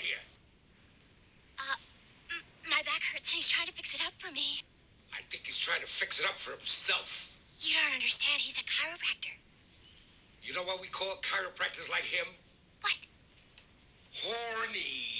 here? 0.00 0.22
Uh, 1.58 1.76
my 2.70 2.82
back 2.82 3.02
hurts 3.12 3.32
and 3.32 3.42
he's 3.42 3.48
trying 3.48 3.66
to 3.66 3.72
fix 3.72 3.94
it 3.94 4.00
up 4.06 4.12
for 4.20 4.30
me. 4.32 4.62
I 5.12 5.22
think 5.30 5.46
he's 5.46 5.56
trying 5.56 5.80
to 5.80 5.86
fix 5.86 6.20
it 6.20 6.26
up 6.26 6.38
for 6.38 6.52
himself. 6.52 7.28
You 7.60 7.74
don't 7.74 7.94
understand. 7.94 8.40
He's 8.40 8.58
a 8.58 8.66
chiropractor. 8.66 9.34
You 10.42 10.54
know 10.54 10.62
what 10.62 10.80
we 10.80 10.88
call 10.88 11.16
chiropractors 11.22 11.90
like 11.90 12.04
him? 12.04 12.26
What? 12.80 12.94
Horny. 14.12 15.18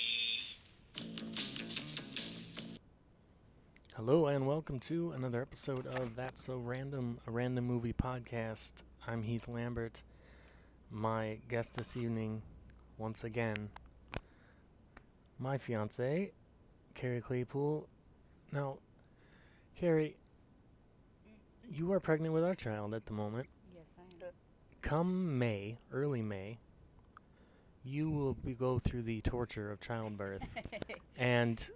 Hello 3.97 4.29
and 4.29 4.47
welcome 4.47 4.79
to 4.79 5.11
another 5.11 5.43
episode 5.43 5.87
of 5.87 6.15
That's 6.15 6.45
So 6.45 6.59
Random, 6.59 7.19
a 7.27 7.33
random 7.33 7.65
movie 7.65 7.93
podcast. 7.93 8.85
I'm 9.09 9.25
Heath 9.25 9.49
Lambert. 9.49 10.05
My 10.91 11.39
guest 11.49 11.77
this 11.77 11.97
evening, 11.97 12.43
once 12.97 13.25
again, 13.25 13.71
my 15.39 15.59
fiance, 15.59 16.33
Carrie 16.95 17.21
Claypool. 17.21 17.87
Now, 18.53 18.79
Carrie, 19.79 20.17
you 21.71 21.93
are 21.93 22.01
pregnant 22.01 22.35
with 22.35 22.45
our 22.45 22.55
child 22.55 22.95
at 22.95 23.07
the 23.07 23.13
moment. 23.13 23.47
Yes, 23.75 23.87
I 23.99 24.27
am. 24.27 24.33
Come 24.83 25.39
May, 25.39 25.79
early 25.93 26.23
May, 26.23 26.59
you 27.85 28.11
will 28.11 28.35
be, 28.35 28.55
go 28.55 28.79
through 28.79 29.03
the 29.03 29.21
torture 29.23 29.71
of 29.71 29.81
childbirth. 29.81 30.43
and 31.17 31.71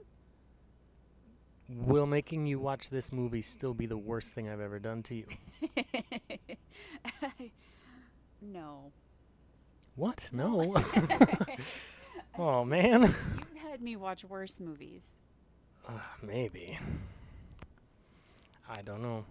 will 1.68 2.06
making 2.06 2.46
you 2.46 2.58
watch 2.58 2.90
this 2.90 3.12
movie 3.12 3.42
still 3.42 3.74
be 3.74 3.86
the 3.86 3.96
worst 3.96 4.34
thing 4.34 4.48
I've 4.48 4.60
ever 4.60 4.78
done 4.78 5.02
to 5.04 5.14
you? 5.14 5.26
no. 8.42 8.92
What? 9.96 10.28
No. 10.32 10.74
oh 12.38 12.64
man. 12.64 13.14
Had 13.72 13.80
me 13.80 13.96
watch 13.96 14.22
worse 14.22 14.60
movies. 14.60 15.06
Uh, 15.88 15.92
maybe. 16.22 16.78
I 18.68 18.82
don't 18.82 19.00
know. 19.00 19.24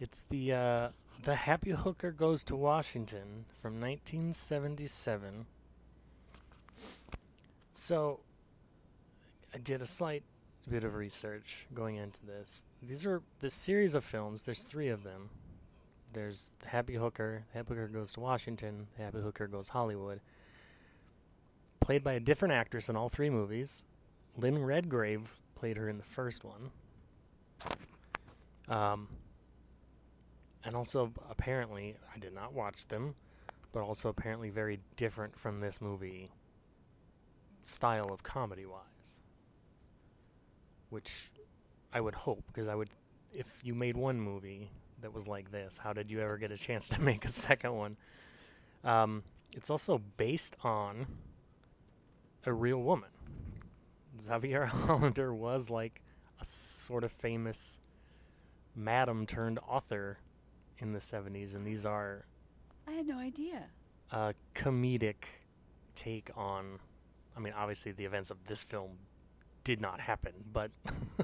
It's 0.00 0.24
the 0.28 0.54
uh, 0.54 0.88
the 1.22 1.36
Happy 1.36 1.70
Hooker 1.70 2.10
Goes 2.10 2.42
to 2.44 2.56
Washington 2.56 3.44
from 3.62 3.74
1977. 3.74 5.46
So, 7.74 8.18
I 9.54 9.58
did 9.58 9.80
a 9.80 9.86
slight 9.86 10.24
bit 10.68 10.82
of 10.82 10.96
research 10.96 11.68
going 11.72 11.94
into 11.94 12.26
this. 12.26 12.64
These 12.82 13.06
are 13.06 13.22
the 13.38 13.50
series 13.50 13.94
of 13.94 14.04
films. 14.04 14.42
There's 14.42 14.64
three 14.64 14.88
of 14.88 15.04
them. 15.04 15.30
There's 16.12 16.50
the 16.58 16.70
Happy 16.70 16.94
Hooker, 16.94 17.44
Happy 17.54 17.68
Hooker 17.68 17.86
Goes 17.86 18.14
to 18.14 18.20
Washington, 18.20 18.88
Happy 18.98 19.20
Hooker 19.20 19.46
Goes 19.46 19.68
Hollywood. 19.68 20.18
Played 21.80 22.02
by 22.02 22.14
a 22.14 22.20
different 22.20 22.52
actress 22.52 22.88
in 22.88 22.96
all 22.96 23.08
three 23.08 23.30
movies. 23.30 23.84
Lynn 24.36 24.62
Redgrave 24.62 25.40
played 25.54 25.76
her 25.76 25.88
in 25.88 25.98
the 25.98 26.04
first 26.04 26.44
one. 26.44 26.70
Um, 28.68 29.08
and 30.64 30.74
also 30.74 31.12
apparently, 31.30 31.96
I 32.14 32.18
did 32.18 32.34
not 32.34 32.52
watch 32.52 32.86
them, 32.88 33.14
but 33.72 33.82
also 33.82 34.08
apparently 34.08 34.50
very 34.50 34.80
different 34.96 35.38
from 35.38 35.60
this 35.60 35.80
movie 35.80 36.30
style 37.62 38.12
of 38.12 38.22
comedy 38.22 38.66
wise. 38.66 39.18
Which 40.90 41.30
I 41.92 42.00
would 42.00 42.14
hope, 42.14 42.44
because 42.48 42.68
I 42.68 42.74
would, 42.74 42.90
if 43.32 43.60
you 43.62 43.74
made 43.74 43.96
one 43.96 44.20
movie 44.20 44.70
that 45.00 45.12
was 45.12 45.28
like 45.28 45.50
this, 45.50 45.78
how 45.78 45.92
did 45.92 46.10
you 46.10 46.20
ever 46.20 46.36
get 46.36 46.50
a 46.50 46.56
chance 46.56 46.88
to 46.90 47.00
make 47.10 47.24
a 47.24 47.30
second 47.30 47.74
one? 47.74 47.96
Um, 48.84 49.22
it's 49.52 49.70
also 49.70 50.00
based 50.16 50.56
on 50.62 51.06
a 52.46 52.52
real 52.52 52.78
woman. 52.82 53.10
Xavier 54.20 54.64
Hollander 54.66 55.34
was 55.34 55.68
like 55.68 56.00
a 56.40 56.44
sort 56.44 57.04
of 57.04 57.12
famous 57.12 57.80
madam 58.74 59.26
turned 59.26 59.58
author 59.66 60.18
in 60.78 60.92
the 60.92 60.98
70s, 60.98 61.54
and 61.54 61.66
these 61.66 61.84
are 61.86 62.26
I 62.86 62.92
had 62.92 63.06
no 63.06 63.18
idea. 63.18 63.64
a 64.12 64.34
comedic 64.54 65.24
take 65.94 66.30
on. 66.36 66.78
I 67.36 67.40
mean, 67.40 67.52
obviously, 67.56 67.92
the 67.92 68.04
events 68.04 68.30
of 68.30 68.38
this 68.46 68.62
film 68.62 68.92
did 69.64 69.80
not 69.80 69.98
happen, 70.00 70.32
but 70.52 70.70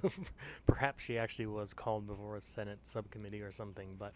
perhaps 0.67 1.05
she 1.05 1.17
actually 1.17 1.47
was 1.47 1.73
called 1.73 2.07
before 2.07 2.37
a 2.37 2.41
Senate 2.41 2.81
subcommittee 2.83 3.41
or 3.41 3.51
something. 3.51 3.95
But 3.99 4.13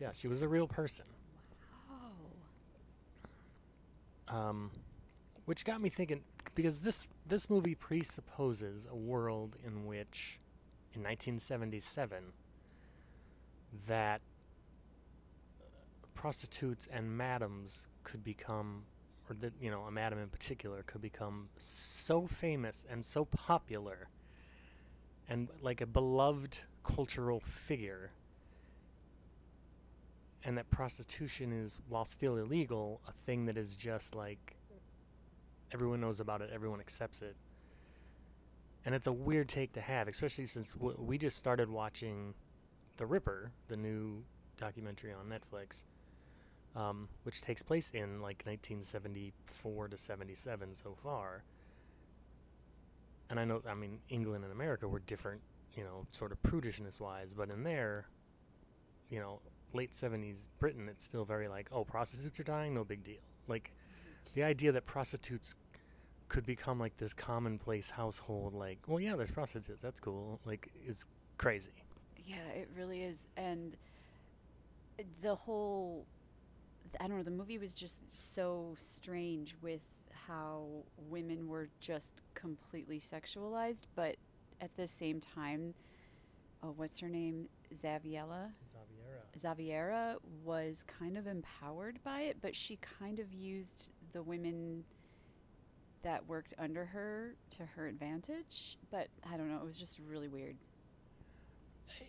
yeah, 0.00 0.10
she 0.14 0.28
was 0.28 0.42
a 0.42 0.48
real 0.48 0.66
person. 0.66 1.04
Oh. 4.30 4.34
Um, 4.34 4.70
which 5.48 5.64
got 5.64 5.80
me 5.80 5.88
thinking 5.88 6.20
because 6.54 6.82
this 6.82 7.08
this 7.26 7.48
movie 7.48 7.74
presupposes 7.74 8.86
a 8.90 8.94
world 8.94 9.56
in 9.64 9.86
which, 9.86 10.38
in 10.92 11.00
1977, 11.00 12.22
that 13.86 14.20
prostitutes 16.14 16.86
and 16.92 17.10
madams 17.16 17.88
could 18.04 18.22
become, 18.22 18.82
or 19.30 19.36
that 19.36 19.54
you 19.58 19.70
know 19.70 19.84
a 19.84 19.90
madam 19.90 20.18
in 20.18 20.28
particular 20.28 20.82
could 20.82 21.00
become 21.00 21.48
so 21.56 22.26
famous 22.26 22.84
and 22.90 23.02
so 23.02 23.24
popular, 23.24 24.08
and 25.30 25.48
like 25.62 25.80
a 25.80 25.86
beloved 25.86 26.58
cultural 26.84 27.40
figure. 27.40 28.10
And 30.44 30.58
that 30.58 30.70
prostitution 30.70 31.52
is, 31.52 31.80
while 31.88 32.04
still 32.04 32.36
illegal, 32.36 33.00
a 33.08 33.12
thing 33.24 33.46
that 33.46 33.56
is 33.56 33.76
just 33.76 34.14
like 34.14 34.57
everyone 35.72 36.00
knows 36.00 36.20
about 36.20 36.40
it, 36.40 36.50
everyone 36.52 36.80
accepts 36.80 37.22
it. 37.22 37.36
And 38.84 38.94
it's 38.94 39.06
a 39.06 39.12
weird 39.12 39.48
take 39.48 39.72
to 39.74 39.80
have, 39.80 40.08
especially 40.08 40.46
since 40.46 40.72
w- 40.72 40.96
we 40.98 41.18
just 41.18 41.36
started 41.36 41.68
watching 41.68 42.34
The 42.96 43.06
Ripper, 43.06 43.52
the 43.68 43.76
new 43.76 44.22
documentary 44.56 45.12
on 45.12 45.26
Netflix, 45.26 45.84
um, 46.74 47.08
which 47.24 47.42
takes 47.42 47.62
place 47.62 47.90
in 47.90 48.20
like 48.22 48.42
1974 48.46 49.88
to 49.88 49.98
77 49.98 50.74
so 50.74 50.96
far. 51.02 51.42
And 53.30 53.38
I 53.38 53.44
know, 53.44 53.62
I 53.68 53.74
mean, 53.74 53.98
England 54.08 54.44
and 54.44 54.52
America 54.52 54.88
were 54.88 55.00
different, 55.00 55.40
you 55.74 55.84
know, 55.84 56.06
sort 56.12 56.32
of 56.32 56.42
prudishness 56.42 57.00
wise, 57.00 57.34
but 57.34 57.50
in 57.50 57.62
there, 57.62 58.06
you 59.10 59.20
know, 59.20 59.40
late 59.74 59.92
70s 59.92 60.48
Britain, 60.58 60.88
it's 60.88 61.04
still 61.04 61.24
very 61.24 61.48
like, 61.48 61.68
oh, 61.72 61.84
prostitutes 61.84 62.40
are 62.40 62.44
dying, 62.44 62.74
no 62.74 62.84
big 62.84 63.04
deal. 63.04 63.20
Like, 63.48 63.72
the 64.34 64.42
idea 64.42 64.72
that 64.72 64.86
prostitutes 64.86 65.54
could 66.28 66.44
become 66.44 66.78
like 66.78 66.96
this 66.96 67.12
commonplace 67.12 67.90
household, 67.90 68.54
like, 68.54 68.78
well, 68.86 69.00
yeah, 69.00 69.16
there's 69.16 69.30
prostitutes, 69.30 69.80
that's 69.82 70.00
cool, 70.00 70.40
like, 70.44 70.70
is 70.86 71.06
crazy. 71.38 71.72
Yeah, 72.24 72.46
it 72.54 72.68
really 72.76 73.02
is. 73.02 73.26
And 73.36 73.76
the 75.22 75.34
whole, 75.34 76.04
I 77.00 77.06
don't 77.06 77.16
know, 77.16 77.22
the 77.22 77.30
movie 77.30 77.58
was 77.58 77.72
just 77.74 77.96
so 78.34 78.74
strange 78.78 79.56
with 79.62 79.80
how 80.26 80.66
women 81.08 81.48
were 81.48 81.68
just 81.80 82.22
completely 82.34 83.00
sexualized, 83.00 83.84
but 83.94 84.16
at 84.60 84.76
the 84.76 84.86
same 84.86 85.20
time, 85.20 85.72
oh, 86.62 86.74
what's 86.76 87.00
her 87.00 87.08
name? 87.08 87.48
Zaviella? 87.74 88.50
Xaviera 89.38 90.16
was 90.44 90.84
kind 90.98 91.16
of 91.16 91.26
empowered 91.26 92.02
by 92.02 92.22
it, 92.22 92.38
but 92.40 92.56
she 92.56 92.76
kind 92.98 93.18
of 93.18 93.32
used 93.32 93.92
the 94.12 94.22
women 94.22 94.84
that 96.02 96.26
worked 96.28 96.54
under 96.58 96.84
her 96.84 97.34
to 97.50 97.64
her 97.64 97.86
advantage. 97.86 98.78
But 98.90 99.08
I 99.30 99.36
don't 99.36 99.48
know, 99.48 99.58
it 99.58 99.64
was 99.64 99.78
just 99.78 100.00
really 100.08 100.28
weird. 100.28 100.56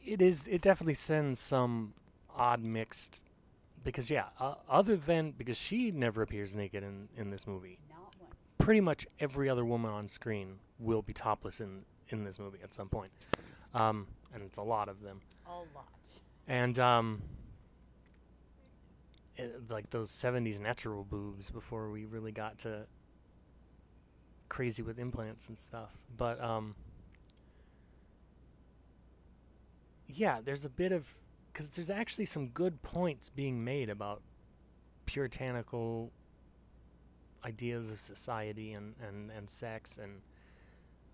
It 0.06 0.22
is. 0.22 0.48
It 0.48 0.62
definitely 0.62 0.94
sends 0.94 1.40
some 1.40 1.94
odd 2.38 2.62
mixed, 2.64 3.26
because 3.84 4.12
yeah, 4.12 4.26
uh, 4.40 4.56
other 4.70 4.96
than 4.96 5.32
because 5.32 5.58
she 5.58 5.92
never 5.92 6.22
appears 6.22 6.54
naked 6.54 6.84
in 6.84 7.08
in 7.16 7.30
this 7.30 7.48
movie. 7.48 7.80
Not 7.90 8.14
once. 8.20 8.36
Pretty 8.58 8.82
much 8.82 9.08
every 9.20 9.50
other 9.50 9.66
woman 9.66 9.92
on 9.92 10.08
screen 10.08 10.56
will 10.80 11.02
be 11.02 11.14
topless 11.14 11.60
in 11.62 11.84
in 12.10 12.24
this 12.24 12.40
movie 12.40 12.60
at 12.64 12.74
some 12.74 12.90
point, 12.90 13.12
um, 13.74 14.06
and 14.34 14.44
it's 14.44 14.58
a 14.58 14.64
lot 14.64 14.90
of 14.90 15.02
them. 15.02 15.22
A 15.48 15.52
lot. 15.76 16.22
And 16.48 16.78
um, 16.80 17.22
like 19.70 19.90
those 19.90 20.12
'70s 20.12 20.60
natural 20.60 21.04
boobs 21.04 21.50
before 21.50 21.90
we 21.90 22.06
really 22.06 22.32
got 22.32 22.60
to 22.60 22.86
crazy 24.50 24.82
with 24.82 25.00
implants 25.00 25.48
and 25.48 25.58
stuff. 25.58 25.92
But 26.18 26.44
um, 26.44 26.76
yeah, 30.08 30.40
there's 30.44 30.66
a 30.66 30.70
bit 30.70 30.92
of 30.92 31.16
because 31.54 31.70
there's 31.72 31.90
actually 31.90 32.26
some 32.26 32.48
good 32.48 32.82
points 32.82 33.30
being 33.30 33.64
made 33.64 33.90
about 33.90 34.22
puritanical 35.06 36.12
ideas 37.44 37.90
of 37.90 38.00
society 38.00 38.74
and, 38.74 38.96
and, 39.08 39.32
and 39.32 39.50
sex 39.50 39.98
and 39.98 40.22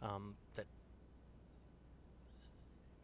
um, 0.02 0.36
that 0.56 0.66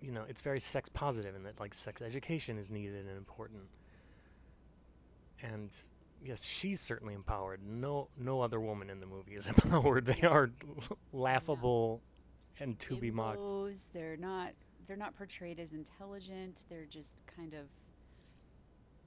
you 0.02 0.12
know 0.12 0.24
it's 0.28 0.42
very 0.42 0.60
sex 0.60 0.90
positive 0.90 1.36
and 1.36 1.46
that 1.46 1.60
like 1.60 1.74
sex 1.74 2.02
education 2.02 2.58
is 2.58 2.72
needed 2.72 3.06
and 3.08 3.18
important 3.18 3.64
and 5.42 5.76
yes, 6.24 6.44
she's 6.46 6.80
certainly 6.80 7.14
empowered. 7.14 7.62
No, 7.66 8.08
no 8.18 8.42
other 8.42 8.60
woman 8.60 8.90
in 8.90 9.00
the 9.00 9.06
movie 9.08 9.36
is 9.36 9.48
empowered. 9.48 10.06
They 10.06 10.22
are 10.28 10.52
laughable 11.14 12.02
and 12.60 12.78
to 12.80 12.96
be 12.96 13.12
mocked. 13.12 13.40
They're 13.94 14.18
not. 14.18 14.52
They're 14.88 14.98
not 14.98 15.16
portrayed 15.16 15.60
as 15.60 15.74
intelligent. 15.74 16.66
They're 16.70 16.86
just 16.86 17.24
kind 17.36 17.54
of 17.54 17.68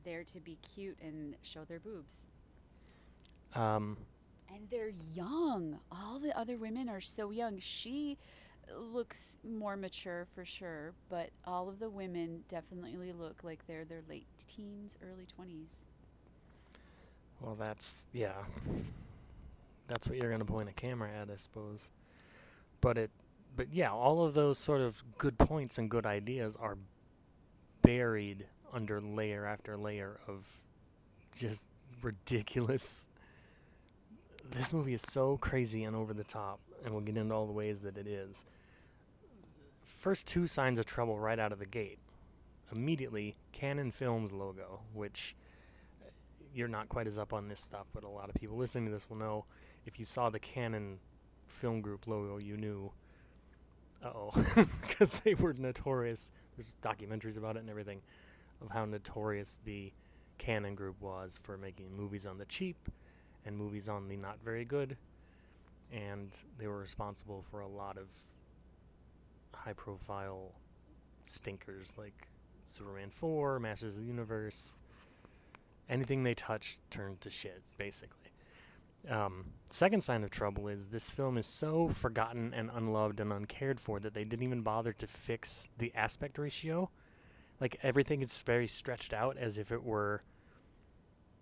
there 0.05 0.25
to 0.25 0.41
be 0.41 0.57
cute 0.75 0.99
and 1.03 1.35
show 1.43 1.65
their 1.65 1.81
boobs. 1.81 2.27
Um, 3.55 3.97
And 4.53 4.69
they're 4.71 4.93
young. 5.15 5.79
All 5.91 6.19
the 6.19 6.37
other 6.39 6.57
women 6.57 6.89
are 6.89 7.01
so 7.01 7.31
young. 7.31 7.59
She 7.59 8.19
looks 8.77 9.37
more 9.45 9.77
mature 9.77 10.27
for 10.35 10.45
sure, 10.45 10.95
but 11.09 11.31
all 11.45 11.69
of 11.69 11.79
the 11.79 11.91
women 11.91 12.45
definitely 12.49 13.13
look 13.13 13.43
like 13.45 13.67
they're 13.67 13.85
their 13.85 14.03
late 14.09 14.27
teens, 14.39 14.97
early 15.03 15.27
20s. 15.39 15.85
Well, 17.41 17.55
that's 17.55 18.07
yeah. 18.13 18.33
That's 19.87 20.09
what 20.09 20.17
you're 20.19 20.31
gonna 20.31 20.45
point 20.45 20.69
a 20.69 20.73
camera 20.73 21.11
at, 21.11 21.31
I 21.31 21.37
suppose. 21.37 21.91
But 22.81 22.99
it, 22.99 23.11
but 23.57 23.73
yeah, 23.73 23.93
all 23.93 24.25
of 24.25 24.35
those 24.35 24.59
sort 24.59 24.81
of 24.81 25.03
good 25.19 25.39
points 25.39 25.79
and 25.79 25.91
good 25.91 26.07
ideas 26.07 26.57
are 26.59 26.77
buried 27.83 28.47
under 28.73 29.01
layer 29.01 29.47
after 29.47 29.77
layer 29.77 30.19
of 30.27 30.49
just 31.37 31.67
ridiculous. 32.03 33.07
This 34.51 34.73
movie 34.73 34.95
is 34.95 35.03
so 35.03 35.39
crazy 35.39 35.85
and 35.85 35.97
over 35.97 36.13
the 36.13 36.25
top, 36.25 36.61
and 36.85 36.93
we'll 36.93 37.03
get 37.03 37.17
into 37.17 37.35
all 37.35 37.47
the 37.47 37.53
ways 37.53 37.81
that 37.83 37.97
it 37.97 38.07
is. 38.07 38.45
First 39.83 40.27
two 40.27 40.47
signs 40.47 40.79
of 40.79 40.87
trouble 40.87 41.19
right 41.19 41.39
out 41.39 41.53
of 41.53 41.59
the 41.59 41.67
gate. 41.67 41.99
Immediately, 42.73 43.37
Cannon 43.53 43.91
Films 43.91 44.33
logo, 44.33 44.81
which 44.93 45.37
you're 46.55 46.69
not 46.69 46.89
quite 46.89 47.07
as 47.07 47.19
up 47.19 47.33
on 47.33 47.49
this 47.49 47.61
stuff, 47.61 47.87
but 47.93 48.05
a 48.05 48.09
lot 48.09 48.29
of 48.29 48.35
people 48.37 48.57
listening 48.57 48.87
to 48.87 48.93
this 48.93 49.11
will 49.11 49.17
know. 49.17 49.45
If 49.87 49.99
you 49.99 50.05
saw 50.05 50.31
the 50.31 50.39
Cannon 50.39 50.99
Film 51.47 51.81
Group 51.81 52.07
logo, 52.07 52.39
you 52.39 52.57
knew. 52.57 52.93
Uh 54.03 54.09
oh, 54.15 54.45
because 54.83 55.19
they 55.25 55.35
were 55.35 55.55
notorious. 55.55 56.31
There's 56.57 56.77
documentaries 56.83 57.37
about 57.37 57.57
it 57.57 57.61
and 57.61 57.71
everything, 57.71 58.01
of 58.63 58.71
how 58.71 58.85
notorious 58.85 59.61
the 59.65 59.93
Cannon 60.39 60.75
Group 60.75 61.01
was 61.01 61.41
for 61.43 61.57
making 61.57 61.95
movies 61.97 62.27
on 62.27 62.39
the 62.39 62.45
cheap 62.47 62.77
and 63.47 63.57
movies 63.57 63.89
on 63.89 64.09
the 64.09 64.17
not 64.17 64.39
very 64.45 64.65
good, 64.65 64.97
and 65.93 66.37
they 66.59 66.67
were 66.67 66.79
responsible 66.79 67.45
for 67.51 67.61
a 67.61 67.69
lot 67.69 67.99
of 67.99 68.07
high-profile 69.55 70.53
stinkers 71.25 71.95
like 71.97 72.29
Superman 72.65 73.11
4, 73.11 73.59
Masters 73.59 73.95
of 73.95 74.01
the 74.01 74.07
Universe. 74.07 74.77
Anything 75.89 76.23
they 76.23 76.35
touched 76.35 76.81
turned 76.91 77.21
to 77.23 77.31
shit, 77.31 77.63
basically. 77.77 78.31
Um, 79.09 79.45
second 79.69 80.01
sign 80.03 80.25
of 80.25 80.31
trouble 80.31 80.69
is 80.69 80.87
this 80.87 81.11
film 81.11 81.37
is 81.37 81.47
so 81.47 81.89
forgotten 81.89 82.55
and 82.55 82.71
unloved 82.75 83.21
and 83.21 83.33
uncared 83.33 83.79
for 83.79 84.01
that 84.01 84.15
they 84.15 84.25
didn't 84.25 84.45
even 84.45 84.63
bother 84.63 84.93
to 84.95 85.07
fix 85.07 85.69
the 85.79 85.93
aspect 85.95 86.39
ratio. 86.39 86.89
Like 87.61 87.79
everything 87.83 88.23
is 88.23 88.41
very 88.43 88.67
stretched 88.67 89.13
out 89.13 89.37
as 89.37 89.59
if 89.59 89.73
it 89.73 89.83
were 89.83 90.23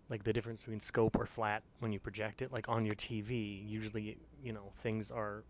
like 0.08 0.24
the 0.24 0.32
difference 0.32 0.60
between 0.60 0.80
scope 0.80 1.16
or 1.18 1.24
flat 1.24 1.62
when 1.78 1.92
you 1.92 2.00
project 2.00 2.42
it. 2.42 2.52
Like 2.52 2.68
on 2.68 2.84
your 2.84 2.96
TV, 2.96 3.66
usually, 3.68 4.18
you 4.42 4.52
know, 4.52 4.72
things 4.78 5.10
are 5.10 5.44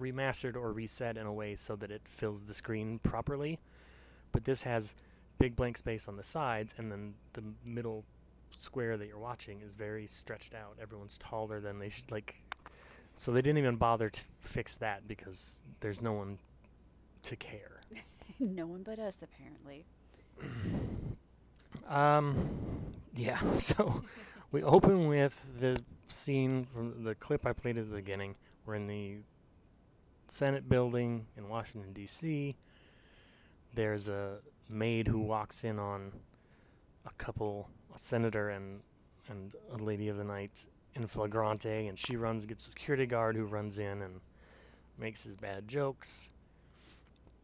remastered 0.00 0.56
or 0.56 0.72
reset 0.72 1.16
in 1.16 1.26
a 1.26 1.32
way 1.32 1.56
so 1.56 1.76
that 1.76 1.90
it 1.90 2.02
fills 2.08 2.42
the 2.42 2.54
screen 2.54 2.98
properly. 3.00 3.60
But 4.32 4.44
this 4.44 4.62
has 4.62 4.94
big 5.38 5.56
blank 5.56 5.76
space 5.76 6.08
on 6.08 6.16
the 6.16 6.22
sides, 6.22 6.74
and 6.78 6.90
then 6.90 7.14
the 7.32 7.42
middle 7.64 8.04
square 8.56 8.96
that 8.96 9.06
you're 9.06 9.18
watching 9.18 9.60
is 9.60 9.74
very 9.74 10.06
stretched 10.06 10.54
out. 10.54 10.76
Everyone's 10.80 11.18
taller 11.18 11.60
than 11.60 11.78
they 11.78 11.88
should. 11.88 12.10
Like, 12.10 12.36
so 13.14 13.32
they 13.32 13.42
didn't 13.42 13.58
even 13.58 13.76
bother 13.76 14.08
to 14.08 14.20
fix 14.40 14.74
that 14.76 15.06
because 15.08 15.64
there's 15.80 16.00
no 16.00 16.12
one 16.12 16.38
to 17.22 17.36
care. 17.36 17.80
no 18.38 18.66
one 18.66 18.82
but 18.82 18.98
us, 18.98 19.18
apparently. 19.22 19.84
Um, 21.88 22.48
yeah. 23.14 23.40
So 23.58 24.02
we 24.52 24.62
open 24.62 25.08
with 25.08 25.44
the 25.60 25.82
scene 26.08 26.66
from 26.72 27.04
the 27.04 27.14
clip 27.14 27.44
I 27.44 27.52
played 27.52 27.76
at 27.76 27.88
the 27.90 27.96
beginning. 27.96 28.36
We're 28.64 28.76
in 28.76 28.86
the 28.86 29.16
Senate 30.28 30.68
building 30.68 31.26
in 31.36 31.48
Washington 31.48 31.92
D.C. 31.92 32.56
There's 33.74 34.08
a 34.08 34.38
maid 34.68 35.06
who 35.08 35.18
walks 35.20 35.64
in 35.64 35.78
on 35.78 36.12
a 37.06 37.10
couple, 37.18 37.68
a 37.94 37.98
senator 37.98 38.50
and 38.50 38.80
and 39.28 39.54
a 39.72 39.76
lady 39.82 40.08
of 40.08 40.16
the 40.18 40.24
night 40.24 40.66
in 40.94 41.06
flagrante, 41.06 41.86
and 41.88 41.98
she 41.98 42.16
runs, 42.16 42.44
gets 42.46 42.66
a 42.66 42.70
security 42.70 43.06
guard 43.06 43.36
who 43.36 43.44
runs 43.44 43.78
in 43.78 44.02
and 44.02 44.20
makes 44.98 45.24
his 45.24 45.34
bad 45.36 45.66
jokes. 45.66 46.28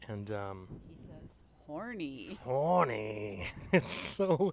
And 0.09 0.31
um, 0.31 0.69
He 1.01 1.07
says, 1.07 1.37
horny. 1.67 2.39
horny. 2.45 3.47
It's 3.73 3.93
so. 3.93 4.53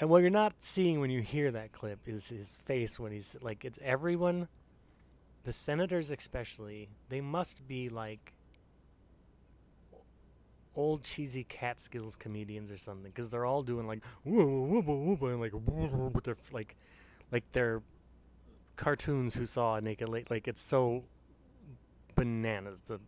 And 0.00 0.08
what 0.10 0.22
you're 0.22 0.30
not 0.30 0.54
seeing 0.58 0.98
when 1.00 1.10
you 1.10 1.20
hear 1.20 1.50
that 1.52 1.72
clip 1.72 2.00
is 2.06 2.26
his 2.26 2.58
face 2.64 2.98
when 2.98 3.12
he's 3.12 3.36
like, 3.42 3.64
it's 3.64 3.78
everyone, 3.82 4.48
the 5.44 5.52
senators 5.52 6.10
especially, 6.10 6.88
they 7.08 7.20
must 7.20 7.66
be 7.68 7.88
like 7.88 8.32
old 10.76 11.02
cheesy 11.02 11.44
Catskills 11.44 12.16
comedians 12.16 12.70
or 12.70 12.76
something 12.76 13.10
because 13.10 13.28
they're 13.28 13.44
all 13.44 13.62
doing 13.62 13.86
like 13.86 14.02
whoa 14.24 14.46
whoa 14.46 14.80
whoa 14.82 15.16
whoa 15.16 15.28
and 15.28 15.40
like 15.40 15.52
with 16.14 16.24
their 16.24 16.36
like 16.52 16.76
like 17.32 17.44
they're 17.52 17.82
cartoons 18.76 19.34
who 19.34 19.46
saw 19.46 19.78
naked 19.80 20.08
lady 20.08 20.26
like 20.30 20.48
it's 20.48 20.62
so 20.62 21.02
bananas 22.14 22.82
the 22.82 22.98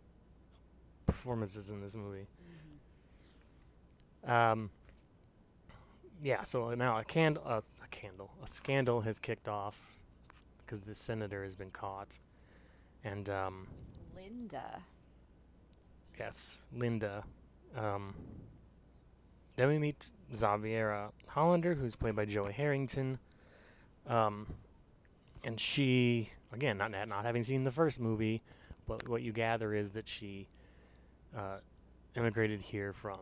performances 1.06 1.70
in 1.70 1.80
this 1.80 1.94
movie 1.94 2.26
um, 4.26 4.70
yeah, 6.22 6.44
so 6.44 6.74
now 6.74 6.98
a 6.98 7.04
candle, 7.04 7.42
uh, 7.44 7.60
a 7.82 7.88
candle, 7.88 8.30
a 8.42 8.46
scandal 8.46 9.00
has 9.00 9.18
kicked 9.18 9.48
off 9.48 9.90
because 10.58 10.80
the 10.82 10.94
senator 10.94 11.42
has 11.42 11.56
been 11.56 11.70
caught, 11.70 12.18
and 13.02 13.28
um, 13.28 13.66
Linda. 14.14 14.82
yes, 16.18 16.58
Linda. 16.72 17.24
Um, 17.76 18.14
then 19.56 19.68
we 19.68 19.78
meet 19.78 20.10
Xaviera 20.34 21.10
Hollander, 21.28 21.74
who's 21.74 21.96
played 21.96 22.16
by 22.16 22.24
Joey 22.24 22.52
Heatherton, 22.52 23.18
um, 24.06 24.46
and 25.44 25.58
she, 25.60 26.30
again, 26.52 26.78
not 26.78 26.90
not 26.90 27.24
having 27.24 27.42
seen 27.42 27.64
the 27.64 27.70
first 27.70 28.00
movie, 28.00 28.42
but 28.86 29.08
what 29.08 29.22
you 29.22 29.32
gather 29.32 29.74
is 29.74 29.90
that 29.92 30.08
she 30.08 30.48
uh, 31.36 31.58
immigrated 32.16 32.60
here 32.60 32.92
from 32.92 33.20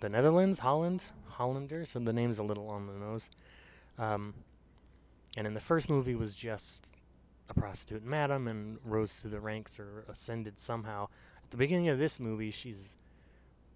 the 0.00 0.08
Netherlands, 0.08 0.58
Holland, 0.58 1.02
Hollander. 1.28 1.84
So 1.84 1.98
the 1.98 2.12
name's 2.12 2.38
a 2.38 2.42
little 2.42 2.68
on 2.68 2.86
the 2.86 2.92
nose. 2.94 3.30
Um, 3.98 4.34
and 5.36 5.46
in 5.46 5.54
the 5.54 5.60
first 5.60 5.88
movie 5.88 6.14
was 6.14 6.34
just 6.34 6.96
a 7.48 7.54
prostitute 7.54 8.04
madam 8.04 8.48
and 8.48 8.78
rose 8.84 9.20
through 9.20 9.32
the 9.32 9.40
ranks 9.40 9.78
or 9.78 10.04
ascended 10.08 10.58
somehow. 10.58 11.08
The 11.50 11.56
beginning 11.56 11.88
of 11.88 11.98
this 11.98 12.20
movie, 12.20 12.50
she's 12.50 12.96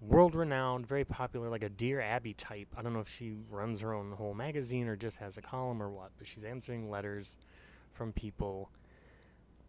world 0.01 0.35
renowned, 0.35 0.87
very 0.87 1.05
popular, 1.05 1.49
like 1.49 1.63
a 1.63 1.69
Dear 1.69 2.01
Abby 2.01 2.35
type. 2.35 2.69
I 2.77 2.83
don't 2.83 2.93
know 2.93 3.01
if 3.01 3.09
she 3.09 3.35
runs 3.51 3.81
her 3.81 3.93
own 3.93 4.13
whole 4.13 4.35
magazine 4.35 4.87
or 4.87 4.97
just 4.97 5.19
has 5.19 5.37
a 5.39 5.43
column 5.43 5.83
or 5.83 5.91
what, 5.91 6.11
but 6.19 6.27
she's 6.27 6.45
answering 6.45 6.91
letters 6.91 7.39
from 7.93 8.13
people. 8.13 8.71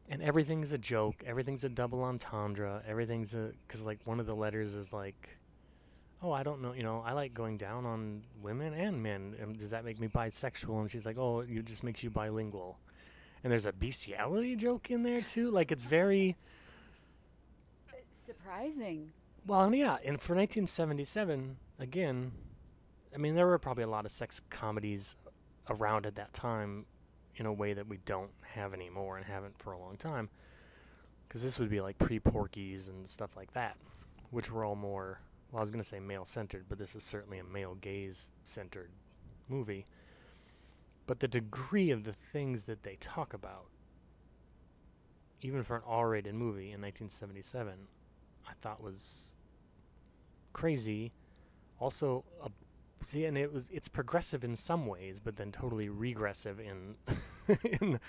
And 0.09 0.21
everything's 0.21 0.71
a 0.71 0.77
joke. 0.77 1.23
Everything's 1.25 1.63
a 1.63 1.69
double 1.69 2.03
entendre. 2.03 2.83
Everything's 2.87 3.33
a 3.33 3.51
because 3.67 3.81
like 3.81 3.99
one 4.05 4.19
of 4.19 4.27
the 4.27 4.35
letters 4.35 4.75
is 4.75 4.93
like, 4.93 5.29
"Oh, 6.21 6.31
I 6.31 6.43
don't 6.43 6.61
know. 6.61 6.73
You 6.73 6.83
know, 6.83 7.01
I 7.03 7.13
like 7.13 7.33
going 7.33 7.57
down 7.57 7.87
on 7.87 8.21
women 8.39 8.73
and 8.73 9.01
men. 9.01 9.35
And 9.41 9.57
does 9.57 9.71
that 9.71 9.83
make 9.83 9.99
me 9.99 10.07
bisexual?" 10.07 10.79
And 10.79 10.91
she's 10.91 11.07
like, 11.07 11.17
"Oh, 11.17 11.39
it 11.39 11.65
just 11.65 11.83
makes 11.83 12.03
you 12.03 12.11
bilingual." 12.11 12.77
And 13.43 13.51
there's 13.51 13.65
a 13.65 13.73
bestiality 13.73 14.55
joke 14.55 14.91
in 14.91 15.01
there 15.01 15.21
too. 15.21 15.49
Like 15.49 15.71
it's 15.71 15.85
very 15.85 16.35
Surprising. 18.25 19.11
well, 19.45 19.73
yeah. 19.73 19.97
And 20.03 20.19
for 20.21 20.35
1977, 20.35 21.57
again, 21.79 22.31
I 23.13 23.17
mean, 23.17 23.35
there 23.35 23.45
were 23.45 23.59
probably 23.59 23.83
a 23.83 23.89
lot 23.89 24.05
of 24.05 24.11
sex 24.11 24.41
comedies 24.49 25.15
around 25.69 26.05
at 26.05 26.15
that 26.15 26.33
time 26.33 26.85
in 27.37 27.45
a 27.45 27.53
way 27.53 27.73
that 27.73 27.87
we 27.87 27.97
don't 28.05 28.31
have 28.41 28.73
anymore 28.73 29.17
and 29.17 29.25
haven't 29.25 29.57
for 29.57 29.73
a 29.73 29.79
long 29.79 29.97
time. 29.97 30.29
Because 31.27 31.43
this 31.43 31.59
would 31.59 31.69
be 31.69 31.81
like 31.81 31.97
pre 31.97 32.19
Porky's 32.19 32.87
and 32.87 33.07
stuff 33.07 33.35
like 33.35 33.53
that, 33.53 33.77
which 34.31 34.51
were 34.51 34.63
all 34.63 34.75
more, 34.75 35.19
well, 35.51 35.59
I 35.59 35.61
was 35.61 35.71
going 35.71 35.83
to 35.83 35.87
say 35.87 35.99
male 35.99 36.25
centered, 36.25 36.65
but 36.69 36.77
this 36.77 36.95
is 36.95 37.03
certainly 37.03 37.39
a 37.39 37.43
male 37.43 37.75
gaze 37.75 38.31
centered 38.43 38.89
movie. 39.49 39.85
But 41.07 41.19
the 41.19 41.27
degree 41.27 41.91
of 41.91 42.03
the 42.03 42.13
things 42.13 42.63
that 42.63 42.83
they 42.83 42.95
talk 42.95 43.33
about, 43.33 43.67
even 45.41 45.63
for 45.63 45.75
an 45.75 45.83
R 45.85 46.09
rated 46.09 46.33
movie 46.33 46.71
in 46.71 46.81
1977, 46.81 47.73
I 48.47 48.53
thought 48.61 48.81
was 48.81 49.35
crazy. 50.53 51.11
Also, 51.79 52.23
a 52.43 52.49
see, 53.01 53.25
and 53.25 53.37
it 53.37 53.51
was 53.51 53.69
it's 53.71 53.87
progressive 53.87 54.43
in 54.43 54.55
some 54.55 54.87
ways, 54.87 55.19
but 55.19 55.35
then 55.35 55.51
totally 55.51 55.89
regressive 55.89 56.59
in. 56.59 56.95
in 57.81 57.99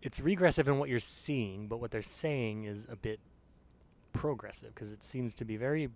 it's 0.00 0.20
regressive 0.20 0.68
in 0.68 0.78
what 0.78 0.88
you're 0.88 1.00
seeing, 1.00 1.66
but 1.66 1.80
what 1.80 1.90
they're 1.90 2.02
saying 2.02 2.64
is 2.64 2.86
a 2.90 2.96
bit 2.96 3.18
progressive 4.12 4.74
because 4.74 4.92
it 4.92 5.02
seems 5.02 5.34
to 5.34 5.44
be 5.44 5.56
very 5.56 5.88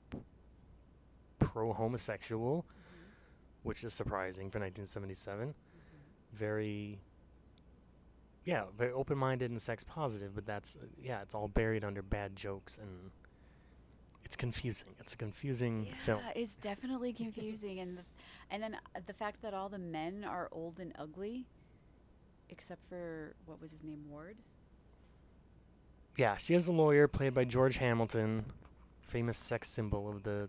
pro 1.39 1.73
homosexual, 1.73 2.65
which 3.63 3.85
is 3.85 3.93
surprising 3.93 4.51
for 4.51 4.59
1977. 4.59 5.55
Very, 6.33 6.99
yeah, 8.45 8.65
very 8.77 8.93
open 8.93 9.19
minded 9.19 9.51
and 9.51 9.63
sex 9.63 9.85
positive, 9.85 10.35
but 10.35 10.47
that's, 10.47 10.77
uh, 10.77 10.87
yeah, 11.01 11.23
it's 11.23 11.35
all 11.35 11.49
buried 11.49 11.85
under 11.85 12.03
bad 12.03 12.35
jokes 12.35 12.79
and 12.79 13.11
it's 14.33 14.37
confusing. 14.39 14.89
It's 14.99 15.13
a 15.13 15.17
confusing 15.19 15.85
film. 15.99 16.19
Yeah, 16.19 16.33
film. 16.33 16.43
it's 16.43 16.55
definitely 16.55 17.13
confusing, 17.13 17.81
and 17.81 17.99
the, 17.99 18.03
and 18.51 18.63
then 18.63 18.77
uh, 18.97 19.01
the 19.07 19.13
fact 19.13 19.43
that 19.43 19.53
all 19.53 19.69
the 19.69 19.79
men 19.79 20.25
are 20.25 20.49
old 20.53 20.81
and 20.81 20.95
ugly, 20.99 21.45
except 22.49 22.81
for 22.89 23.35
what 23.45 23.61
was 23.61 23.73
his 23.73 23.85
name, 23.85 24.05
Ward. 24.09 24.39
Yeah, 26.17 26.39
she 26.39 26.55
is 26.55 26.67
a 26.67 26.73
lawyer 26.73 27.09
played 27.09 27.35
by 27.35 27.45
George 27.45 27.77
Hamilton, 27.77 28.47
famous 29.03 29.37
sex 29.37 29.69
symbol 29.69 30.09
of 30.09 30.23
the 30.23 30.49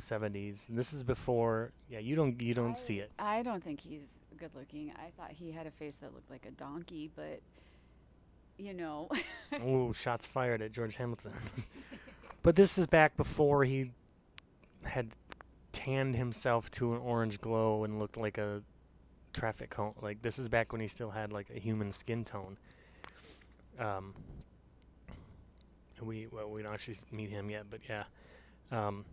70s. 0.00 0.68
And 0.68 0.76
this 0.76 0.92
is 0.92 1.04
before, 1.04 1.70
yeah, 1.88 2.00
you 2.00 2.16
don't 2.16 2.42
you 2.42 2.54
don't 2.54 2.76
see 2.76 2.98
it. 2.98 3.12
I 3.20 3.44
don't 3.44 3.62
think 3.62 3.80
he's 3.80 4.18
good 4.36 4.50
looking. 4.56 4.92
I 4.96 5.10
thought 5.16 5.30
he 5.30 5.52
had 5.52 5.68
a 5.68 5.70
face 5.70 5.94
that 5.96 6.12
looked 6.12 6.28
like 6.28 6.44
a 6.44 6.50
donkey, 6.50 7.08
but 7.14 7.40
you 8.58 8.74
know, 8.74 9.08
Ooh, 9.64 9.92
shots 9.92 10.26
fired 10.26 10.60
at 10.60 10.72
George 10.72 10.96
Hamilton. 10.96 11.34
but 12.42 12.56
this 12.56 12.78
is 12.78 12.86
back 12.86 13.16
before 13.16 13.64
he 13.64 13.92
had 14.84 15.08
tanned 15.72 16.16
himself 16.16 16.70
to 16.72 16.92
an 16.92 16.98
orange 16.98 17.40
glow 17.40 17.84
and 17.84 17.98
looked 17.98 18.16
like 18.16 18.38
a 18.38 18.62
traffic 19.32 19.70
cone. 19.70 19.94
Like 20.00 20.22
this 20.22 20.38
is 20.38 20.48
back 20.48 20.72
when 20.72 20.80
he 20.80 20.88
still 20.88 21.10
had 21.10 21.32
like 21.32 21.48
a 21.54 21.58
human 21.58 21.92
skin 21.92 22.24
tone. 22.24 22.58
Um, 23.78 24.14
we 26.00 26.26
well 26.30 26.50
we 26.50 26.62
don't 26.62 26.74
actually 26.74 26.96
meet 27.10 27.30
him 27.30 27.50
yet, 27.50 27.66
but 27.70 27.80
yeah. 27.88 28.04
Um, 28.70 29.04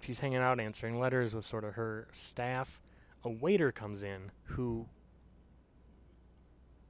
she's 0.00 0.18
hanging 0.18 0.38
out 0.38 0.60
answering 0.60 0.98
letters 0.98 1.34
with 1.34 1.44
sort 1.44 1.64
of 1.64 1.74
her 1.74 2.08
staff. 2.12 2.80
A 3.24 3.30
waiter 3.30 3.72
comes 3.72 4.02
in 4.02 4.30
who 4.44 4.86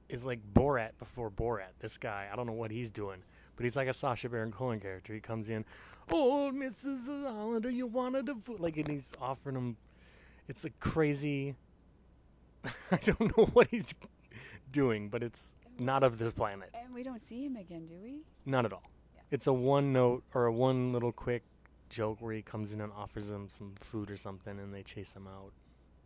is 0.09 0.25
like 0.25 0.39
Borat 0.53 0.91
before 0.99 1.29
Borat. 1.31 1.73
This 1.79 1.97
guy, 1.97 2.27
I 2.31 2.35
don't 2.35 2.45
know 2.45 2.53
what 2.53 2.71
he's 2.71 2.89
doing, 2.89 3.23
but 3.55 3.63
he's 3.63 3.75
like 3.75 3.87
a 3.87 3.93
Sacha 3.93 4.29
Baron 4.29 4.51
Cohen 4.51 4.79
character. 4.79 5.13
He 5.13 5.19
comes 5.19 5.49
in, 5.49 5.65
oh, 6.11 6.51
Mrs. 6.53 7.07
Hollander, 7.07 7.69
you 7.69 7.87
wanted 7.87 8.25
the 8.25 8.35
food, 8.35 8.59
like, 8.59 8.77
and 8.77 8.87
he's 8.87 9.13
offering 9.21 9.55
him. 9.55 9.77
It's 10.47 10.65
a 10.65 10.69
crazy. 10.79 11.55
I 12.91 12.97
don't 12.97 13.37
know 13.37 13.45
what 13.53 13.67
he's 13.69 13.93
doing, 14.71 15.09
but 15.09 15.23
it's 15.23 15.55
not 15.79 16.03
of 16.03 16.17
this 16.17 16.33
planet. 16.33 16.69
and 16.73 16.93
we 16.93 17.03
don't 17.03 17.21
see 17.21 17.45
him 17.45 17.55
again, 17.55 17.85
do 17.85 17.95
we? 18.03 18.21
Not 18.45 18.65
at 18.65 18.73
all. 18.73 18.83
Yeah. 19.15 19.21
It's 19.31 19.47
a 19.47 19.53
one 19.53 19.93
note 19.93 20.23
or 20.33 20.45
a 20.45 20.53
one 20.53 20.93
little 20.93 21.11
quick 21.11 21.43
joke 21.89 22.17
where 22.21 22.33
he 22.33 22.41
comes 22.41 22.73
in 22.73 22.81
and 22.81 22.91
offers 22.93 23.29
them 23.29 23.47
some 23.49 23.73
food 23.75 24.09
or 24.09 24.17
something, 24.17 24.59
and 24.59 24.73
they 24.73 24.83
chase 24.83 25.13
him 25.13 25.27
out. 25.27 25.51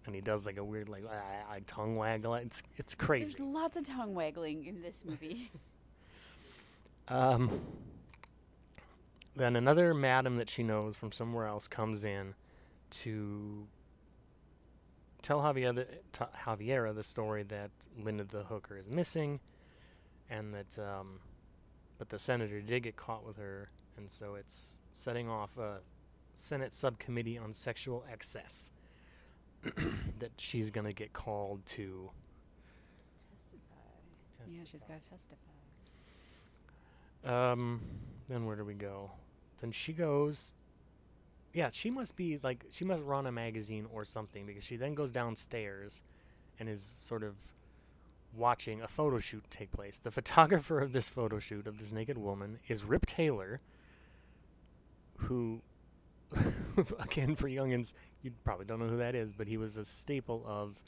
And 0.06 0.16
he 0.16 0.22
does 0.22 0.46
like 0.46 0.58
a 0.58 0.64
weird 0.64 0.90
like 0.90 1.04
ah, 1.12 1.58
tongue 1.68 1.96
waggle. 1.96 2.36
It's 2.36 2.64
it's 2.78 2.96
crazy. 2.96 3.34
There's 3.34 3.40
lots 3.40 3.78
of 3.78 3.84
tongue 3.84 4.14
waggling 4.14 4.66
in 4.66 4.82
this 4.82 5.04
movie. 5.06 5.52
Um, 7.10 7.62
then 9.36 9.56
another 9.56 9.94
madam 9.94 10.38
that 10.38 10.50
she 10.50 10.64
knows 10.64 10.96
from 10.96 11.12
somewhere 11.12 11.46
else 11.46 11.68
comes 11.68 12.04
in 12.04 12.36
to 12.92 13.68
tell 15.22 15.40
Javiera, 15.40 15.86
t- 16.12 16.26
Javiera 16.46 16.94
the 16.94 17.04
story 17.04 17.44
that 17.44 17.72
Linda 17.98 18.24
the 18.24 18.44
hooker 18.44 18.78
is 18.78 18.88
missing, 18.90 19.40
and 20.30 20.54
that 20.54 20.78
um, 20.80 21.20
but 21.98 22.10
the 22.10 22.20
senator 22.20 22.62
did 22.62 22.84
get 22.84 22.96
caught 22.96 23.26
with 23.26 23.38
her, 23.38 23.70
and 23.98 24.10
so 24.10 24.36
it's 24.36 24.78
setting 24.92 25.30
off 25.30 25.58
a 25.58 25.80
Senate 26.34 26.74
subcommittee 26.74 27.38
on 27.38 27.54
sexual 27.54 28.06
excess 28.12 28.72
that 29.64 30.32
she's 30.38 30.70
gonna 30.70 30.94
get 30.94 31.14
called 31.14 31.66
to. 31.66 32.10
testify. 33.32 33.66
Yeah, 34.48 34.62
she's 34.64 34.82
got 34.82 35.02
to 35.02 35.10
testify. 35.10 35.49
Um, 37.26 37.82
then 38.28 38.46
where 38.46 38.56
do 38.56 38.64
we 38.64 38.74
go? 38.74 39.12
Then 39.62 39.72
she 39.72 39.94
goes. 39.94 40.54
Yeah, 41.54 41.70
she 41.72 41.90
must 41.90 42.16
be 42.16 42.40
like 42.44 42.64
she 42.70 42.86
must 42.86 43.04
run 43.04 43.26
a 43.26 43.32
magazine 43.32 43.88
or 43.92 44.06
something 44.06 44.46
because 44.46 44.64
she 44.64 44.76
then 44.76 44.94
goes 44.94 45.12
downstairs, 45.12 46.02
and 46.60 46.70
is 46.70 46.84
sort 46.84 47.24
of 47.24 47.36
watching 48.36 48.82
a 48.82 48.88
photo 48.88 49.20
shoot 49.20 49.44
take 49.50 49.72
place. 49.72 50.00
The 50.00 50.12
photographer 50.20 50.80
of 50.80 50.92
this 50.94 51.10
photo 51.10 51.40
shoot 51.40 51.68
of 51.68 51.80
this 51.80 51.92
naked 51.92 52.18
woman 52.18 52.60
is 52.68 52.84
Rip 52.84 53.06
Taylor, 53.06 53.60
who, 55.18 55.62
again 57.00 57.36
for 57.36 57.48
youngins, 57.48 57.94
you 58.22 58.32
probably 58.44 58.66
don't 58.66 58.80
know 58.80 58.88
who 58.88 58.98
that 58.98 59.16
is, 59.16 59.34
but 59.34 59.48
he 59.48 59.58
was 59.58 59.78
a 59.78 59.86
staple 59.86 60.44
of 60.46 60.82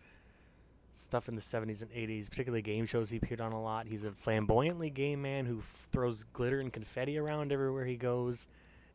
stuff 0.93 1.29
in 1.29 1.35
the 1.35 1.41
70s 1.41 1.81
and 1.81 1.91
80s, 1.91 2.29
particularly 2.29 2.61
game 2.61 2.85
shows 2.85 3.09
he 3.09 3.17
appeared 3.17 3.41
on 3.41 3.53
a 3.53 3.61
lot. 3.61 3.87
He's 3.87 4.03
a 4.03 4.11
flamboyantly 4.11 4.89
gay 4.89 5.15
man 5.15 5.45
who 5.45 5.59
f- 5.59 5.87
throws 5.91 6.23
glitter 6.33 6.59
and 6.59 6.71
confetti 6.71 7.17
around 7.17 7.51
everywhere 7.51 7.85
he 7.85 7.95
goes 7.95 8.47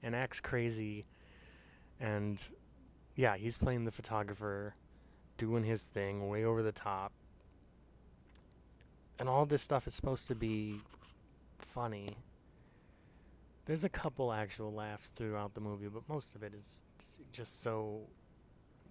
and 0.02 0.14
acts 0.14 0.40
crazy. 0.40 1.06
And 2.00 2.42
yeah, 3.14 3.36
he's 3.36 3.56
playing 3.56 3.84
the 3.84 3.90
photographer, 3.90 4.74
doing 5.38 5.64
his 5.64 5.84
thing 5.84 6.28
way 6.28 6.44
over 6.44 6.62
the 6.62 6.72
top. 6.72 7.12
And 9.18 9.28
all 9.28 9.46
this 9.46 9.62
stuff 9.62 9.86
is 9.86 9.94
supposed 9.94 10.28
to 10.28 10.34
be 10.34 10.76
funny. 11.58 12.16
There's 13.64 13.84
a 13.84 13.88
couple 13.88 14.32
actual 14.32 14.72
laughs 14.72 15.08
throughout 15.08 15.54
the 15.54 15.60
movie, 15.60 15.88
but 15.88 16.02
most 16.08 16.34
of 16.34 16.42
it 16.42 16.52
is 16.54 16.82
just 17.32 17.62
so 17.62 18.02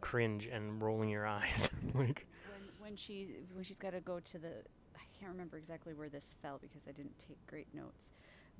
cringe 0.01 0.47
and 0.47 0.81
rolling 0.81 1.09
your 1.09 1.25
eyes. 1.27 1.69
like 1.93 2.27
When 2.85 2.95
she 2.95 3.29
when 3.53 3.63
she's 3.63 3.77
got 3.77 3.93
to 3.93 3.99
go 3.99 4.19
to 4.19 4.37
the 4.37 4.51
I 4.95 5.01
can't 5.19 5.31
remember 5.31 5.57
exactly 5.57 5.95
where 5.95 6.07
this 6.07 6.35
fell 6.43 6.59
because 6.61 6.83
I 6.87 6.91
didn't 6.91 7.17
take 7.17 7.39
great 7.47 7.65
notes. 7.73 8.11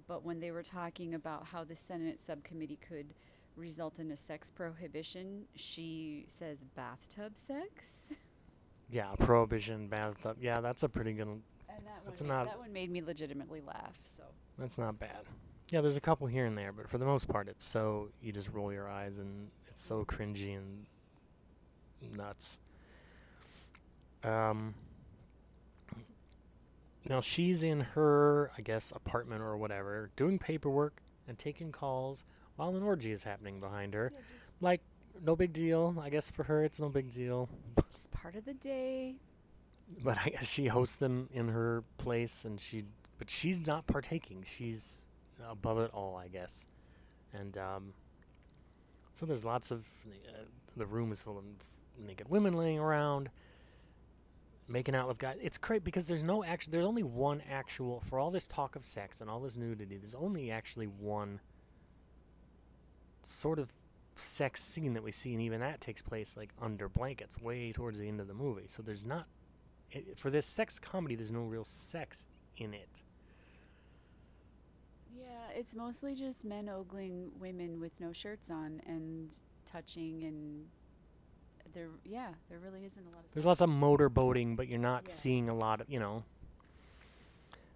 But 0.08 0.25
when 0.25 0.39
they 0.39 0.50
were 0.50 0.63
talking 0.63 1.13
about 1.13 1.46
how 1.46 1.63
the 1.63 1.75
Senate 1.75 2.20
subcommittee 2.20 2.79
could 2.88 3.13
result 3.55 4.00
in 4.00 4.10
a 4.10 4.17
sex 4.17 4.50
prohibition, 4.50 5.44
she 5.55 6.25
says 6.27 6.63
bathtub 6.75 7.38
sex. 7.38 8.10
Yeah, 8.91 9.15
prohibition, 9.17 9.88
bathtub. 9.88 10.38
Yeah, 10.39 10.60
that's 10.62 10.84
a 10.84 10.89
pretty 10.89 11.13
good. 11.13 11.27
And 11.27 11.41
that 11.70 12.01
That's 12.05 12.22
one, 12.22 12.27
not- 12.27 12.46
that 12.46 12.60
one 12.60 12.72
made 12.72 12.91
me 12.91 13.01
legitimately 13.01 13.62
laugh. 13.62 13.98
So 14.05 14.24
That's 14.60 14.77
not 14.77 15.00
bad. 15.00 15.25
Yeah, 15.72 15.82
there's 15.82 15.98
a 15.98 16.01
couple 16.01 16.27
here 16.27 16.46
and 16.46 16.55
there, 16.55 16.72
but 16.72 16.88
for 16.88 17.00
the 17.00 17.05
most 17.05 17.27
part, 17.27 17.48
it's 17.48 17.65
so 17.65 18.10
you 18.22 18.32
just 18.32 18.50
roll 18.50 18.72
your 18.72 18.88
eyes 18.88 19.17
and 19.17 19.50
it's 19.67 19.82
so 19.82 20.05
cringy 20.05 20.55
and 20.55 20.86
nuts. 22.15 22.60
Um. 24.25 24.74
Now 27.08 27.22
she's 27.22 27.62
in 27.62 27.82
her, 27.82 28.51
I 28.58 28.62
guess, 28.62 28.91
apartment 28.96 29.41
or 29.41 29.58
whatever, 29.58 30.10
doing 30.15 30.39
paperwork 30.39 31.01
and 31.27 31.38
taking 31.38 31.72
calls 31.72 32.24
while 32.55 32.75
an 32.75 32.82
orgy 32.82 33.12
is 33.12 33.22
happening 33.24 33.60
behind 33.60 33.94
her. 33.94 34.12
yeah, 34.12 34.20
Like, 34.60 34.82
no 35.24 35.36
big 35.36 35.53
deal. 35.53 35.96
I 36.01 36.10
guess 36.10 36.32
for 36.32 36.44
her, 36.44 36.63
it's 36.63 36.79
no 36.79 36.89
big 36.89 37.13
deal. 37.13 37.48
just 37.91 38.10
part 38.12 38.36
of 38.36 38.46
the 38.46 38.55
day. 38.55 39.15
but 40.03 40.17
I 40.25 40.29
guess 40.29 40.50
she 40.50 40.65
hosts 40.65 40.96
them 40.96 41.29
in 41.32 41.48
her 41.50 41.84
place, 42.00 42.44
and 42.44 42.60
she, 42.60 42.84
but 43.20 43.29
she's 43.29 43.60
not 43.60 43.86
partaking. 43.86 44.44
She's 44.44 45.05
above 45.48 45.77
it 45.79 45.91
all, 45.94 46.15
I 46.17 46.27
guess. 46.27 46.65
And 47.34 47.55
um, 47.58 47.94
so 49.13 49.27
there's 49.27 49.46
lots 49.46 49.70
of 49.70 49.86
uh, 50.29 50.44
the 50.75 50.88
room 50.88 51.12
is 51.12 51.22
full 51.22 51.38
of 51.38 51.44
naked 52.03 52.29
women 52.29 52.53
laying 52.55 52.79
around, 52.79 53.29
making 54.67 54.95
out 54.95 55.07
with 55.07 55.19
guys. 55.19 55.38
It's 55.41 55.57
great 55.57 55.84
because 55.84 56.07
there's 56.07 56.24
no 56.24 56.43
actual. 56.43 56.72
There's 56.72 56.86
only 56.86 57.03
one 57.03 57.41
actual 57.50 58.01
for 58.01 58.19
all 58.19 58.31
this 58.31 58.48
talk 58.48 58.75
of 58.75 58.84
sex 58.84 59.22
and 59.22 59.29
all 59.29 59.39
this 59.39 59.55
nudity. 59.55 59.98
There's 59.98 60.15
only 60.15 60.51
actually 60.51 60.88
one 60.88 61.39
sort 63.24 63.60
of 63.60 63.72
sex 64.15 64.63
scene 64.63 64.93
that 64.93 65.03
we 65.03 65.12
see, 65.12 65.34
and 65.34 65.41
even 65.41 65.60
that 65.60 65.81
takes 65.81 66.01
place 66.01 66.36
like 66.38 66.50
under 66.62 66.89
blankets, 66.89 67.39
way 67.39 67.72
towards 67.72 68.00
the 68.00 68.07
end 68.07 68.19
of 68.19 68.27
the 68.27 68.34
movie. 68.34 68.65
So 68.67 68.81
there's 68.81 69.05
not 69.05 69.27
i 69.93 70.03
for 70.15 70.29
this 70.29 70.45
sex 70.45 70.79
comedy. 70.79 71.15
There's 71.15 71.31
no 71.31 71.43
real 71.43 71.63
sex 71.63 72.25
in 72.57 72.74
it. 72.74 73.01
Yeah, 75.15 75.25
it's 75.53 75.75
mostly 75.75 76.15
just 76.15 76.43
men 76.43 76.69
ogling 76.69 77.29
women 77.39 77.79
with 77.79 78.00
no 78.00 78.12
shirts 78.12 78.50
on 78.50 78.81
and 78.86 79.36
touching 79.65 80.24
and 80.24 80.65
there 81.75 81.89
yeah, 82.03 82.29
there 82.50 82.58
really 82.58 82.84
isn't 82.86 83.05
a 83.05 83.10
lot 83.15 83.24
of 83.24 83.32
There's 83.34 83.46
lots 83.46 83.62
of 83.62 83.70
motor 83.70 84.10
boating, 84.10 84.55
but 84.55 84.67
you're 84.67 84.79
not 84.79 85.03
Yeah. 85.08 85.13
seeing 85.13 85.50
a 85.50 85.53
lot 85.53 85.82
of, 85.82 85.89
you 85.89 86.00
know. 86.00 86.24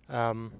Um, 0.08 0.52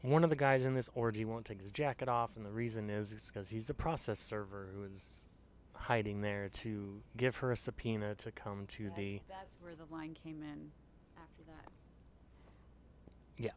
one 0.00 0.24
of 0.24 0.30
the 0.30 0.36
guys 0.36 0.64
in 0.64 0.74
this 0.74 0.88
orgy 0.94 1.26
won't 1.26 1.44
take 1.44 1.60
his 1.60 1.70
jacket 1.70 2.08
off, 2.08 2.36
and 2.36 2.46
the 2.46 2.50
reason 2.50 2.88
is 2.88 3.30
because 3.30 3.50
he's 3.50 3.66
the 3.66 3.74
process 3.74 4.18
server 4.18 4.70
who 4.74 4.84
is 4.84 5.26
hiding 5.74 6.22
there 6.22 6.48
to 6.48 7.02
give 7.16 7.36
her 7.36 7.52
a 7.52 7.56
subpoena 7.56 8.14
to 8.14 8.30
come 8.32 8.66
to 8.66 8.84
that's, 8.84 8.96
the 8.96 9.20
that's 9.28 9.56
where 9.60 9.74
the 9.74 9.84
line 9.92 10.14
came 10.14 10.42
in 10.42 10.70
after 11.20 11.42
that. 11.46 11.70
Yeah. 13.36 13.50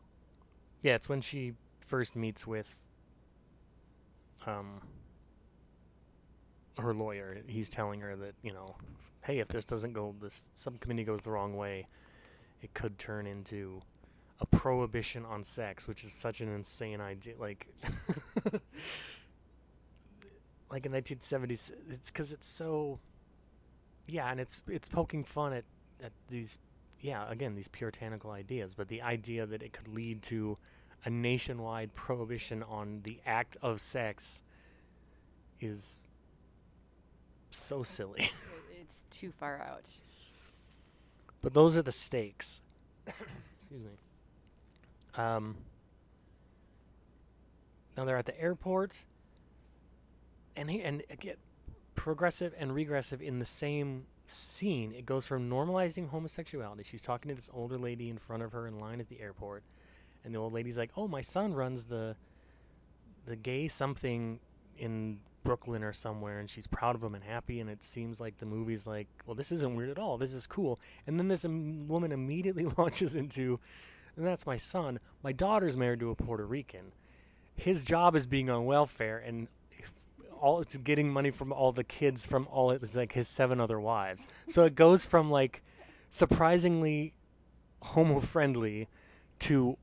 Yeah, 0.81 0.95
it's 0.95 1.07
when 1.07 1.21
she 1.21 1.53
first 1.79 2.15
meets 2.15 2.47
with 2.47 2.83
um 4.47 4.81
her 6.79 6.93
lawyer. 6.93 7.37
He's 7.47 7.69
telling 7.69 8.01
her 8.01 8.15
that, 8.15 8.35
you 8.41 8.53
know, 8.53 8.75
hey, 9.21 9.39
if 9.39 9.47
this 9.47 9.65
doesn't 9.65 9.93
go 9.93 10.15
this 10.21 10.49
subcommittee 10.53 11.03
goes 11.03 11.21
the 11.21 11.31
wrong 11.31 11.55
way, 11.55 11.87
it 12.61 12.73
could 12.73 12.97
turn 12.97 13.27
into 13.27 13.81
a 14.39 14.45
prohibition 14.45 15.25
on 15.25 15.43
sex, 15.43 15.87
which 15.87 16.03
is 16.03 16.11
such 16.11 16.41
an 16.41 16.49
insane 16.53 16.99
idea 16.99 17.35
like 17.39 17.67
like 20.71 20.85
in 20.85 20.91
1970s 20.91 21.71
it's 21.89 22.09
cuz 22.11 22.31
it's 22.31 22.47
so 22.47 22.99
yeah, 24.07 24.29
and 24.29 24.39
it's 24.39 24.61
it's 24.67 24.89
poking 24.89 25.23
fun 25.23 25.53
at 25.53 25.63
at 26.01 26.11
these 26.29 26.59
yeah, 27.03 27.29
again, 27.29 27.53
these 27.53 27.67
puritanical 27.67 28.31
ideas, 28.31 28.75
but 28.75 28.87
the 28.87 29.01
idea 29.01 29.45
that 29.45 29.61
it 29.61 29.73
could 29.73 29.89
lead 29.89 30.21
to 30.23 30.57
a 31.05 31.09
nationwide 31.09 31.93
prohibition 31.95 32.63
on 32.63 33.01
the 33.03 33.19
act 33.25 33.57
of 33.61 33.81
sex 33.81 34.41
is 35.59 36.07
so 37.53 37.83
silly. 37.83 38.31
It's 38.79 39.05
too 39.09 39.31
far 39.31 39.61
out. 39.61 39.89
but 41.41 41.53
those 41.53 41.77
are 41.77 41.81
the 41.81 41.91
stakes. 41.91 42.61
Excuse 43.07 43.81
me. 43.83 43.91
Um, 45.15 45.55
now 47.95 48.05
they're 48.05 48.17
at 48.17 48.25
the 48.25 48.39
airport, 48.39 48.97
and 50.55 50.69
he, 50.69 50.81
and 50.81 51.03
again, 51.09 51.35
progressive 51.95 52.53
and 52.57 52.73
regressive 52.73 53.21
in 53.21 53.39
the 53.39 53.45
same 53.45 54.05
scene. 54.25 54.93
It 54.93 55.05
goes 55.05 55.27
from 55.27 55.49
normalizing 55.49 56.09
homosexuality. 56.09 56.83
She's 56.83 57.03
talking 57.03 57.29
to 57.29 57.35
this 57.35 57.49
older 57.53 57.77
lady 57.77 58.09
in 58.09 58.17
front 58.17 58.43
of 58.43 58.51
her 58.51 58.67
in 58.67 58.79
line 58.79 58.99
at 58.99 59.07
the 59.09 59.21
airport, 59.21 59.63
and 60.25 60.33
the 60.33 60.39
old 60.39 60.53
lady's 60.53 60.77
like, 60.77 60.91
"Oh, 60.97 61.07
my 61.07 61.21
son 61.21 61.53
runs 61.53 61.85
the 61.85 62.15
the 63.25 63.35
gay 63.35 63.67
something 63.67 64.39
in 64.77 65.19
Brooklyn 65.43 65.83
or 65.83 65.93
somewhere, 65.93 66.39
and 66.39 66.49
she's 66.49 66.67
proud 66.67 66.95
of 66.95 67.03
him 67.03 67.15
and 67.15 67.23
happy." 67.23 67.59
And 67.59 67.69
it 67.69 67.83
seems 67.83 68.19
like 68.19 68.37
the 68.37 68.45
movie's 68.45 68.87
like, 68.87 69.07
"Well, 69.25 69.35
this 69.35 69.51
isn't 69.51 69.75
weird 69.75 69.89
at 69.89 69.99
all. 69.99 70.17
This 70.17 70.33
is 70.33 70.47
cool." 70.47 70.79
And 71.07 71.19
then 71.19 71.27
this 71.27 71.45
um, 71.45 71.87
woman 71.87 72.11
immediately 72.11 72.65
launches 72.77 73.15
into, 73.15 73.59
"And 74.15 74.25
that's 74.25 74.45
my 74.45 74.57
son. 74.57 74.99
My 75.23 75.31
daughter's 75.31 75.77
married 75.77 75.99
to 76.01 76.11
a 76.11 76.15
Puerto 76.15 76.45
Rican. 76.45 76.91
His 77.55 77.85
job 77.85 78.15
is 78.15 78.25
being 78.27 78.49
on 78.49 78.65
welfare, 78.65 79.19
and." 79.19 79.47
All 80.41 80.59
it's 80.59 80.75
getting 80.75 81.09
money 81.09 81.31
from 81.31 81.53
all 81.53 81.71
the 81.71 81.85
kids 81.85 82.25
from 82.25 82.49
all 82.51 82.71
it's 82.71 82.97
like 82.97 83.13
his 83.13 83.29
seven 83.29 83.61
other 83.61 83.79
wives. 83.79 84.27
So 84.49 84.65
it 84.65 84.75
goes 84.75 85.05
from 85.05 85.31
like 85.31 85.63
surprisingly 86.09 87.13
homo 87.81 88.19
friendly 88.19 88.89
to 89.39 89.77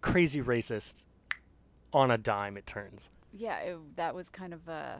crazy 0.00 0.42
racist 0.42 1.06
on 1.92 2.10
a 2.10 2.18
dime 2.18 2.56
it 2.56 2.66
turns 2.66 3.10
Yeah, 3.32 3.58
it, 3.58 3.78
that 3.96 4.14
was 4.14 4.30
kind 4.30 4.52
of 4.54 4.68
uh, 4.68 4.96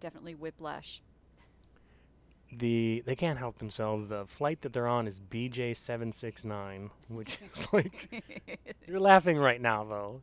definitely 0.00 0.34
whiplash. 0.34 1.00
the 2.54 3.02
they 3.06 3.16
can't 3.16 3.38
help 3.38 3.58
themselves 3.58 4.08
the 4.08 4.26
flight 4.26 4.60
that 4.60 4.72
they're 4.74 4.86
on 4.86 5.06
is 5.06 5.20
bj769 5.30 6.90
which 7.08 7.38
is 7.54 7.66
like 7.72 8.22
you're 8.86 9.00
laughing 9.00 9.38
right 9.38 9.60
now 9.60 9.82
though 9.84 10.20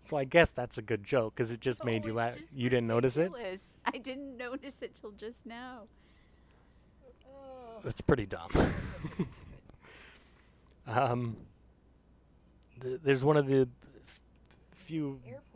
so 0.00 0.16
i 0.16 0.22
guess 0.24 0.52
that's 0.52 0.78
a 0.78 0.82
good 0.82 1.02
joke 1.02 1.34
because 1.34 1.50
it 1.50 1.60
just 1.60 1.84
made 1.84 2.04
Oh, 2.04 2.08
you 2.08 2.14
laugh 2.14 2.36
you 2.54 2.68
didn't 2.70 2.86
notice 2.86 3.16
it. 3.16 3.32
I 3.84 3.98
didn't 3.98 4.36
notice 4.36 4.82
it 4.82 4.94
till 4.94 5.10
just 5.12 5.44
now. 5.46 5.82
That's 7.82 8.00
pretty 8.00 8.26
dumb 8.26 8.50
um 10.86 11.36
th- 12.80 13.00
there's 13.02 13.24
one 13.24 13.36
of 13.36 13.46
the 13.46 13.68
f- 14.06 14.20
few 14.72 15.20
Airport. 15.26 15.53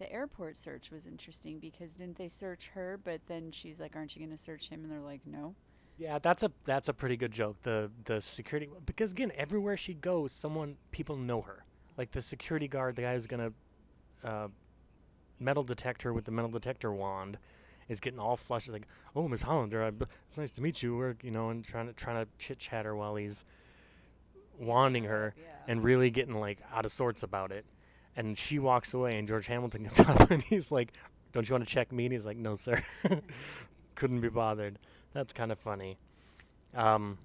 The 0.00 0.10
airport 0.10 0.56
search 0.56 0.90
was 0.90 1.06
interesting 1.06 1.58
because 1.58 1.94
didn't 1.94 2.16
they 2.16 2.28
search 2.28 2.68
her, 2.68 2.98
but 3.04 3.20
then 3.26 3.52
she's 3.52 3.78
like, 3.78 3.94
"Aren't 3.94 4.16
you 4.16 4.20
going 4.20 4.34
to 4.36 4.42
search 4.42 4.70
him?" 4.70 4.82
And 4.82 4.90
they're 4.90 4.98
like, 4.98 5.20
"No." 5.26 5.54
Yeah, 5.98 6.18
that's 6.18 6.42
a 6.42 6.50
that's 6.64 6.88
a 6.88 6.94
pretty 6.94 7.18
good 7.18 7.30
joke. 7.32 7.58
The 7.62 7.90
the 8.06 8.22
security 8.22 8.70
because 8.86 9.12
again, 9.12 9.30
everywhere 9.36 9.76
she 9.76 9.92
goes, 9.92 10.32
someone 10.32 10.76
people 10.90 11.16
know 11.16 11.42
her. 11.42 11.66
Like 11.98 12.12
the 12.12 12.22
security 12.22 12.66
guard, 12.66 12.96
the 12.96 13.02
guy 13.02 13.12
who's 13.12 13.26
gonna 13.26 13.52
uh, 14.24 14.48
metal 15.38 15.62
detect 15.62 16.00
her 16.00 16.14
with 16.14 16.24
the 16.24 16.30
metal 16.30 16.50
detector 16.50 16.90
wand, 16.94 17.36
is 17.90 18.00
getting 18.00 18.18
all 18.18 18.38
flushed. 18.38 18.70
Like, 18.70 18.86
oh, 19.14 19.28
Miss 19.28 19.42
Hollander, 19.42 19.84
I, 19.84 19.92
it's 20.26 20.38
nice 20.38 20.50
to 20.52 20.62
meet 20.62 20.82
you. 20.82 20.96
We're 20.96 21.16
you 21.22 21.30
know, 21.30 21.50
and 21.50 21.62
trying 21.62 21.88
to 21.88 21.92
trying 21.92 22.24
to 22.24 22.30
chit 22.38 22.58
chat 22.58 22.86
her 22.86 22.96
while 22.96 23.16
he's 23.16 23.44
wanding 24.58 25.04
her 25.04 25.34
Yeah. 25.36 25.44
and 25.68 25.84
really 25.84 26.10
getting 26.10 26.34
like 26.40 26.60
out 26.72 26.86
of 26.86 26.92
sorts 26.92 27.22
about 27.22 27.52
it. 27.52 27.66
And 28.16 28.36
she 28.36 28.58
walks 28.58 28.92
away, 28.94 29.18
and 29.18 29.28
George 29.28 29.46
Hamilton 29.46 29.84
comes 29.84 30.00
up, 30.20 30.30
and 30.30 30.42
he's 30.42 30.70
like, 30.70 30.92
"Don't 31.32 31.48
you 31.48 31.54
want 31.54 31.66
to 31.66 31.72
check 31.72 31.92
me?" 31.92 32.06
And 32.06 32.12
he's 32.12 32.24
like, 32.24 32.36
"No, 32.36 32.54
sir, 32.54 32.82
couldn't 33.94 34.20
be 34.20 34.28
bothered." 34.28 34.78
That's 35.12 35.32
kind 35.32 35.52
of 35.52 35.58
funny. 35.58 35.96
Um, 36.74 37.18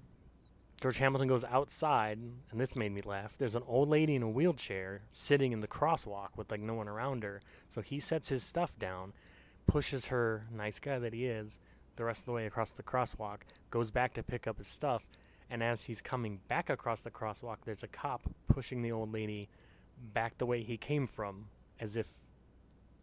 George 0.80 0.98
Hamilton 0.98 1.28
goes 1.28 1.44
outside, 1.44 2.18
and 2.50 2.60
this 2.60 2.76
made 2.76 2.92
me 2.92 3.00
laugh. 3.04 3.36
There's 3.38 3.54
an 3.54 3.62
old 3.66 3.88
lady 3.88 4.14
in 4.14 4.22
a 4.22 4.28
wheelchair 4.28 5.02
sitting 5.10 5.52
in 5.52 5.60
the 5.60 5.68
crosswalk 5.68 6.36
with 6.36 6.50
like 6.50 6.60
no 6.60 6.74
one 6.74 6.88
around 6.88 7.22
her. 7.24 7.40
So 7.68 7.80
he 7.80 7.98
sets 7.98 8.28
his 8.28 8.42
stuff 8.42 8.78
down, 8.78 9.12
pushes 9.66 10.08
her, 10.08 10.46
nice 10.52 10.78
guy 10.78 10.98
that 10.98 11.14
he 11.14 11.26
is, 11.26 11.60
the 11.96 12.04
rest 12.04 12.20
of 12.20 12.26
the 12.26 12.32
way 12.32 12.46
across 12.46 12.72
the 12.72 12.82
crosswalk, 12.82 13.38
goes 13.70 13.90
back 13.90 14.12
to 14.14 14.22
pick 14.22 14.46
up 14.46 14.58
his 14.58 14.66
stuff, 14.66 15.06
and 15.48 15.62
as 15.62 15.84
he's 15.84 16.02
coming 16.02 16.40
back 16.48 16.68
across 16.68 17.00
the 17.00 17.10
crosswalk, 17.10 17.56
there's 17.64 17.82
a 17.82 17.88
cop 17.88 18.22
pushing 18.48 18.82
the 18.82 18.92
old 18.92 19.12
lady 19.12 19.48
back 20.12 20.38
the 20.38 20.46
way 20.46 20.62
he 20.62 20.76
came 20.76 21.06
from, 21.06 21.46
as 21.80 21.96
if 21.96 22.12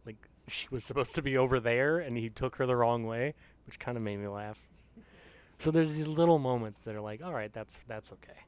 like 0.05 0.17
she 0.47 0.67
was 0.69 0.83
supposed 0.83 1.15
to 1.15 1.21
be 1.21 1.37
over 1.37 1.59
there 1.59 1.99
and 1.99 2.17
he 2.17 2.29
took 2.29 2.55
her 2.57 2.65
the 2.65 2.75
wrong 2.75 3.05
way, 3.05 3.33
which 3.65 3.79
kind 3.79 3.97
of 3.97 4.03
made 4.03 4.17
me 4.17 4.27
laugh. 4.27 4.59
So 5.57 5.71
there's 5.71 5.93
these 5.93 6.07
little 6.07 6.39
moments 6.39 6.83
that 6.83 6.95
are 6.95 7.01
like, 7.01 7.23
all 7.23 7.33
right, 7.33 7.51
that's 7.53 7.77
that's 7.87 8.11
okay. 8.11 8.39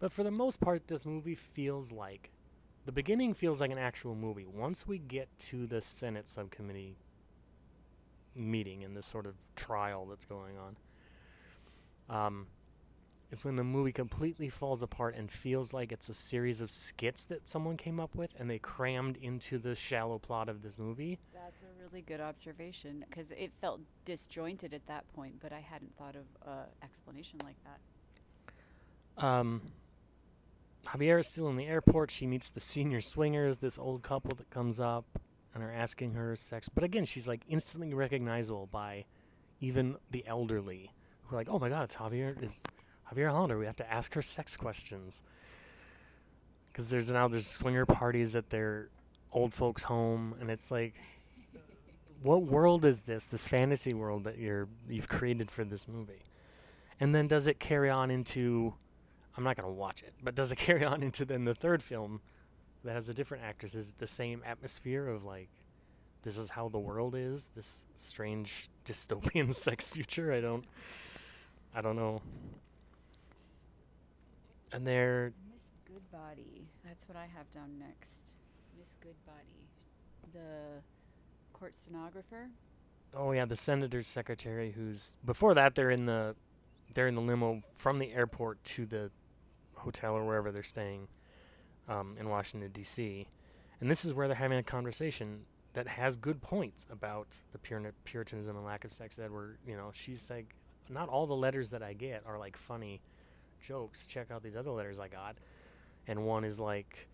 But 0.00 0.12
for 0.12 0.22
the 0.22 0.30
most 0.30 0.60
part, 0.60 0.86
this 0.86 1.04
movie 1.04 1.34
feels 1.34 1.90
like 1.92 2.30
the 2.86 2.92
beginning 2.92 3.34
feels 3.34 3.60
like 3.60 3.70
an 3.70 3.78
actual 3.78 4.14
movie. 4.14 4.46
Once 4.46 4.86
we 4.86 4.98
get 4.98 5.28
to 5.38 5.66
the 5.66 5.82
Senate 5.82 6.28
subcommittee 6.28 6.96
meeting 8.34 8.84
and 8.84 8.96
this 8.96 9.06
sort 9.06 9.26
of 9.26 9.34
trial 9.56 10.06
that's 10.06 10.24
going 10.24 10.54
on, 10.56 10.76
um, 12.26 12.46
is 13.30 13.44
when 13.44 13.56
the 13.56 13.64
movie 13.64 13.92
completely 13.92 14.48
falls 14.48 14.82
apart 14.82 15.14
and 15.14 15.30
feels 15.30 15.74
like 15.74 15.92
it's 15.92 16.08
a 16.08 16.14
series 16.14 16.60
of 16.60 16.70
skits 16.70 17.24
that 17.26 17.46
someone 17.46 17.76
came 17.76 18.00
up 18.00 18.14
with 18.14 18.30
and 18.38 18.48
they 18.48 18.58
crammed 18.58 19.18
into 19.18 19.58
the 19.58 19.74
shallow 19.74 20.18
plot 20.18 20.48
of 20.48 20.62
this 20.62 20.78
movie. 20.78 21.18
That's 21.34 21.62
a 21.62 21.82
really 21.82 22.02
good 22.02 22.20
observation 22.20 23.04
because 23.08 23.30
it 23.30 23.52
felt 23.60 23.80
disjointed 24.04 24.72
at 24.72 24.86
that 24.86 25.04
point, 25.14 25.34
but 25.40 25.52
I 25.52 25.60
hadn't 25.60 25.94
thought 25.96 26.16
of 26.16 26.24
an 26.46 26.64
explanation 26.82 27.38
like 27.44 27.56
that. 27.64 29.24
Um, 29.24 29.60
Javier 30.86 31.20
is 31.20 31.28
still 31.28 31.48
in 31.48 31.56
the 31.56 31.66
airport. 31.66 32.10
She 32.10 32.26
meets 32.26 32.50
the 32.50 32.60
senior 32.60 33.00
swingers, 33.00 33.58
this 33.58 33.78
old 33.78 34.02
couple 34.02 34.34
that 34.36 34.48
comes 34.48 34.80
up 34.80 35.04
and 35.54 35.62
are 35.62 35.72
asking 35.72 36.14
her 36.14 36.34
sex. 36.34 36.68
But 36.68 36.84
again, 36.84 37.04
she's 37.04 37.28
like 37.28 37.42
instantly 37.48 37.92
recognizable 37.92 38.68
by 38.70 39.04
even 39.60 39.96
the 40.10 40.26
elderly 40.26 40.92
who 41.24 41.36
are 41.36 41.38
like, 41.38 41.48
oh 41.50 41.58
my 41.58 41.68
god, 41.68 41.84
it's 41.84 41.96
Javier. 41.96 42.40
It's 42.42 42.62
Javier 43.12 43.30
Hollander. 43.30 43.58
We 43.58 43.66
have 43.66 43.76
to 43.76 43.92
ask 43.92 44.14
her 44.14 44.22
sex 44.22 44.56
questions. 44.56 45.22
Because 46.66 46.90
there's 46.90 47.10
now 47.10 47.28
there's 47.28 47.46
swinger 47.46 47.86
parties 47.86 48.36
at 48.36 48.50
their 48.50 48.88
old 49.32 49.52
folks' 49.52 49.82
home, 49.82 50.34
and 50.40 50.50
it's 50.50 50.70
like, 50.70 50.94
what 52.22 52.42
world 52.42 52.84
is 52.84 53.02
this? 53.02 53.26
This 53.26 53.48
fantasy 53.48 53.94
world 53.94 54.24
that 54.24 54.38
you're 54.38 54.68
you've 54.88 55.08
created 55.08 55.50
for 55.50 55.64
this 55.64 55.88
movie? 55.88 56.22
And 57.00 57.14
then 57.14 57.28
does 57.28 57.46
it 57.46 57.58
carry 57.60 57.90
on 57.90 58.10
into 58.10 58.74
I'm 59.38 59.44
not 59.44 59.56
to 59.56 59.68
watch 59.68 60.02
it, 60.02 60.14
but 60.22 60.34
does 60.34 60.50
it 60.50 60.56
carry 60.58 60.84
on 60.84 61.02
into 61.02 61.24
then 61.24 61.44
the 61.44 61.54
third 61.54 61.82
film 61.82 62.20
that 62.84 62.92
has 62.92 63.08
a 63.08 63.14
different 63.14 63.44
actress? 63.44 63.74
Is 63.74 63.90
it 63.90 63.98
the 63.98 64.06
same 64.06 64.42
atmosphere 64.44 65.06
of 65.06 65.24
like, 65.24 65.48
this 66.22 66.36
is 66.36 66.50
how 66.50 66.68
the 66.68 66.78
world 66.78 67.14
is, 67.14 67.50
this 67.54 67.84
strange 67.96 68.68
dystopian 68.84 69.54
sex 69.54 69.88
future? 69.88 70.32
I 70.32 70.40
don't, 70.40 70.64
I 71.72 71.80
don't 71.80 71.94
know. 71.94 72.20
And 74.72 74.86
they're 74.86 75.32
Miss 75.50 75.62
Goodbody. 75.86 76.68
That's 76.84 77.08
what 77.08 77.16
I 77.16 77.26
have 77.36 77.50
down 77.52 77.78
next. 77.78 78.36
Miss 78.78 78.96
Goodbody, 79.00 79.68
the 80.32 80.82
court 81.52 81.74
stenographer. 81.74 82.48
oh 83.14 83.32
yeah, 83.32 83.44
the 83.44 83.56
senator's 83.56 84.06
secretary 84.06 84.70
who's 84.72 85.16
before 85.24 85.54
that 85.54 85.74
they're 85.74 85.90
in 85.90 86.06
the, 86.06 86.36
they're 86.94 87.08
in 87.08 87.14
the 87.14 87.20
limo 87.20 87.62
from 87.76 87.98
the 87.98 88.12
airport 88.12 88.62
to 88.64 88.86
the 88.86 89.10
hotel 89.74 90.14
or 90.14 90.24
wherever 90.24 90.52
they're 90.52 90.62
staying, 90.62 91.08
um, 91.88 92.16
in 92.20 92.28
Washington 92.28 92.70
D.C. 92.72 93.26
And 93.80 93.90
this 93.90 94.04
is 94.04 94.12
where 94.12 94.28
they're 94.28 94.36
having 94.36 94.58
a 94.58 94.62
conversation 94.62 95.40
that 95.72 95.86
has 95.88 96.16
good 96.16 96.40
points 96.42 96.86
about 96.90 97.36
the 97.52 97.58
Purit- 97.58 97.92
Puritanism 98.04 98.56
and 98.56 98.64
lack 98.64 98.84
of 98.84 98.92
sex 98.92 99.18
ed. 99.18 99.30
Where 99.32 99.56
you 99.66 99.76
know 99.76 99.90
she's 99.92 100.30
like, 100.30 100.54
not 100.88 101.08
all 101.08 101.26
the 101.26 101.36
letters 101.36 101.70
that 101.70 101.82
I 101.82 101.94
get 101.94 102.22
are 102.26 102.38
like 102.38 102.56
funny 102.56 103.00
jokes. 103.60 104.06
Check 104.06 104.30
out 104.30 104.42
these 104.42 104.56
other 104.56 104.70
letters 104.70 104.98
I 104.98 105.08
got, 105.08 105.36
and 106.06 106.24
one 106.24 106.44
is 106.44 106.58
like. 106.60 107.08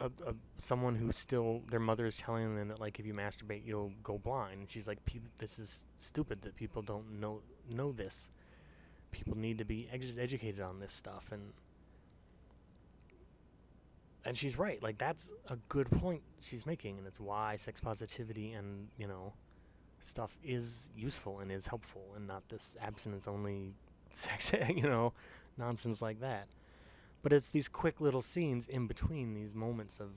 A, 0.00 0.06
a, 0.24 0.34
someone 0.58 0.94
who's 0.94 1.16
still 1.16 1.62
their 1.72 1.80
mother 1.80 2.06
is 2.06 2.18
telling 2.18 2.54
them 2.54 2.68
that 2.68 2.78
like 2.78 3.00
if 3.00 3.06
you 3.06 3.12
masturbate 3.12 3.62
you'll 3.66 3.90
go 4.04 4.16
blind. 4.16 4.60
And 4.60 4.70
she's 4.70 4.86
like, 4.86 5.04
"Peop- 5.04 5.26
this 5.38 5.58
is 5.58 5.86
stupid 5.96 6.40
that 6.42 6.54
people 6.54 6.82
don't 6.82 7.18
know 7.20 7.40
know 7.68 7.90
this. 7.90 8.30
People 9.10 9.36
need 9.36 9.58
to 9.58 9.64
be 9.64 9.88
edu- 9.92 10.16
educated 10.16 10.60
on 10.60 10.78
this 10.78 10.92
stuff, 10.92 11.30
and 11.32 11.52
and 14.24 14.36
she's 14.36 14.56
right. 14.56 14.80
Like 14.82 14.98
that's 14.98 15.32
a 15.48 15.56
good 15.68 15.90
point 15.90 16.22
she's 16.40 16.64
making, 16.64 16.98
and 16.98 17.06
it's 17.06 17.18
why 17.18 17.56
sex 17.56 17.80
positivity 17.80 18.52
and 18.52 18.86
you 18.98 19.08
know 19.08 19.32
stuff 20.00 20.36
is 20.44 20.90
useful 20.96 21.40
and 21.40 21.50
is 21.50 21.66
helpful, 21.66 22.02
and 22.16 22.26
not 22.26 22.48
this 22.48 22.76
abstinence 22.80 23.26
only 23.26 23.72
sex, 24.12 24.52
you 24.68 24.82
know, 24.82 25.12
nonsense 25.56 26.00
like 26.00 26.20
that. 26.20 26.48
But 27.22 27.32
it's 27.32 27.48
these 27.48 27.68
quick 27.68 28.00
little 28.00 28.22
scenes 28.22 28.68
in 28.68 28.86
between 28.86 29.34
these 29.34 29.54
moments 29.54 29.98
of 30.00 30.10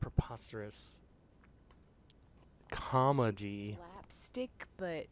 preposterous 0.00 1.00
comedy. 2.70 3.78
Slapstick, 3.78 4.66
but 4.76 5.06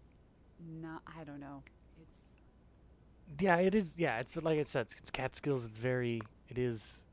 not. 0.80 1.02
I 1.18 1.24
don't 1.24 1.40
know. 1.40 1.62
It's 2.00 3.42
Yeah, 3.42 3.56
it 3.56 3.74
is. 3.74 3.96
Yeah, 3.98 4.18
it's 4.20 4.36
like 4.36 4.58
I 4.58 4.62
said, 4.62 4.82
it's, 4.82 4.96
it's 4.96 5.10
Catskills. 5.10 5.64
It's 5.64 5.78
very, 5.78 6.20
it 6.48 6.58
is 6.58 7.06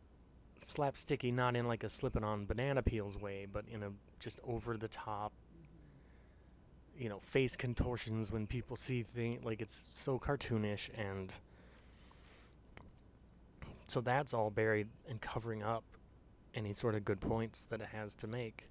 slapsticky, 0.59 1.33
not 1.33 1.55
in 1.55 1.67
like 1.67 1.83
a 1.83 1.89
slipping 1.89 2.23
on 2.23 2.45
banana 2.45 2.81
peels 2.81 3.17
way, 3.17 3.47
but 3.51 3.65
in 3.71 3.83
a 3.83 3.89
just 4.19 4.39
over 4.47 4.77
the 4.77 4.87
top, 4.87 5.31
you 7.01 7.09
know, 7.09 7.19
face 7.19 7.55
contortions 7.55 8.31
when 8.31 8.45
people 8.45 8.75
see 8.75 9.01
things. 9.01 9.43
Like 9.43 9.59
it's 9.59 9.85
so 9.89 10.19
cartoonish, 10.19 10.91
and 10.95 11.33
so 13.87 14.01
that's 14.01 14.35
all 14.35 14.51
buried 14.51 14.87
and 15.09 15.19
covering 15.19 15.63
up 15.63 15.83
any 16.53 16.75
sort 16.75 16.93
of 16.93 17.03
good 17.03 17.19
points 17.19 17.65
that 17.65 17.81
it 17.81 17.87
has 17.91 18.13
to 18.17 18.27
make. 18.27 18.67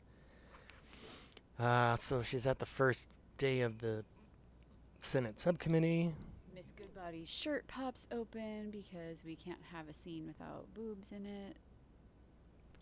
Uh, 1.59 1.97
so 1.97 2.23
she's 2.23 2.47
at 2.47 2.61
the 2.61 2.67
first 2.67 3.09
day 3.37 3.63
of 3.63 3.79
the 3.79 4.05
Senate 5.01 5.41
subcommittee. 5.41 6.13
Miss 6.55 6.69
Goodbody's 6.77 7.29
shirt 7.29 7.67
pops 7.67 8.07
open 8.13 8.71
because 8.71 9.25
we 9.25 9.35
can't 9.35 9.63
have 9.73 9.89
a 9.89 9.93
scene 9.93 10.29
without 10.29 10.73
boobs 10.73 11.11
in 11.11 11.27
it. 11.27 11.57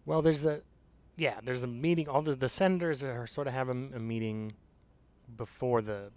Well, 0.04 0.20
there's 0.20 0.44
a, 0.44 0.60
yeah, 1.16 1.40
there's 1.42 1.62
a 1.62 1.66
meeting. 1.66 2.06
All 2.06 2.20
the 2.20 2.34
the 2.34 2.50
senators 2.50 3.02
are 3.02 3.26
sort 3.26 3.46
of 3.46 3.54
have 3.54 3.70
a 3.70 3.74
meeting 3.74 4.52
before 5.36 5.82
the. 5.82 6.10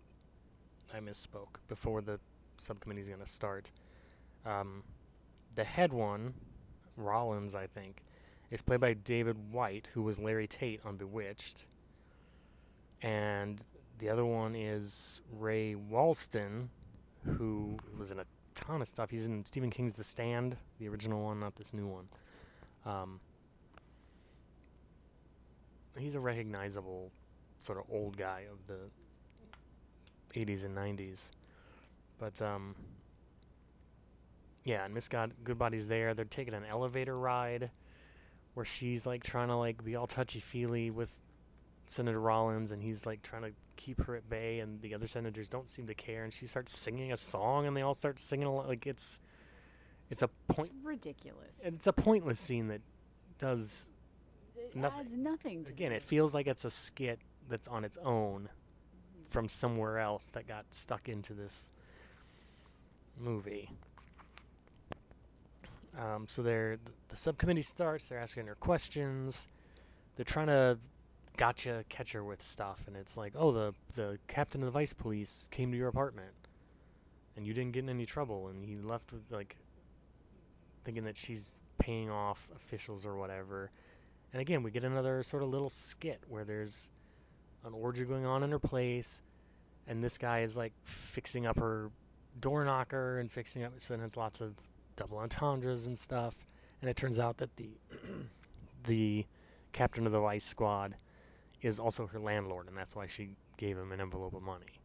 I 0.93 1.00
misspoke. 1.00 1.60
Before 1.67 2.02
the 2.02 2.19
subcommittee 2.58 3.02
is 3.02 3.08
going 3.08 3.21
to 3.21 3.28
start. 3.28 3.71
Um, 4.45 4.84
the 5.56 5.63
head 5.63 5.93
one, 5.93 6.34
Rollins, 6.97 7.56
I 7.56 7.67
think, 7.67 8.04
is 8.50 8.62
played 8.62 8.82
by 8.82 8.93
David 8.93 9.38
White, 9.52 9.88
who 9.93 10.02
was 10.02 10.19
Larry 10.19 10.47
Tate 10.47 10.82
on 10.86 10.97
Bewitched. 10.97 11.63
And 13.02 13.63
the 14.00 14.10
other 14.10 14.26
one 14.26 14.56
is 14.56 15.21
Ray 15.32 15.76
Walston, 15.76 16.67
who 17.38 17.78
was 17.97 18.12
in 18.12 18.19
a 18.19 18.26
ton 18.54 18.82
of 18.82 18.88
stuff. 18.88 19.10
He's 19.10 19.26
in 19.26 19.45
Stephen 19.45 19.69
King's 19.69 19.93
The 19.93 20.04
Stand, 20.04 20.58
the 20.80 20.88
original 20.89 21.24
one, 21.24 21.39
not 21.39 21.56
this 21.56 21.74
new 21.74 21.88
one. 21.88 22.08
Um, 22.86 23.19
he's 25.97 26.15
a 26.15 26.19
recognizable 26.19 27.12
sort 27.60 27.78
of 27.78 27.86
old 27.91 28.17
guy 28.17 28.45
of 28.52 28.65
the 28.67 28.80
80s 30.33 30.63
and 30.65 30.75
90s. 30.77 31.31
But 32.19 32.41
um 32.41 32.75
yeah, 34.63 34.85
and 34.85 34.93
Miss 34.93 35.07
God 35.07 35.33
Goodbody's 35.43 35.87
there. 35.87 36.13
They're 36.13 36.25
taking 36.25 36.53
an 36.53 36.65
elevator 36.69 37.17
ride 37.17 37.71
where 38.53 38.65
she's 38.65 39.05
like 39.05 39.23
trying 39.23 39.47
to 39.47 39.55
like 39.55 39.83
be 39.83 39.95
all 39.95 40.07
touchy-feely 40.07 40.91
with 40.91 41.17
Senator 41.85 42.19
Rollins 42.19 42.71
and 42.71 42.81
he's 42.81 43.05
like 43.05 43.21
trying 43.21 43.41
to 43.43 43.51
keep 43.75 44.01
her 44.05 44.15
at 44.15 44.29
bay 44.29 44.59
and 44.59 44.79
the 44.81 44.93
other 44.93 45.07
senators 45.07 45.49
don't 45.49 45.69
seem 45.69 45.87
to 45.87 45.95
care 45.95 46.23
and 46.23 46.31
she 46.31 46.45
starts 46.45 46.77
singing 46.77 47.11
a 47.11 47.17
song 47.17 47.65
and 47.65 47.75
they 47.75 47.81
all 47.81 47.93
start 47.95 48.19
singing 48.19 48.45
along 48.47 48.67
like 48.67 48.85
it's 48.85 49.19
it's 50.09 50.21
a 50.21 50.27
point 50.47 50.69
It's 50.75 50.85
ridiculous. 50.85 51.59
it's 51.63 51.87
a 51.87 51.93
pointless 51.93 52.39
scene 52.39 52.67
that 52.67 52.81
does 53.39 53.91
It 54.55 54.75
nothing. 54.75 54.99
adds 54.99 55.13
nothing 55.13 55.63
to 55.65 55.71
again 55.71 55.91
it 55.91 56.03
feels 56.03 56.33
like 56.33 56.45
it's 56.47 56.63
a 56.63 56.69
skit 56.69 57.19
that's 57.49 57.67
on 57.67 57.83
its 57.83 57.97
own 58.03 58.47
from 59.31 59.49
somewhere 59.49 59.99
else 59.99 60.27
that 60.33 60.47
got 60.47 60.65
stuck 60.71 61.09
into 61.09 61.33
this 61.33 61.71
movie. 63.17 63.69
Um, 65.97 66.25
so 66.27 66.41
they're 66.41 66.77
the 67.09 67.15
subcommittee 67.15 67.63
starts 67.63 68.05
they're 68.05 68.19
asking 68.19 68.47
her 68.47 68.55
questions. 68.55 69.47
They're 70.15 70.25
trying 70.25 70.47
to 70.47 70.77
gotcha 71.37 71.83
catch 71.89 72.11
her 72.11 72.23
with 72.23 72.41
stuff 72.41 72.83
and 72.87 72.95
it's 72.95 73.15
like 73.15 73.33
oh 73.37 73.51
the 73.51 73.73
the 73.95 74.19
captain 74.27 74.61
of 74.61 74.65
the 74.65 74.71
vice 74.71 74.91
police 74.91 75.47
came 75.49 75.71
to 75.71 75.77
your 75.77 75.87
apartment 75.87 76.33
and 77.35 77.47
you 77.47 77.53
didn't 77.53 77.71
get 77.71 77.83
in 77.83 77.89
any 77.89 78.05
trouble 78.05 78.49
and 78.49 78.65
he 78.65 78.75
left 78.75 79.13
with 79.13 79.23
like 79.31 79.55
thinking 80.83 81.03
that 81.05 81.17
she's 81.17 81.55
paying 81.79 82.09
off 82.09 82.49
officials 82.55 83.05
or 83.05 83.15
whatever. 83.15 83.71
And 84.33 84.41
again, 84.41 84.63
we 84.63 84.71
get 84.71 84.83
another 84.83 85.23
sort 85.23 85.43
of 85.43 85.49
little 85.49 85.69
skit 85.69 86.21
where 86.27 86.45
there's 86.45 86.89
an 87.65 87.74
orgy 87.74 88.06
going 88.06 88.26
on 88.26 88.43
in 88.43 88.52
her 88.52 88.60
place, 88.60 89.21
and 89.88 90.04
this 90.04 90.17
guy 90.17 90.41
is 90.41 90.58
like 90.58 90.74
fixing 90.84 91.45
up 91.45 91.60
her 91.60 91.91
door 92.39 92.63
knocker 92.65 93.19
and 93.19 93.32
fixing 93.32 93.63
up. 93.63 93.74
So 93.78 93.95
then 93.95 94.06
it's 94.06 94.17
lots 94.17 94.41
of 94.41 94.56
double 94.95 95.17
entendres 95.17 95.88
and 95.88 95.97
stuff. 95.97 96.36
And 96.82 96.89
it 96.89 96.95
turns 96.95 97.19
out 97.19 97.38
that 97.38 97.56
the 97.58 97.69
the 98.86 99.26
captain 99.74 100.06
of 100.06 100.12
the 100.12 100.19
vice 100.19 100.45
squad 100.45 100.95
is 101.62 101.80
also 101.80 102.08
her 102.08 102.19
landlord, 102.19 102.67
and 102.67 102.76
that's 102.76 102.95
why 102.95 103.08
she 103.08 103.30
gave 103.58 103.78
him 103.78 103.91
an 103.91 104.02
envelope 104.02 104.34
of 104.34 104.41
money. 104.41 104.82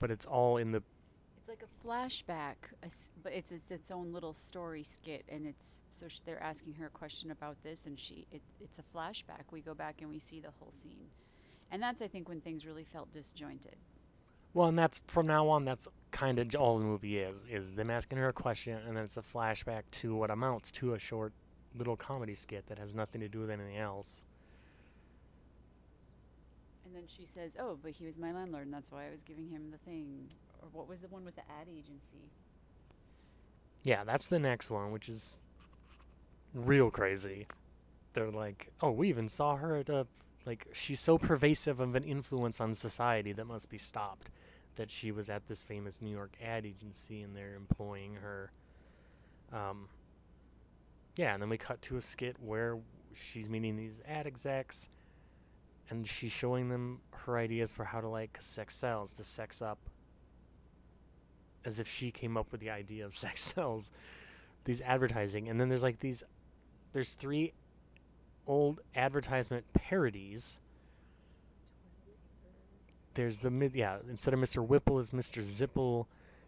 But 0.00 0.10
it's 0.10 0.26
all 0.26 0.56
in 0.56 0.72
the 0.72 0.82
like 1.52 1.62
a 1.62 1.86
flashback, 1.86 2.54
but 3.22 3.32
it's, 3.32 3.50
it's 3.50 3.70
its 3.70 3.90
own 3.90 4.10
little 4.10 4.32
story 4.32 4.82
skit, 4.82 5.22
and 5.28 5.46
it's 5.46 5.82
so 5.90 6.08
sh- 6.08 6.20
they're 6.24 6.42
asking 6.42 6.72
her 6.74 6.86
a 6.86 6.90
question 6.90 7.30
about 7.30 7.62
this, 7.62 7.84
and 7.84 8.00
she 8.00 8.26
it, 8.32 8.40
it's 8.58 8.78
a 8.78 8.96
flashback. 8.96 9.42
We 9.50 9.60
go 9.60 9.74
back 9.74 9.96
and 10.00 10.08
we 10.08 10.18
see 10.18 10.40
the 10.40 10.48
whole 10.58 10.70
scene, 10.70 11.08
and 11.70 11.82
that's 11.82 12.00
I 12.00 12.08
think 12.08 12.26
when 12.26 12.40
things 12.40 12.64
really 12.64 12.84
felt 12.84 13.12
disjointed. 13.12 13.76
Well, 14.54 14.68
and 14.68 14.78
that's 14.78 15.02
from 15.08 15.26
now 15.26 15.46
on. 15.48 15.66
That's 15.66 15.88
kind 16.10 16.38
of 16.38 16.54
all 16.54 16.78
the 16.78 16.86
movie 16.86 17.18
is: 17.18 17.44
is 17.50 17.72
them 17.72 17.90
asking 17.90 18.16
her 18.16 18.28
a 18.28 18.32
question, 18.32 18.78
and 18.88 18.96
then 18.96 19.04
it's 19.04 19.18
a 19.18 19.22
flashback 19.22 19.82
to 19.90 20.14
what 20.14 20.30
amounts 20.30 20.70
to 20.72 20.94
a 20.94 20.98
short 20.98 21.34
little 21.76 21.96
comedy 21.96 22.34
skit 22.34 22.66
that 22.68 22.78
has 22.78 22.94
nothing 22.94 23.20
to 23.20 23.28
do 23.28 23.40
with 23.40 23.50
anything 23.50 23.76
else. 23.76 24.22
And 26.86 26.94
then 26.94 27.04
she 27.06 27.26
says, 27.26 27.56
"Oh, 27.60 27.78
but 27.82 27.90
he 27.90 28.06
was 28.06 28.18
my 28.18 28.30
landlord, 28.30 28.64
and 28.64 28.72
that's 28.72 28.90
why 28.90 29.06
I 29.06 29.10
was 29.10 29.22
giving 29.22 29.48
him 29.48 29.70
the 29.70 29.78
thing." 29.78 30.28
Or 30.62 30.68
what 30.72 30.88
was 30.88 31.00
the 31.00 31.08
one 31.08 31.24
with 31.24 31.34
the 31.34 31.42
ad 31.42 31.68
agency? 31.68 32.30
Yeah, 33.84 34.04
that's 34.04 34.28
the 34.28 34.38
next 34.38 34.70
one, 34.70 34.92
which 34.92 35.08
is 35.08 35.42
real 36.54 36.90
crazy. 36.90 37.46
They're 38.14 38.30
like, 38.30 38.68
oh, 38.80 38.92
we 38.92 39.08
even 39.08 39.28
saw 39.28 39.56
her 39.56 39.76
at 39.76 39.88
a 39.88 40.06
like 40.44 40.66
she's 40.72 41.00
so 41.00 41.18
pervasive 41.18 41.80
of 41.80 41.94
an 41.94 42.02
influence 42.02 42.60
on 42.60 42.74
society 42.74 43.32
that 43.32 43.46
must 43.46 43.68
be 43.68 43.78
stopped. 43.78 44.30
That 44.76 44.90
she 44.90 45.12
was 45.12 45.28
at 45.28 45.46
this 45.48 45.62
famous 45.62 46.00
New 46.00 46.10
York 46.10 46.32
ad 46.42 46.64
agency 46.64 47.22
and 47.22 47.36
they're 47.36 47.54
employing 47.56 48.14
her. 48.14 48.50
Um, 49.52 49.88
yeah, 51.16 51.34
and 51.34 51.42
then 51.42 51.50
we 51.50 51.58
cut 51.58 51.82
to 51.82 51.96
a 51.96 52.00
skit 52.00 52.36
where 52.40 52.78
she's 53.12 53.50
meeting 53.50 53.76
these 53.76 54.00
ad 54.08 54.26
execs 54.26 54.88
and 55.90 56.06
she's 56.06 56.32
showing 56.32 56.70
them 56.70 57.00
her 57.10 57.36
ideas 57.36 57.70
for 57.70 57.84
how 57.84 58.00
to 58.00 58.08
like 58.08 58.38
sex 58.40 58.74
sells, 58.74 59.12
to 59.14 59.24
sex 59.24 59.60
up 59.60 59.78
as 61.64 61.78
if 61.78 61.88
she 61.88 62.10
came 62.10 62.36
up 62.36 62.50
with 62.52 62.60
the 62.60 62.70
idea 62.70 63.04
of 63.04 63.14
sex 63.24 63.40
sells 63.40 63.90
these 64.64 64.80
advertising. 64.80 65.48
And 65.48 65.60
then 65.60 65.68
there's 65.68 65.82
like 65.82 66.00
these 66.00 66.22
there's 66.92 67.14
three 67.14 67.52
old 68.46 68.80
advertisement 68.94 69.64
parodies. 69.72 70.58
There's 73.14 73.40
the 73.40 73.50
mid 73.50 73.74
yeah 73.74 73.98
instead 74.08 74.34
of 74.34 74.40
mr 74.40 74.66
whipple 74.66 74.98
is 74.98 75.10
mr 75.10 75.42
zipple 75.42 76.06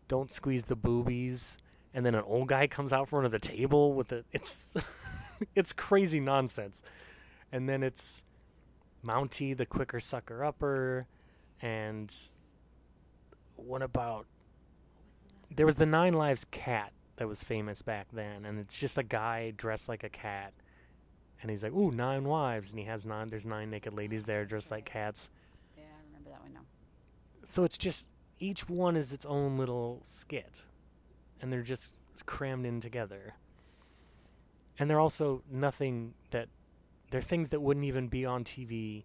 don't 0.09 0.31
squeeze 0.31 0.65
the 0.65 0.77
boobies. 0.77 1.59
And 1.93 2.05
then 2.05 2.15
an 2.15 2.25
old 2.27 2.49
guy 2.49 2.67
comes 2.67 2.93
out 2.93 3.09
from 3.09 3.19
under 3.19 3.29
the 3.29 3.39
table 3.39 3.93
with 3.95 4.13
a 4.13 4.25
it's 4.33 4.75
it's 5.55 5.73
crazy 5.73 6.21
nonsense. 6.21 6.83
And 7.53 7.69
then 7.69 7.83
it's 7.83 8.23
mountie 9.05 9.57
the 9.57 9.67
quicker 9.67 10.01
sucker 10.01 10.45
upper 10.45 11.07
and 11.61 12.15
what 13.57 13.83
about 13.83 14.27
there 15.57 15.67
was 15.67 15.77
the 15.77 15.87
Nine 15.87 16.15
Lives 16.15 16.45
cat 16.51 16.93
that 17.17 17.29
was 17.29 17.43
famous 17.43 17.83
back 17.83 18.09
then, 18.13 18.45
and 18.45 18.59
it's 18.59 18.79
just 18.79 18.99
a 18.99 19.03
guy 19.03 19.53
dressed 19.57 19.89
like 19.89 20.03
a 20.05 20.09
cat, 20.09 20.53
and 21.41 21.51
he's 21.51 21.63
like, 21.63 21.73
"Ooh, 21.73 21.91
nine 21.91 22.25
wives," 22.25 22.71
and 22.71 22.79
he 22.79 22.87
has 22.87 23.07
nine. 23.07 23.29
There's 23.29 23.47
nine 23.47 23.71
naked 23.71 23.95
ladies 23.95 24.25
there 24.25 24.45
dressed 24.45 24.71
like 24.71 24.85
cats. 24.85 25.31
Yeah, 25.77 25.85
I 25.85 26.07
remember 26.07 26.31
that 26.31 26.43
one 26.43 26.55
now. 26.55 26.65
So 27.45 27.65
it's 27.65 27.79
just 27.79 28.09
each 28.39 28.69
one 28.69 28.97
is 28.97 29.13
its 29.13 29.25
own 29.25 29.57
little 29.57 30.01
skit, 30.03 30.65
and 31.41 31.53
they're 31.53 31.63
just 31.63 32.03
crammed 32.27 32.67
in 32.67 32.81
together. 32.81 33.35
And 34.79 34.91
they're 34.91 35.01
also 35.01 35.43
nothing 35.49 36.15
that 36.31 36.49
they're 37.11 37.21
things 37.21 37.51
that 37.51 37.61
wouldn't 37.61 37.87
even 37.87 38.09
be 38.09 38.25
on 38.27 38.43
TV 38.43 39.05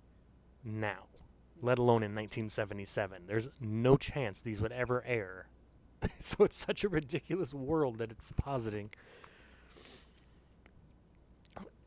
now, 0.63 1.05
let 1.61 1.77
alone 1.77 2.01
in 2.01 2.15
1977. 2.15 3.27
There's 3.27 3.47
no 3.59 3.97
chance 3.97 4.41
these 4.41 4.61
would 4.61 4.71
ever 4.71 5.03
air. 5.05 5.47
so 6.19 6.43
it's 6.43 6.55
such 6.55 6.83
a 6.83 6.89
ridiculous 6.89 7.53
world 7.53 7.97
that 7.97 8.11
it's 8.11 8.31
positing. 8.33 8.89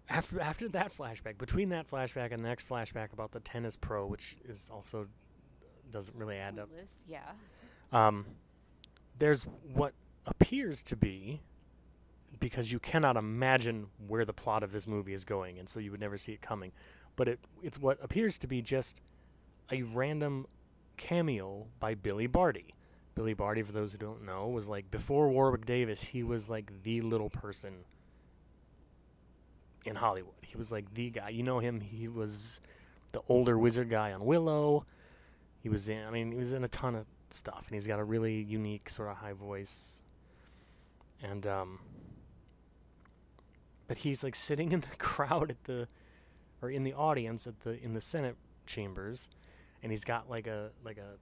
After 0.09 0.40
after 0.40 0.68
that 0.68 0.92
flashback, 0.92 1.38
between 1.38 1.70
that 1.70 1.88
flashback 1.90 2.33
and 2.33 2.44
the 2.44 2.48
next 2.48 2.68
flashback 2.68 3.12
about 3.12 3.33
the 3.33 3.40
tennis 3.40 3.77
pro, 3.77 4.07
which 4.07 4.37
is 4.46 4.70
also 4.72 5.07
doesn't 5.90 6.16
really 6.16 6.37
add 6.37 6.59
up. 6.59 6.68
Yeah. 7.09 7.20
Um, 7.92 8.27
there's 9.18 9.42
what 9.75 9.94
appears 10.27 10.83
to 10.85 10.96
be 10.96 11.40
because 12.40 12.72
you 12.72 12.79
cannot 12.79 13.16
imagine 13.16 13.87
where 14.09 14.25
the 14.25 14.33
plot 14.33 14.62
of 14.62 14.72
this 14.72 14.87
movie 14.87 15.14
is 15.14 15.25
going, 15.25 15.59
and 15.59 15.68
so 15.68 15.79
you 15.81 15.90
would 15.90 16.01
never 16.01 16.18
see 16.18 16.33
it 16.33 16.42
coming. 16.42 16.72
But 17.16 17.29
it 17.29 17.38
it's 17.62 17.79
what 17.79 17.98
appears 18.03 18.37
to 18.38 18.46
be 18.46 18.61
just 18.61 19.01
a 19.70 19.83
random 19.83 20.46
cameo 20.96 21.66
by 21.81 21.94
Billy 21.94 22.27
Barty. 22.27 22.75
Billy 23.14 23.35
Barty, 23.35 23.62
for 23.62 23.72
those 23.72 23.92
who 23.92 23.98
don't 23.98 24.25
know, 24.25 24.48
was 24.48 24.68
like 24.68 24.90
before 24.90 25.29
Warwick 25.29 25.66
Davis, 25.66 26.03
he 26.03 26.22
was 26.22 26.48
like 26.48 26.70
the 26.83 27.03
little 27.03 27.29
person 27.29 27.85
in 29.85 29.96
Hollywood. 29.96 30.35
He 30.42 30.57
was 30.57 30.72
like 30.72 30.92
the 30.94 31.11
guy. 31.11 31.29
You 31.31 31.42
know 31.42 31.59
him. 31.59 31.81
He 31.81 32.09
was 32.09 32.61
the 33.12 33.20
older 33.29 33.59
wizard 33.59 33.90
guy 33.90 34.12
on 34.12 34.25
Willow. 34.25 34.87
He 35.61 35.68
was 35.68 35.88
in. 35.88 36.05
I 36.05 36.11
mean, 36.11 36.33
he 36.33 36.38
was 36.38 36.53
in 36.53 36.64
a 36.64 36.68
ton 36.68 36.94
of 36.94 37.07
stuff, 37.31 37.64
and 37.66 37.75
he's 37.75 37.87
got 37.87 37.98
a 37.98 38.05
really 38.05 38.42
unique 38.42 38.88
sort 38.88 39.11
of 39.11 39.16
high 39.16 39.35
voice. 39.35 40.03
And 41.22 41.46
um, 41.46 41.79
but 43.87 43.98
he's 43.98 44.25
like 44.25 44.35
sitting 44.35 44.72
in 44.72 44.81
the 44.81 44.96
crowd 44.98 45.51
at 45.51 45.64
the, 45.64 45.87
or 46.62 46.70
in 46.70 46.83
the 46.83 46.94
audience 46.94 47.46
at 47.46 47.61
the 47.61 47.83
in 47.83 47.92
the 47.92 48.01
Senate 48.01 48.37
chambers, 48.66 49.29
and 49.83 49.92
he's 49.92 50.05
got 50.05 50.31
like 50.31 50.46
a 50.46 50.70
like 50.85 50.96
a 50.96 51.16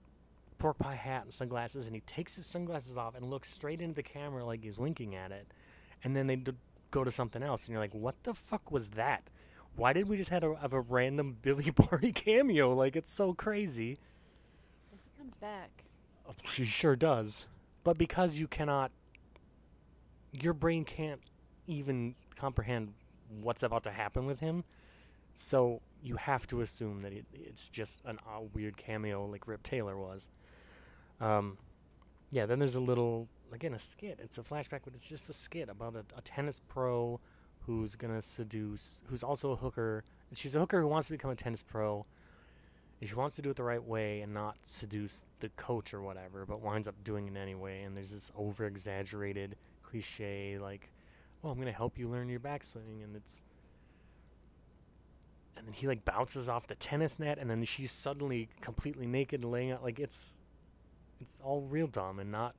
pork 0.61 0.77
pie 0.77 0.95
hat 0.95 1.23
and 1.23 1.33
sunglasses, 1.33 1.87
and 1.87 1.95
he 1.95 2.01
takes 2.01 2.35
his 2.35 2.45
sunglasses 2.45 2.95
off 2.95 3.15
and 3.15 3.25
looks 3.25 3.51
straight 3.51 3.81
into 3.81 3.95
the 3.95 4.03
camera 4.03 4.45
like 4.45 4.63
he's 4.63 4.77
winking 4.77 5.15
at 5.15 5.31
it, 5.31 5.47
and 6.03 6.15
then 6.15 6.27
they 6.27 6.35
d- 6.35 6.51
go 6.91 7.03
to 7.03 7.11
something 7.11 7.41
else, 7.41 7.65
and 7.65 7.71
you're 7.71 7.81
like, 7.81 7.95
what 7.95 8.21
the 8.23 8.33
fuck 8.33 8.71
was 8.71 8.89
that? 8.89 9.23
Why 9.75 9.91
did 9.91 10.07
we 10.07 10.17
just 10.17 10.29
have 10.29 10.43
a, 10.43 10.55
have 10.57 10.73
a 10.73 10.81
random 10.81 11.35
Billy 11.41 11.71
Barty 11.71 12.11
cameo? 12.11 12.73
Like 12.75 12.95
it's 12.95 13.11
so 13.11 13.33
crazy. 13.33 13.97
But 14.91 14.99
he 15.03 15.17
comes 15.17 15.35
back. 15.37 15.83
Oh, 16.29 16.33
She 16.43 16.63
sure 16.63 16.95
does. 16.95 17.47
But 17.83 17.97
because 17.97 18.37
you 18.37 18.47
cannot, 18.47 18.91
your 20.31 20.53
brain 20.53 20.85
can't 20.85 21.21
even 21.65 22.13
comprehend 22.35 22.93
what's 23.41 23.63
about 23.63 23.83
to 23.83 23.91
happen 23.91 24.27
with 24.27 24.39
him, 24.39 24.63
so 25.33 25.81
you 26.03 26.17
have 26.17 26.45
to 26.47 26.61
assume 26.61 27.01
that 27.01 27.13
it, 27.13 27.25
it's 27.33 27.67
just 27.69 28.01
an 28.05 28.19
uh, 28.27 28.41
weird 28.53 28.77
cameo 28.77 29.25
like 29.25 29.47
Rip 29.47 29.63
Taylor 29.63 29.97
was. 29.97 30.29
Um, 31.21 31.57
yeah, 32.31 32.45
then 32.45 32.59
there's 32.59 32.75
a 32.75 32.81
little, 32.81 33.29
again, 33.53 33.73
a 33.73 33.79
skit. 33.79 34.19
It's 34.21 34.37
a 34.37 34.41
flashback, 34.41 34.81
but 34.83 34.93
it's 34.93 35.07
just 35.07 35.29
a 35.29 35.33
skit 35.33 35.69
about 35.69 35.95
a, 35.95 36.03
a 36.17 36.21
tennis 36.21 36.59
pro 36.67 37.19
who's 37.65 37.95
going 37.95 38.13
to 38.13 38.21
seduce, 38.21 39.01
who's 39.07 39.23
also 39.23 39.51
a 39.51 39.55
hooker. 39.55 40.03
She's 40.33 40.55
a 40.55 40.59
hooker 40.59 40.81
who 40.81 40.87
wants 40.87 41.07
to 41.07 41.13
become 41.13 41.31
a 41.31 41.35
tennis 41.35 41.63
pro 41.63 42.05
and 43.01 43.09
she 43.09 43.15
wants 43.15 43.35
to 43.35 43.41
do 43.41 43.49
it 43.49 43.55
the 43.55 43.63
right 43.63 43.83
way 43.83 44.21
and 44.21 44.31
not 44.31 44.55
seduce 44.63 45.23
the 45.39 45.49
coach 45.49 45.93
or 45.93 46.01
whatever, 46.01 46.45
but 46.45 46.61
winds 46.61 46.87
up 46.87 46.95
doing 47.03 47.27
it 47.27 47.35
anyway. 47.35 47.81
And 47.81 47.97
there's 47.97 48.11
this 48.11 48.31
over 48.37 48.65
exaggerated 48.65 49.55
cliche 49.81 50.59
like, 50.59 50.91
"Oh, 51.43 51.49
I'm 51.49 51.57
gonna 51.57 51.71
help 51.71 51.97
you 51.97 52.07
learn 52.07 52.29
your 52.29 52.39
backswing," 52.39 53.03
and 53.03 53.15
it's 53.15 53.41
and 55.57 55.65
then 55.65 55.73
he 55.73 55.87
like 55.87 56.05
bounces 56.05 56.47
off 56.47 56.67
the 56.67 56.75
tennis 56.75 57.17
net, 57.17 57.39
and 57.39 57.49
then 57.49 57.63
she's 57.63 57.91
suddenly 57.91 58.49
completely 58.61 59.07
naked, 59.07 59.43
laying 59.43 59.71
out 59.71 59.83
like 59.83 59.99
it's 59.99 60.39
it's 61.21 61.39
all 61.43 61.61
real 61.61 61.87
dumb 61.87 62.19
and 62.19 62.31
not 62.31 62.55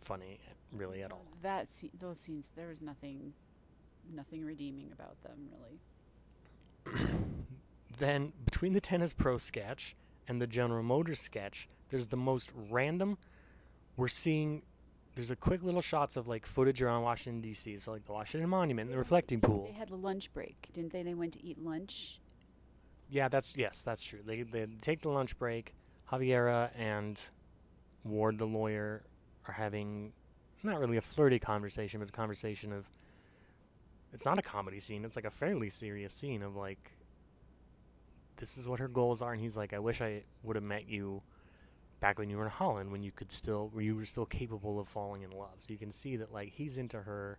funny 0.00 0.40
really 0.72 1.02
at 1.02 1.12
all. 1.12 1.26
That 1.42 1.68
those 2.00 2.18
scenes, 2.18 2.48
there 2.56 2.68
was 2.68 2.82
nothing, 2.82 3.32
nothing 4.12 4.44
redeeming 4.44 4.90
about 4.92 5.22
them 5.22 5.48
really. 5.52 7.06
then 7.98 8.32
between 8.44 8.72
the 8.72 8.80
tennis 8.80 9.12
pro 9.12 9.38
sketch 9.38 9.96
and 10.26 10.40
the 10.40 10.46
General 10.46 10.82
Motors 10.82 11.20
sketch, 11.20 11.68
there's 11.90 12.08
the 12.08 12.16
most 12.16 12.52
random. 12.70 13.18
We're 13.96 14.08
seeing 14.08 14.62
there's 15.14 15.30
a 15.30 15.36
quick 15.36 15.62
little 15.62 15.80
shots 15.80 16.16
of 16.16 16.28
like 16.28 16.46
footage 16.46 16.80
around 16.80 17.02
Washington 17.02 17.40
D.C. 17.40 17.78
So 17.78 17.92
like 17.92 18.04
the 18.04 18.12
Washington 18.12 18.48
Monument, 18.48 18.88
and 18.88 18.94
the 18.94 18.98
reflecting 18.98 19.40
pool. 19.40 19.64
They 19.66 19.78
had 19.78 19.90
a 19.90 19.96
lunch 19.96 20.32
break, 20.32 20.68
didn't 20.72 20.92
they? 20.92 21.02
They 21.02 21.14
went 21.14 21.34
to 21.34 21.44
eat 21.44 21.62
lunch. 21.62 22.20
Yeah, 23.10 23.28
that's 23.28 23.56
yes, 23.56 23.82
that's 23.82 24.02
true. 24.02 24.20
They 24.24 24.42
they 24.42 24.66
take 24.80 25.02
the 25.02 25.08
lunch 25.08 25.38
break. 25.38 25.74
Javiera 26.10 26.70
and 26.78 27.20
Ward, 28.08 28.38
the 28.38 28.46
lawyer, 28.46 29.02
are 29.46 29.52
having 29.52 30.12
not 30.62 30.78
really 30.78 30.96
a 30.96 31.02
flirty 31.02 31.38
conversation, 31.38 32.00
but 32.00 32.08
a 32.08 32.12
conversation 32.12 32.72
of. 32.72 32.88
It's 34.12 34.24
not 34.24 34.38
a 34.38 34.42
comedy 34.42 34.80
scene. 34.80 35.04
It's 35.04 35.16
like 35.16 35.26
a 35.26 35.30
fairly 35.30 35.70
serious 35.70 36.14
scene 36.14 36.42
of 36.42 36.56
like. 36.56 36.92
This 38.36 38.56
is 38.56 38.68
what 38.68 38.78
her 38.78 38.88
goals 38.88 39.20
are, 39.20 39.32
and 39.32 39.40
he's 39.40 39.56
like, 39.56 39.72
"I 39.72 39.78
wish 39.78 40.00
I 40.00 40.22
would 40.42 40.56
have 40.56 40.64
met 40.64 40.88
you, 40.88 41.22
back 42.00 42.18
when 42.18 42.30
you 42.30 42.36
were 42.36 42.44
in 42.44 42.50
Holland, 42.50 42.90
when 42.90 43.02
you 43.02 43.10
could 43.12 43.32
still, 43.32 43.68
where 43.72 43.82
you 43.82 43.96
were 43.96 44.04
still 44.04 44.26
capable 44.26 44.78
of 44.78 44.88
falling 44.88 45.22
in 45.22 45.30
love." 45.30 45.56
So 45.58 45.72
you 45.72 45.78
can 45.78 45.92
see 45.92 46.16
that 46.16 46.32
like 46.32 46.50
he's 46.52 46.78
into 46.78 47.02
her. 47.02 47.38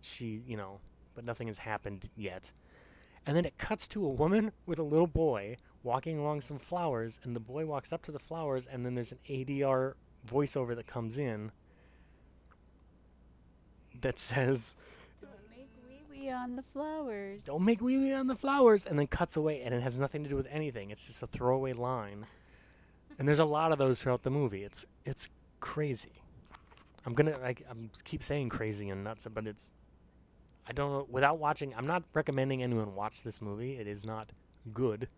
She, 0.00 0.42
you 0.46 0.56
know, 0.56 0.80
but 1.14 1.24
nothing 1.24 1.46
has 1.48 1.58
happened 1.58 2.08
yet. 2.16 2.52
And 3.26 3.36
then 3.36 3.44
it 3.44 3.56
cuts 3.58 3.86
to 3.88 4.04
a 4.04 4.08
woman 4.08 4.52
with 4.66 4.78
a 4.78 4.82
little 4.82 5.06
boy 5.06 5.56
walking 5.82 6.18
along 6.18 6.40
some 6.40 6.58
flowers, 6.58 7.18
and 7.22 7.34
the 7.34 7.40
boy 7.40 7.66
walks 7.66 7.92
up 7.92 8.02
to 8.02 8.12
the 8.12 8.18
flowers, 8.18 8.66
and 8.66 8.84
then 8.84 8.94
there's 8.94 9.12
an 9.12 9.18
ADR 9.28 9.94
voiceover 10.26 10.76
that 10.76 10.86
comes 10.86 11.18
in 11.18 11.50
that 14.00 14.18
says, 14.18 14.76
Don't 15.20 15.32
make 15.50 15.68
wee 15.88 16.02
wee 16.10 16.30
on 16.30 16.56
the 16.56 16.62
flowers. 16.72 17.44
Don't 17.44 17.64
make 17.64 17.80
wee 17.80 17.98
wee 17.98 18.12
on 18.12 18.26
the 18.26 18.36
flowers, 18.36 18.86
and 18.86 18.98
then 18.98 19.06
cuts 19.06 19.36
away, 19.36 19.62
and 19.62 19.74
it 19.74 19.82
has 19.82 19.98
nothing 19.98 20.22
to 20.22 20.28
do 20.28 20.36
with 20.36 20.46
anything. 20.50 20.90
It's 20.90 21.06
just 21.06 21.22
a 21.22 21.26
throwaway 21.26 21.72
line. 21.72 22.26
And 23.18 23.28
there's 23.28 23.40
a 23.40 23.44
lot 23.44 23.72
of 23.72 23.78
those 23.78 24.02
throughout 24.02 24.22
the 24.22 24.30
movie. 24.30 24.64
It's 24.64 24.86
it's 25.04 25.28
crazy. 25.60 26.22
I'm 27.04 27.14
gonna 27.14 27.36
I, 27.42 27.54
I'm 27.68 27.90
keep 28.04 28.22
saying 28.22 28.48
crazy 28.48 28.88
and 28.88 29.04
nuts, 29.04 29.26
but 29.32 29.46
it's 29.46 29.70
I 30.66 30.72
don't 30.72 30.90
know. 30.92 31.06
Without 31.10 31.38
watching, 31.38 31.74
I'm 31.76 31.86
not 31.86 32.04
recommending 32.14 32.62
anyone 32.62 32.94
watch 32.94 33.22
this 33.22 33.42
movie. 33.42 33.76
It 33.76 33.86
is 33.86 34.06
not 34.06 34.30
good, 34.72 35.08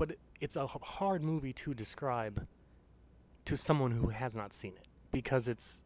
but 0.00 0.16
it's 0.40 0.56
a 0.56 0.66
hard 0.66 1.22
movie 1.22 1.52
to 1.52 1.74
describe 1.74 2.46
to 3.44 3.54
someone 3.54 3.90
who 3.90 4.08
has 4.08 4.34
not 4.34 4.50
seen 4.54 4.72
it 4.72 4.88
because 5.12 5.46
it's 5.46 5.82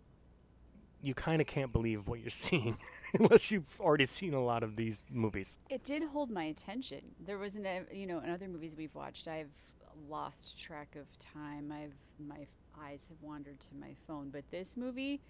you 1.02 1.14
kind 1.14 1.40
of 1.40 1.48
can't 1.48 1.72
believe 1.72 2.06
what 2.06 2.20
you're 2.20 2.30
seeing 2.46 2.78
unless 3.18 3.50
you've 3.50 3.80
already 3.80 4.06
seen 4.06 4.32
a 4.32 4.40
lot 4.42 4.62
of 4.62 4.76
these 4.76 5.04
movies. 5.10 5.58
It 5.68 5.82
did 5.82 6.04
hold 6.04 6.30
my 6.30 6.44
attention. 6.44 7.00
There 7.26 7.38
was 7.38 7.56
an, 7.56 7.66
uh, 7.66 7.80
you 7.92 8.06
know, 8.06 8.20
in 8.20 8.30
other 8.30 8.46
movies 8.46 8.76
we've 8.78 8.94
watched, 8.94 9.26
I've 9.26 9.50
lost 10.08 10.60
track 10.62 10.94
of 10.94 11.06
time. 11.18 11.72
I've 11.72 11.94
my 12.24 12.46
eyes 12.80 13.06
have 13.08 13.18
wandered 13.20 13.58
to 13.58 13.68
my 13.80 13.96
phone, 14.06 14.30
but 14.30 14.44
this 14.52 14.76
movie 14.76 15.20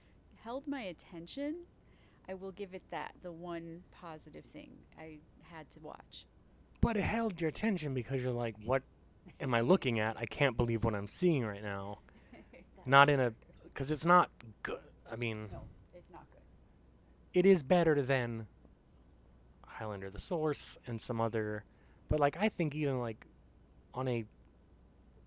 held 0.42 0.68
my 0.68 0.82
attention. 0.82 1.54
I 2.28 2.34
will 2.34 2.52
give 2.52 2.74
it 2.74 2.82
that. 2.90 3.14
The 3.22 3.32
one 3.32 3.82
positive 3.98 4.44
thing 4.52 4.72
I 4.98 5.16
had 5.42 5.70
to 5.70 5.80
watch. 5.80 6.26
But 6.84 6.98
it 6.98 7.02
held 7.02 7.40
your 7.40 7.48
attention 7.48 7.94
because 7.94 8.22
you're 8.22 8.32
like, 8.32 8.54
what 8.62 8.82
am 9.40 9.54
I 9.54 9.62
looking 9.62 10.00
at? 10.00 10.18
I 10.18 10.26
can't 10.26 10.54
believe 10.54 10.84
what 10.84 10.94
I'm 10.94 11.06
seeing 11.06 11.44
right 11.46 11.62
now. 11.62 12.00
Not 12.86 13.08
in 13.08 13.20
a 13.20 13.32
because 13.64 13.90
it's 13.90 14.04
not 14.04 14.28
good. 14.62 14.78
I 15.10 15.16
mean, 15.16 15.48
No, 15.50 15.62
it's 15.94 16.10
not 16.12 16.26
good. 16.30 16.42
it 17.32 17.46
is 17.46 17.62
better 17.62 18.02
than 18.02 18.46
Highlander 19.66 20.10
the 20.10 20.20
Source 20.20 20.76
and 20.86 21.00
some 21.00 21.20
other 21.20 21.64
but 22.08 22.20
like 22.20 22.36
I 22.38 22.48
think 22.48 22.74
even 22.74 23.00
like 23.00 23.26
on 23.94 24.06
a 24.06 24.24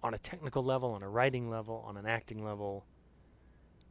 on 0.04 0.14
a 0.14 0.18
technical 0.20 0.64
level, 0.64 0.92
on 0.92 1.02
a 1.02 1.10
writing 1.10 1.50
level, 1.50 1.84
on 1.88 1.98
an 1.98 2.06
acting 2.06 2.44
level, 2.44 2.86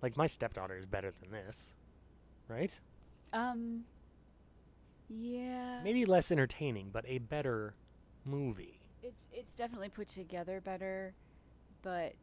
like 0.02 0.16
my 0.16 0.26
stepdaughter 0.26 0.78
is 0.78 0.86
better 0.86 1.12
than 1.20 1.32
this. 1.32 1.74
Right? 2.48 2.70
Um. 3.32 3.84
Yeah. 5.08 5.80
Maybe 5.82 6.04
less 6.04 6.30
entertaining, 6.32 6.90
but 6.92 7.04
a 7.06 7.18
better 7.18 7.74
movie. 8.24 8.80
It's 9.02 9.26
it's 9.32 9.54
definitely 9.54 9.88
put 9.88 10.08
together 10.08 10.60
better, 10.60 11.14
but 11.82 12.14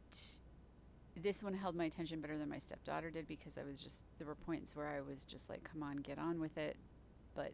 this 1.16 1.42
one 1.42 1.54
held 1.54 1.76
my 1.76 1.84
attention 1.84 2.20
better 2.20 2.36
than 2.36 2.48
my 2.48 2.58
stepdaughter 2.58 3.10
did 3.10 3.26
because 3.28 3.56
I 3.56 3.62
was 3.64 3.80
just 3.80 4.02
there 4.18 4.26
were 4.26 4.34
points 4.34 4.74
where 4.76 4.88
I 4.88 5.00
was 5.00 5.24
just 5.24 5.48
like, 5.48 5.64
"Come 5.64 5.82
on, 5.82 5.96
get 5.98 6.18
on 6.18 6.40
with 6.40 6.58
it," 6.58 6.76
but 7.34 7.52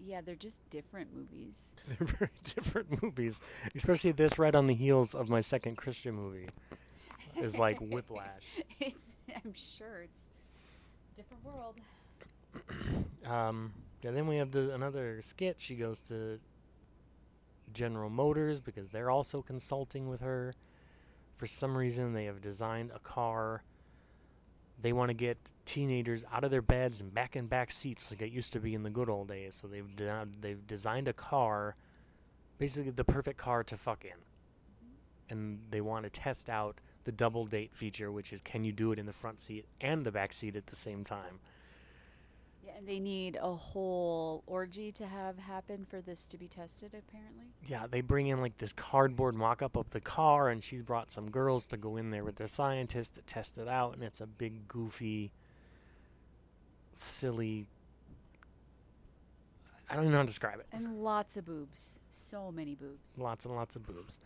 Yeah, 0.00 0.20
they're 0.20 0.34
just 0.34 0.68
different 0.70 1.14
movies. 1.14 1.74
They're 1.86 2.06
very 2.06 2.30
different 2.44 3.02
movies, 3.02 3.40
especially 3.74 4.12
this 4.12 4.38
right 4.38 4.54
on 4.54 4.66
the 4.66 4.74
heels 4.74 5.14
of 5.14 5.28
my 5.30 5.40
second 5.40 5.76
Christian 5.76 6.14
movie. 6.14 6.48
Is 7.40 7.58
like 7.58 7.78
Whiplash. 7.80 8.42
it's 8.80 9.16
I'm 9.44 9.54
sure 9.54 10.02
it's 10.02 10.20
different 11.16 11.44
world. 11.44 11.76
Um, 13.26 13.72
yeah, 14.04 14.10
then 14.10 14.26
we 14.26 14.36
have 14.36 14.50
the 14.50 14.74
another 14.74 15.22
skit. 15.22 15.56
She 15.58 15.76
goes 15.76 16.02
to 16.02 16.38
General 17.72 18.10
Motors 18.10 18.60
because 18.60 18.90
they're 18.90 19.10
also 19.10 19.40
consulting 19.40 20.10
with 20.10 20.20
her. 20.20 20.52
For 21.38 21.46
some 21.46 21.74
reason, 21.74 22.12
they 22.12 22.26
have 22.26 22.42
designed 22.42 22.90
a 22.94 22.98
car. 22.98 23.62
They 24.82 24.92
want 24.92 25.08
to 25.08 25.14
get 25.14 25.38
teenagers 25.64 26.22
out 26.30 26.44
of 26.44 26.50
their 26.50 26.60
beds 26.60 27.00
and 27.00 27.14
back 27.14 27.34
in 27.34 27.46
back 27.46 27.70
seats 27.70 28.10
like 28.10 28.20
it 28.20 28.30
used 28.30 28.52
to 28.52 28.60
be 28.60 28.74
in 28.74 28.82
the 28.82 28.90
good 28.90 29.08
old 29.08 29.28
days. 29.28 29.58
So 29.58 29.68
they've 29.68 29.96
de- 29.96 30.28
they've 30.38 30.66
designed 30.66 31.08
a 31.08 31.14
car, 31.14 31.74
basically 32.58 32.90
the 32.90 33.04
perfect 33.04 33.38
car 33.38 33.64
to 33.64 33.76
fuck 33.78 34.04
in, 34.04 34.18
and 35.30 35.60
they 35.70 35.80
want 35.80 36.04
to 36.04 36.10
test 36.10 36.50
out 36.50 36.78
the 37.04 37.12
double 37.12 37.46
date 37.46 37.74
feature, 37.74 38.12
which 38.12 38.34
is 38.34 38.42
can 38.42 38.64
you 38.64 38.72
do 38.72 38.92
it 38.92 38.98
in 38.98 39.06
the 39.06 39.14
front 39.14 39.40
seat 39.40 39.64
and 39.80 40.04
the 40.04 40.12
back 40.12 40.34
seat 40.34 40.56
at 40.56 40.66
the 40.66 40.76
same 40.76 41.04
time. 41.04 41.40
Yeah, 42.64 42.72
and 42.78 42.88
they 42.88 42.98
need 42.98 43.38
a 43.40 43.54
whole 43.54 44.42
orgy 44.46 44.90
to 44.92 45.06
have 45.06 45.38
happen 45.38 45.84
for 45.88 46.00
this 46.00 46.24
to 46.26 46.38
be 46.38 46.48
tested. 46.48 46.94
Apparently. 46.94 47.44
yeah, 47.66 47.86
they 47.90 48.00
bring 48.00 48.28
in 48.28 48.40
like 48.40 48.56
this 48.58 48.72
cardboard 48.72 49.34
mock 49.34 49.60
up 49.60 49.76
of 49.76 49.90
the 49.90 50.00
car, 50.00 50.48
and 50.48 50.64
she's 50.64 50.82
brought 50.82 51.10
some 51.10 51.30
girls 51.30 51.66
to 51.66 51.76
go 51.76 51.96
in 51.96 52.10
there 52.10 52.24
with 52.24 52.36
their 52.36 52.46
scientists 52.46 53.10
to 53.10 53.22
test 53.22 53.58
it 53.58 53.68
out, 53.68 53.94
and 53.94 54.02
it's 54.02 54.20
a 54.20 54.26
big, 54.26 54.66
goofy, 54.66 55.30
silly. 56.92 57.66
I 59.90 59.94
don't 59.94 60.04
even 60.04 60.12
know 60.12 60.18
how 60.18 60.22
to 60.22 60.28
describe 60.28 60.60
it. 60.60 60.66
And 60.72 61.02
lots 61.02 61.36
of 61.36 61.44
boobs. 61.44 61.98
So 62.10 62.50
many 62.50 62.74
boobs. 62.74 63.18
Lots 63.18 63.44
and 63.44 63.54
lots 63.54 63.76
of 63.76 63.86
boobs. 63.86 64.18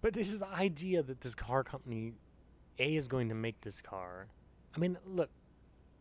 But 0.00 0.12
this 0.12 0.32
is 0.32 0.40
the 0.40 0.48
idea 0.48 1.02
that 1.02 1.20
this 1.20 1.34
car 1.34 1.62
company, 1.62 2.14
A, 2.78 2.96
is 2.96 3.06
going 3.06 3.28
to 3.28 3.34
make 3.34 3.60
this 3.60 3.80
car. 3.80 4.26
I 4.74 4.78
mean, 4.78 4.98
look, 5.06 5.30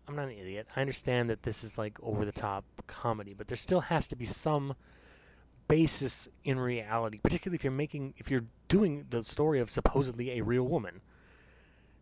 I'm 0.08 0.16
not 0.16 0.28
an 0.28 0.38
idiot. 0.38 0.68
I 0.76 0.82
understand 0.82 1.30
that 1.30 1.44
this 1.44 1.64
is 1.64 1.78
like 1.78 1.98
over 2.02 2.26
the 2.26 2.32
top 2.32 2.64
comedy, 2.88 3.34
but 3.34 3.48
there 3.48 3.58
still 3.58 3.82
has 3.82 4.08
to 4.10 4.16
be 4.16 4.26
some 4.26 4.76
basis 5.68 6.28
in 6.44 6.60
reality, 6.60 7.20
particularly 7.22 7.56
if 7.56 7.64
you're 7.64 7.72
making, 7.72 8.14
if 8.18 8.30
you're 8.30 8.46
doing 8.68 9.06
the 9.10 9.24
story 9.24 9.60
of 9.60 9.70
supposedly 9.70 10.38
a 10.38 10.44
real 10.44 10.68
woman. 10.68 11.02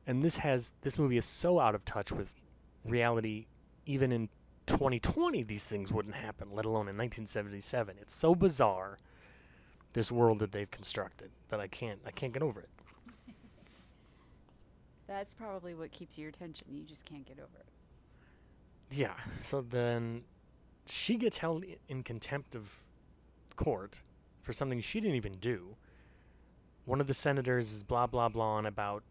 And 0.06 0.24
this 0.24 0.38
has, 0.38 0.74
this 0.82 1.00
movie 1.00 1.18
is 1.18 1.26
so 1.26 1.60
out 1.60 1.76
of 1.76 1.86
touch 1.86 2.12
with 2.12 2.36
reality, 2.84 3.46
even 3.86 4.12
in 4.12 4.28
2020, 4.66 5.44
these 5.44 5.66
things 5.66 5.92
wouldn't 5.92 6.16
happen, 6.16 6.50
let 6.52 6.66
alone 6.66 6.90
in 6.90 6.98
1977. 6.98 7.96
It's 8.02 8.14
so 8.14 8.36
bizarre 8.36 8.98
this 9.94 10.12
world 10.12 10.40
that 10.40 10.52
they've 10.52 10.70
constructed 10.72 11.30
that 11.50 11.60
I 11.60 11.68
can't 11.68 12.00
I 12.06 12.12
can't 12.12 12.34
get 12.34 12.42
over 12.42 12.62
it. 12.62 12.70
That's 15.08 15.36
probably 15.36 15.76
what 15.76 15.92
keeps 15.92 16.18
your 16.18 16.30
attention. 16.30 16.68
You 16.72 16.84
just 16.84 17.06
can't 17.06 17.26
get 17.26 17.38
over 17.38 17.60
it. 17.60 17.68
Yeah. 18.96 19.14
So 19.42 19.62
then 19.62 20.24
she 20.86 21.16
gets 21.18 21.38
held 21.38 21.66
in 21.90 22.04
contempt 22.04 22.56
of 22.56 22.84
court 23.56 24.02
for 24.42 24.54
something 24.54 24.82
she 24.82 25.00
didn't 25.00 25.16
even 25.16 25.34
do. 25.34 25.76
One 26.86 27.02
of 27.02 27.08
the 27.08 27.14
senators 27.14 27.72
is 27.72 27.84
blah 27.84 28.08
blah 28.08 28.30
blah 28.30 28.56
on 28.56 28.66
about 28.66 29.04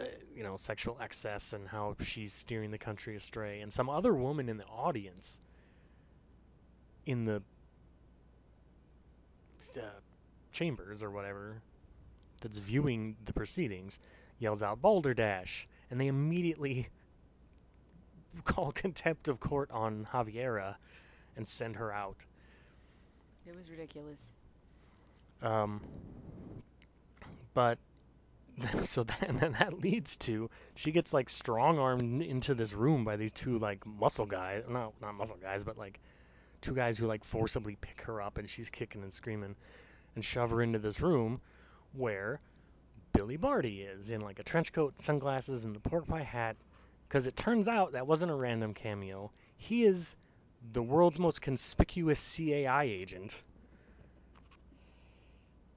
uh, 0.00 0.04
you 0.34 0.42
know 0.42 0.56
sexual 0.56 0.98
excess 1.00 1.52
and 1.52 1.68
how 1.68 1.96
she's 2.00 2.32
steering 2.32 2.70
the 2.70 2.78
country 2.78 3.16
astray 3.16 3.60
and 3.60 3.72
some 3.72 3.88
other 3.88 4.14
woman 4.14 4.48
in 4.48 4.56
the 4.56 4.66
audience 4.66 5.40
in 7.06 7.24
the 7.24 7.42
uh, 9.76 9.80
chambers 10.52 11.02
or 11.02 11.10
whatever 11.10 11.62
that's 12.40 12.58
viewing 12.58 13.16
the 13.24 13.32
proceedings 13.32 13.98
yells 14.38 14.62
out 14.62 14.80
balderdash 14.80 15.68
and 15.90 16.00
they 16.00 16.06
immediately 16.06 16.88
call 18.44 18.72
contempt 18.72 19.28
of 19.28 19.40
court 19.40 19.70
on 19.70 20.06
Xaviera 20.10 20.78
and 21.36 21.46
send 21.46 21.76
her 21.76 21.92
out. 21.92 22.24
It 23.46 23.56
was 23.56 23.70
ridiculous. 23.70 24.20
Um, 25.42 25.80
but 27.54 27.78
so 28.84 29.04
then 29.04 29.38
then 29.38 29.52
that 29.52 29.80
leads 29.80 30.16
to 30.16 30.50
she 30.74 30.90
gets 30.90 31.12
like 31.12 31.30
strong 31.30 31.78
armed 31.78 32.22
into 32.22 32.54
this 32.54 32.72
room 32.72 33.04
by 33.04 33.16
these 33.16 33.32
two 33.32 33.58
like 33.58 33.86
muscle 33.86 34.26
guys, 34.26 34.64
no, 34.68 34.92
not 35.00 35.14
muscle 35.14 35.38
guys, 35.40 35.64
but 35.64 35.78
like 35.78 36.00
two 36.60 36.74
guys 36.74 36.98
who 36.98 37.06
like 37.06 37.24
forcibly 37.24 37.76
pick 37.80 38.02
her 38.02 38.20
up 38.20 38.38
and 38.38 38.50
she's 38.50 38.68
kicking 38.68 39.02
and 39.02 39.12
screaming 39.12 39.54
and 40.14 40.24
shove 40.24 40.50
her 40.50 40.60
into 40.60 40.78
this 40.78 41.00
room 41.00 41.40
where 41.92 42.40
Billy 43.12 43.36
Barty 43.36 43.82
is 43.82 44.10
in 44.10 44.20
like 44.20 44.38
a 44.38 44.42
trench 44.42 44.72
coat, 44.72 44.98
sunglasses, 44.98 45.64
and 45.64 45.74
the 45.74 45.80
pork 45.80 46.06
pie 46.06 46.22
hat. 46.22 46.56
Because 47.08 47.26
it 47.26 47.36
turns 47.36 47.66
out 47.66 47.92
that 47.92 48.06
wasn't 48.06 48.30
a 48.30 48.34
random 48.34 48.74
cameo. 48.74 49.30
He 49.56 49.84
is 49.84 50.16
the 50.72 50.82
world's 50.82 51.18
most 51.18 51.40
conspicuous 51.40 52.20
CIA 52.20 52.90
agent. 52.90 53.42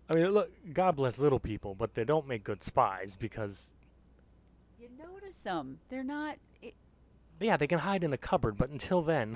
I 0.10 0.16
mean, 0.16 0.28
look, 0.32 0.52
God 0.74 0.98
bless 0.98 1.20
little 1.20 1.40
people, 1.40 1.74
but 1.74 1.94
they 1.94 2.04
don't 2.04 2.28
make 2.28 2.44
good 2.44 2.64
spies 2.64 3.16
because, 3.16 3.74
You 4.80 4.90
notice 5.00 5.38
them. 5.38 5.80
They're 5.90 6.04
not. 6.04 6.36
It, 6.62 6.74
yeah, 7.40 7.56
they 7.56 7.68
can 7.68 7.80
hide 7.80 8.04
in 8.04 8.12
a 8.12 8.18
cupboard, 8.18 8.58
but 8.58 8.70
until 8.70 9.02
then, 9.02 9.36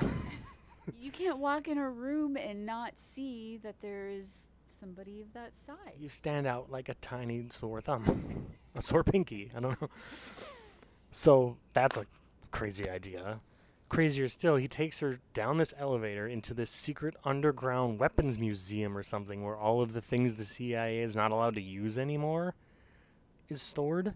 you 1.00 1.12
can't 1.12 1.38
walk 1.38 1.70
in 1.70 1.78
a 1.78 1.90
room 1.90 2.36
and 2.36 2.66
not 2.66 2.98
see 2.98 3.58
that 3.64 3.76
there's 3.82 4.48
somebody 4.80 5.22
of 5.22 5.32
that 5.34 5.52
size. 5.66 5.96
you 5.98 6.10
stand 6.10 6.46
out 6.46 6.70
like 6.70 6.90
a 6.90 6.94
tiny 6.96 7.46
sore 7.50 7.80
thumb, 7.80 8.48
a 8.76 8.82
sore 8.82 9.04
pinky. 9.04 9.52
I 9.56 9.62
don't 9.62 9.82
know. 9.82 9.90
So 11.16 11.56
that's 11.74 11.96
a 11.96 12.06
crazy 12.52 12.90
idea. 12.90 13.40
Crazier 13.88 14.28
still, 14.28 14.58
he 14.58 14.68
takes 14.68 15.00
her 15.00 15.22
down 15.34 15.58
this 15.58 15.74
elevator 15.80 16.28
into 16.28 16.54
this 16.54 16.70
secret 16.70 17.16
underground 17.24 18.00
weapons 18.00 18.38
museum 18.38 18.98
or 18.98 19.02
something 19.02 19.42
where 19.42 19.56
all 19.56 19.82
of 19.82 19.94
the 19.94 20.02
things 20.02 20.36
the 20.36 20.44
CIA 20.44 21.00
is 21.00 21.16
not 21.16 21.32
allowed 21.32 21.56
to 21.56 21.62
use 21.62 21.98
anymore 21.98 22.54
is 23.48 23.62
stored. 23.62 24.14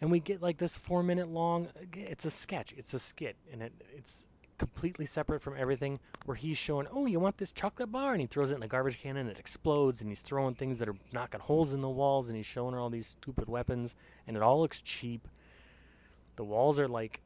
And 0.00 0.12
we 0.12 0.20
get 0.20 0.40
like 0.40 0.58
this 0.58 0.76
four 0.76 1.02
minute 1.02 1.28
long, 1.28 1.66
it's 1.92 2.24
a 2.24 2.30
sketch, 2.30 2.72
it's 2.76 2.94
a 2.94 3.00
skit, 3.00 3.34
and 3.52 3.60
it, 3.60 3.72
it's 3.92 4.28
completely 4.58 5.06
separate 5.06 5.42
from 5.42 5.56
everything 5.58 5.98
where 6.24 6.36
he's 6.36 6.56
showing, 6.56 6.86
oh, 6.92 7.06
you 7.06 7.18
want 7.18 7.36
this 7.36 7.50
chocolate 7.50 7.90
bar? 7.90 8.12
And 8.12 8.20
he 8.20 8.28
throws 8.28 8.52
it 8.52 8.54
in 8.54 8.60
the 8.60 8.68
garbage 8.68 9.00
can 9.02 9.16
and 9.16 9.28
it 9.28 9.40
explodes, 9.40 10.00
and 10.00 10.08
he's 10.08 10.20
throwing 10.20 10.54
things 10.54 10.78
that 10.78 10.88
are 10.88 10.94
knocking 11.12 11.40
holes 11.40 11.74
in 11.74 11.80
the 11.80 11.90
walls, 11.90 12.28
and 12.28 12.36
he's 12.36 12.46
showing 12.46 12.74
her 12.74 12.78
all 12.78 12.90
these 12.90 13.08
stupid 13.08 13.48
weapons, 13.48 13.96
and 14.28 14.36
it 14.36 14.42
all 14.44 14.60
looks 14.60 14.80
cheap. 14.80 15.26
The 16.42 16.46
walls 16.46 16.80
are 16.80 16.88
like 16.88 17.20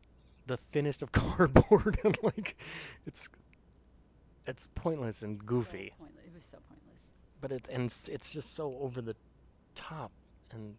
the 0.47 0.59
thinnest 0.59 1.03
of 1.03 1.11
cardboard, 1.21 1.99
and 2.05 2.19
like 2.23 2.55
it's 3.07 3.31
it's 4.47 4.69
pointless 4.75 5.23
and 5.23 5.39
goofy. 5.47 5.95
So 5.97 6.05
pointless. 6.05 6.27
It 6.27 6.35
was 6.35 6.45
so 6.45 6.59
pointless. 6.69 7.01
But 7.41 7.53
it 7.53 7.67
and 7.73 7.85
it's, 7.85 8.09
it's 8.09 8.31
just 8.31 8.55
so 8.55 8.77
over 8.79 9.01
the 9.01 9.17
top 9.75 10.13
and 10.53 10.75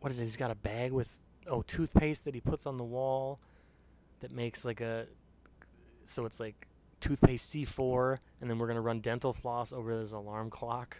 what 0.00 0.10
is 0.10 0.18
it? 0.18 0.22
He's 0.22 0.38
got 0.38 0.50
a 0.50 0.54
bag 0.54 0.90
with 0.90 1.20
oh 1.48 1.60
toothpaste 1.60 2.24
that 2.24 2.34
he 2.34 2.40
puts 2.40 2.64
on 2.64 2.78
the 2.78 2.84
wall 2.84 3.38
that 4.20 4.32
makes 4.32 4.64
like 4.64 4.80
a 4.80 5.04
so 6.06 6.24
it's 6.24 6.40
like 6.40 6.66
toothpaste 6.98 7.54
C4 7.54 8.16
and 8.40 8.48
then 8.48 8.58
we're 8.58 8.68
going 8.68 8.76
to 8.76 8.80
run 8.80 9.00
dental 9.00 9.34
floss 9.34 9.70
over 9.70 10.00
this 10.00 10.12
alarm 10.12 10.48
clock 10.48 10.96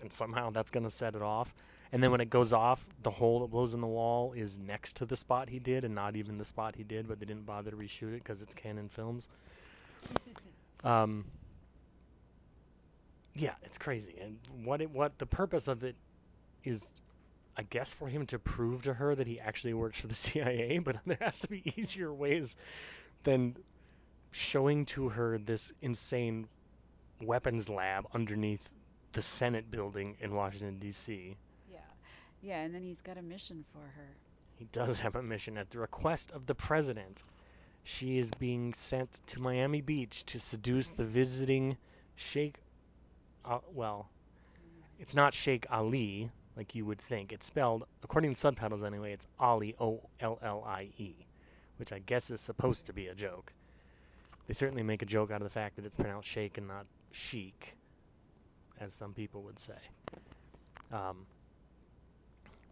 and 0.00 0.12
somehow 0.12 0.50
that's 0.50 0.70
going 0.70 0.84
to 0.84 0.90
set 0.92 1.16
it 1.16 1.22
off. 1.22 1.56
And 1.96 2.02
then 2.02 2.10
when 2.10 2.20
it 2.20 2.28
goes 2.28 2.52
off, 2.52 2.86
the 3.02 3.10
hole 3.10 3.40
that 3.40 3.46
blows 3.46 3.72
in 3.72 3.80
the 3.80 3.86
wall 3.86 4.34
is 4.34 4.58
next 4.58 4.96
to 4.96 5.06
the 5.06 5.16
spot 5.16 5.48
he 5.48 5.58
did 5.58 5.82
and 5.82 5.94
not 5.94 6.14
even 6.14 6.36
the 6.36 6.44
spot 6.44 6.76
he 6.76 6.84
did, 6.84 7.08
but 7.08 7.18
they 7.18 7.24
didn't 7.24 7.46
bother 7.46 7.70
to 7.70 7.76
reshoot 7.78 8.14
it 8.14 8.22
because 8.22 8.42
it's 8.42 8.54
Cannon 8.54 8.86
Films. 8.90 9.28
Um, 10.84 11.24
yeah, 13.34 13.54
it's 13.62 13.78
crazy. 13.78 14.14
And 14.20 14.38
what 14.62 14.82
it, 14.82 14.90
what 14.90 15.18
the 15.18 15.24
purpose 15.24 15.68
of 15.68 15.82
it 15.84 15.96
is, 16.64 16.94
I 17.56 17.62
guess, 17.62 17.94
for 17.94 18.08
him 18.08 18.26
to 18.26 18.38
prove 18.38 18.82
to 18.82 18.92
her 18.92 19.14
that 19.14 19.26
he 19.26 19.40
actually 19.40 19.72
works 19.72 19.98
for 19.98 20.06
the 20.06 20.14
CIA. 20.26 20.78
But 20.78 20.98
there 21.06 21.16
has 21.22 21.40
to 21.40 21.48
be 21.48 21.72
easier 21.76 22.12
ways 22.12 22.56
than 23.24 23.56
showing 24.32 24.84
to 24.86 25.08
her 25.08 25.38
this 25.38 25.72
insane 25.80 26.46
weapons 27.22 27.70
lab 27.70 28.06
underneath 28.12 28.70
the 29.12 29.22
Senate 29.22 29.70
building 29.70 30.18
in 30.20 30.34
Washington 30.34 30.78
D.C. 30.78 31.36
Yeah. 32.46 32.62
And 32.62 32.74
then 32.74 32.82
he's 32.82 33.00
got 33.00 33.18
a 33.18 33.22
mission 33.22 33.64
for 33.72 33.80
her. 33.80 34.16
He 34.56 34.66
does 34.72 35.00
have 35.00 35.16
a 35.16 35.22
mission 35.22 35.58
at 35.58 35.70
the 35.70 35.78
request 35.78 36.30
of 36.32 36.46
the 36.46 36.54
president. 36.54 37.22
She 37.84 38.18
is 38.18 38.30
being 38.38 38.72
sent 38.72 39.20
to 39.26 39.40
Miami 39.40 39.80
Beach 39.80 40.24
to 40.26 40.40
seduce 40.40 40.90
the 40.90 41.04
visiting 41.04 41.76
Sheikh. 42.14 42.56
Uh, 43.44 43.58
well, 43.74 44.08
it's 44.98 45.14
not 45.14 45.34
Sheikh 45.34 45.66
Ali 45.70 46.30
like 46.56 46.74
you 46.74 46.86
would 46.86 47.00
think. 47.00 47.32
It's 47.32 47.46
spelled, 47.46 47.84
according 48.02 48.32
to 48.34 48.40
subtitles 48.40 48.82
anyway, 48.82 49.12
it's 49.12 49.26
Ali 49.38 49.74
O 49.78 50.00
L 50.20 50.38
L 50.42 50.64
I 50.66 50.88
E, 50.98 51.26
which 51.76 51.92
I 51.92 51.98
guess 51.98 52.30
is 52.30 52.40
supposed 52.40 52.86
to 52.86 52.92
be 52.92 53.08
a 53.08 53.14
joke. 53.14 53.52
They 54.46 54.54
certainly 54.54 54.82
make 54.82 55.02
a 55.02 55.06
joke 55.06 55.30
out 55.30 55.42
of 55.42 55.44
the 55.44 55.50
fact 55.50 55.76
that 55.76 55.84
it's 55.84 55.96
pronounced 55.96 56.28
shake 56.28 56.56
and 56.56 56.68
not 56.68 56.86
Sheik, 57.10 57.76
as 58.80 58.94
some 58.94 59.12
people 59.12 59.42
would 59.42 59.58
say. 59.58 59.78
Um, 60.92 61.26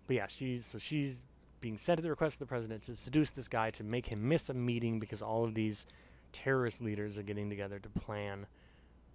but 0.07 0.17
yeah, 0.17 0.27
she's 0.27 0.67
so 0.67 0.79
she's 0.79 1.27
being 1.61 1.79
sent 1.79 1.99
at 1.99 2.03
the 2.03 2.11
request 2.11 2.37
of 2.37 2.41
the 2.41 2.47
president 2.47 2.83
to 2.83 2.95
seduce 2.95 3.31
this 3.31 3.49
guy 3.49 3.71
to 3.71 3.85
make 3.85 4.07
him 4.07 4.29
miss 4.29 4.51
a 4.51 4.55
meeting 4.55 5.01
because 5.01 5.23
all 5.23 5.45
of 5.45 5.55
these 5.55 5.87
terrorist 6.33 6.83
leaders 6.83 7.17
are 7.17 7.23
getting 7.23 7.49
together 7.49 7.79
to 7.79 7.89
plan 7.89 8.47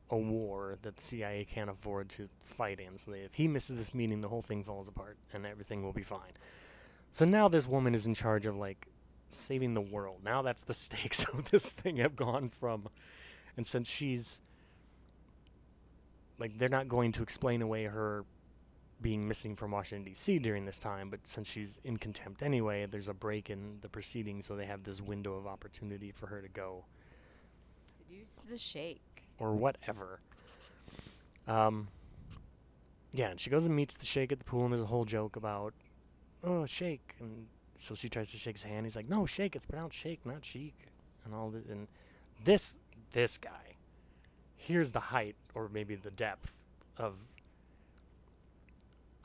a 0.09 0.17
war 0.17 0.77
that 0.81 0.95
the 0.95 1.01
CIA 1.03 1.45
can't 1.45 1.69
afford 1.69 2.09
to 2.09 2.27
fight 2.39 2.79
in. 2.79 2.97
So 2.97 3.11
they, 3.11 3.19
if 3.19 3.35
he 3.35 3.47
misses 3.47 3.77
this 3.77 3.93
meeting, 3.93 4.21
the 4.21 4.27
whole 4.27 4.41
thing 4.41 4.63
falls 4.63 4.87
apart 4.87 5.17
and 5.33 5.45
everything 5.45 5.83
will 5.83 5.93
be 5.93 6.01
fine. 6.01 6.31
So 7.11 7.25
now 7.25 7.47
this 7.47 7.67
woman 7.67 7.93
is 7.93 8.05
in 8.05 8.13
charge 8.13 8.45
of 8.45 8.55
like 8.55 8.87
saving 9.29 9.73
the 9.73 9.81
world. 9.81 10.21
Now 10.23 10.41
that's 10.41 10.63
the 10.63 10.73
stakes 10.85 11.23
of 11.25 11.49
this 11.51 11.71
thing 11.71 11.97
have 11.97 12.15
gone 12.15 12.49
from, 12.49 12.87
and 13.57 13.65
since 13.65 13.89
she's 13.89 14.39
like 16.39 16.57
they're 16.57 16.69
not 16.69 16.87
going 16.87 17.11
to 17.13 17.23
explain 17.23 17.61
away 17.61 17.83
her 17.83 18.23
being 19.01 19.27
missing 19.27 19.55
from 19.55 19.71
Washington 19.71 20.03
D.C. 20.05 20.39
during 20.39 20.65
this 20.65 20.77
time, 20.79 21.09
but 21.09 21.25
since 21.25 21.49
she's 21.49 21.79
in 21.83 21.97
contempt 21.97 22.43
anyway, 22.43 22.85
there's 22.85 23.07
a 23.07 23.13
break 23.13 23.49
in 23.49 23.77
the 23.81 23.89
proceedings, 23.89 24.45
so 24.45 24.55
they 24.55 24.65
have 24.65 24.83
this 24.83 25.01
window 25.01 25.35
of 25.35 25.47
opportunity 25.47 26.11
for 26.11 26.27
her 26.27 26.41
to 26.41 26.49
go 26.49 26.83
Seduce 27.97 28.35
the 28.49 28.57
shake. 28.57 29.23
or 29.37 29.53
whatever. 29.55 30.19
Um, 31.47 31.87
yeah, 33.13 33.29
and 33.29 33.39
she 33.39 33.49
goes 33.49 33.65
and 33.65 33.75
meets 33.75 33.97
the 33.97 34.05
Shake 34.05 34.31
at 34.31 34.39
the 34.39 34.45
pool, 34.45 34.63
and 34.65 34.71
there's 34.73 34.83
a 34.83 34.85
whole 34.85 35.05
joke 35.05 35.35
about, 35.35 35.73
oh, 36.43 36.65
Shake, 36.65 37.15
and 37.19 37.47
so 37.75 37.95
she 37.95 38.09
tries 38.09 38.29
to 38.31 38.37
shake 38.37 38.55
his 38.57 38.63
hand. 38.63 38.85
He's 38.85 38.95
like, 38.95 39.09
no, 39.09 39.25
Shake, 39.25 39.55
it's 39.55 39.65
pronounced 39.65 39.97
Shake, 39.97 40.25
not 40.25 40.43
Chic, 40.45 40.75
and 41.25 41.33
all 41.33 41.49
that. 41.51 41.65
And 41.67 41.87
this 42.43 42.77
this 43.11 43.37
guy, 43.37 43.75
here's 44.57 44.91
the 44.91 44.99
height, 44.99 45.35
or 45.55 45.69
maybe 45.69 45.95
the 45.95 46.11
depth 46.11 46.53
of. 46.97 47.17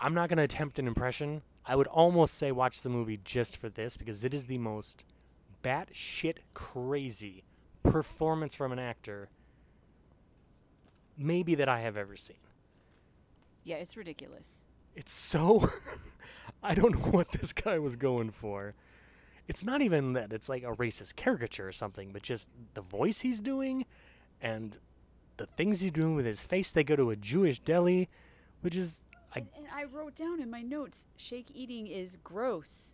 I'm 0.05 0.13
not 0.13 0.29
gonna 0.29 0.43
attempt 0.43 0.79
an 0.79 0.87
impression. 0.87 1.41
I 1.65 1.75
would 1.77 1.87
almost 1.87 2.35
say 2.35 2.53
watch 2.53 2.83
the 2.83 2.91
movie 2.91 3.21
just 3.25 3.57
for 3.57 3.71
this 3.71 3.97
because 3.97 4.23
it 4.23 4.35
is 4.35 4.45
the 4.45 4.59
most 4.59 5.03
batshit 5.63 6.41
crazy 6.53 7.43
performance 7.83 8.55
from 8.55 8.71
an 8.71 8.79
actor 8.79 9.31
maybe 11.17 11.55
that 11.55 11.71
I 11.71 11.81
have 11.81 11.97
ever 11.97 12.17
seen. 12.17 12.37
Yeah, 13.65 13.77
it's 13.77 13.97
ridiculous. 13.97 14.65
It's 14.95 15.11
so 15.11 15.67
I 16.63 16.75
don't 16.75 16.95
know 16.97 17.11
what 17.11 17.33
this 17.33 17.55
guy 17.55 17.79
was 17.79 17.97
going 17.97 18.31
for. 18.31 18.75
It's 19.49 19.65
not 19.65 19.81
even 19.81 20.13
that 20.13 20.35
it's 20.35 20.51
like 20.51 20.65
a 20.65 20.75
racist 20.75 21.17
caricature 21.17 21.67
or 21.67 21.73
something, 21.73 22.13
but 22.13 22.21
just 22.21 22.51
the 22.75 22.83
voice 22.83 23.21
he's 23.21 23.41
doing 23.41 23.87
and 24.43 24.77
the 25.39 25.47
things 25.47 25.81
he's 25.81 25.93
doing 25.93 26.15
with 26.15 26.27
his 26.27 26.43
face. 26.43 26.73
They 26.73 26.85
go 26.85 26.95
to 26.95 27.09
a 27.09 27.17
Jewish 27.17 27.59
deli, 27.61 28.11
which 28.61 28.77
is 28.77 29.03
I 29.35 29.39
And, 29.41 29.49
and 29.57 29.67
I 29.75 29.85
wrote 29.85 30.15
down 30.15 30.41
in 30.41 30.51
my 30.51 30.63
notes, 30.63 31.05
shake 31.17 31.51
eating 31.55 31.87
is 31.87 32.17
gross. 32.19 32.93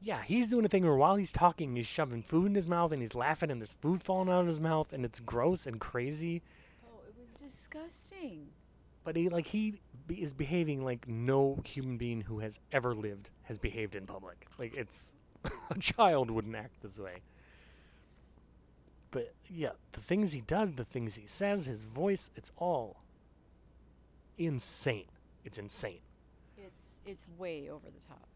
yeah, 0.00 0.22
he's 0.22 0.50
doing 0.50 0.64
a 0.64 0.68
thing 0.68 0.84
where 0.84 0.96
while 0.96 1.16
he's 1.16 1.32
talking, 1.32 1.76
he's 1.76 1.86
shoving 1.86 2.22
food 2.22 2.46
in 2.46 2.54
his 2.54 2.68
mouth 2.68 2.92
and 2.92 3.00
he's 3.00 3.14
laughing 3.14 3.50
and 3.50 3.60
there's 3.60 3.74
food 3.74 4.02
falling 4.02 4.28
out 4.28 4.40
of 4.40 4.46
his 4.46 4.60
mouth 4.60 4.92
and 4.92 5.04
it's 5.04 5.20
gross 5.20 5.66
and 5.66 5.80
crazy. 5.80 6.42
Oh, 6.84 7.00
it 7.06 7.14
was 7.16 7.28
disgusting. 7.40 8.48
But 9.04 9.16
he 9.16 9.28
like 9.28 9.46
he 9.46 9.80
be, 10.06 10.22
is 10.22 10.32
behaving 10.32 10.84
like 10.84 11.06
no 11.08 11.60
human 11.64 11.96
being 11.98 12.20
who 12.20 12.38
has 12.40 12.58
ever 12.72 12.94
lived 12.94 13.30
has 13.42 13.58
behaved 13.58 13.94
in 13.94 14.06
public. 14.06 14.46
Like 14.58 14.74
it's 14.76 15.14
a 15.70 15.78
child 15.78 16.30
wouldn't 16.30 16.56
act 16.56 16.80
this 16.82 16.98
way. 16.98 17.18
But 19.10 19.34
yeah, 19.48 19.72
the 19.92 20.00
things 20.00 20.32
he 20.32 20.40
does, 20.40 20.72
the 20.72 20.84
things 20.84 21.16
he 21.16 21.26
says, 21.26 21.66
his 21.66 21.84
voice, 21.84 22.30
it's 22.34 22.50
all 22.56 23.02
insane. 24.38 25.04
It's 25.44 25.58
insane. 25.58 26.00
It's 26.56 26.94
it's 27.04 27.26
way 27.38 27.68
over 27.70 27.86
the 27.90 28.04
top. 28.04 28.28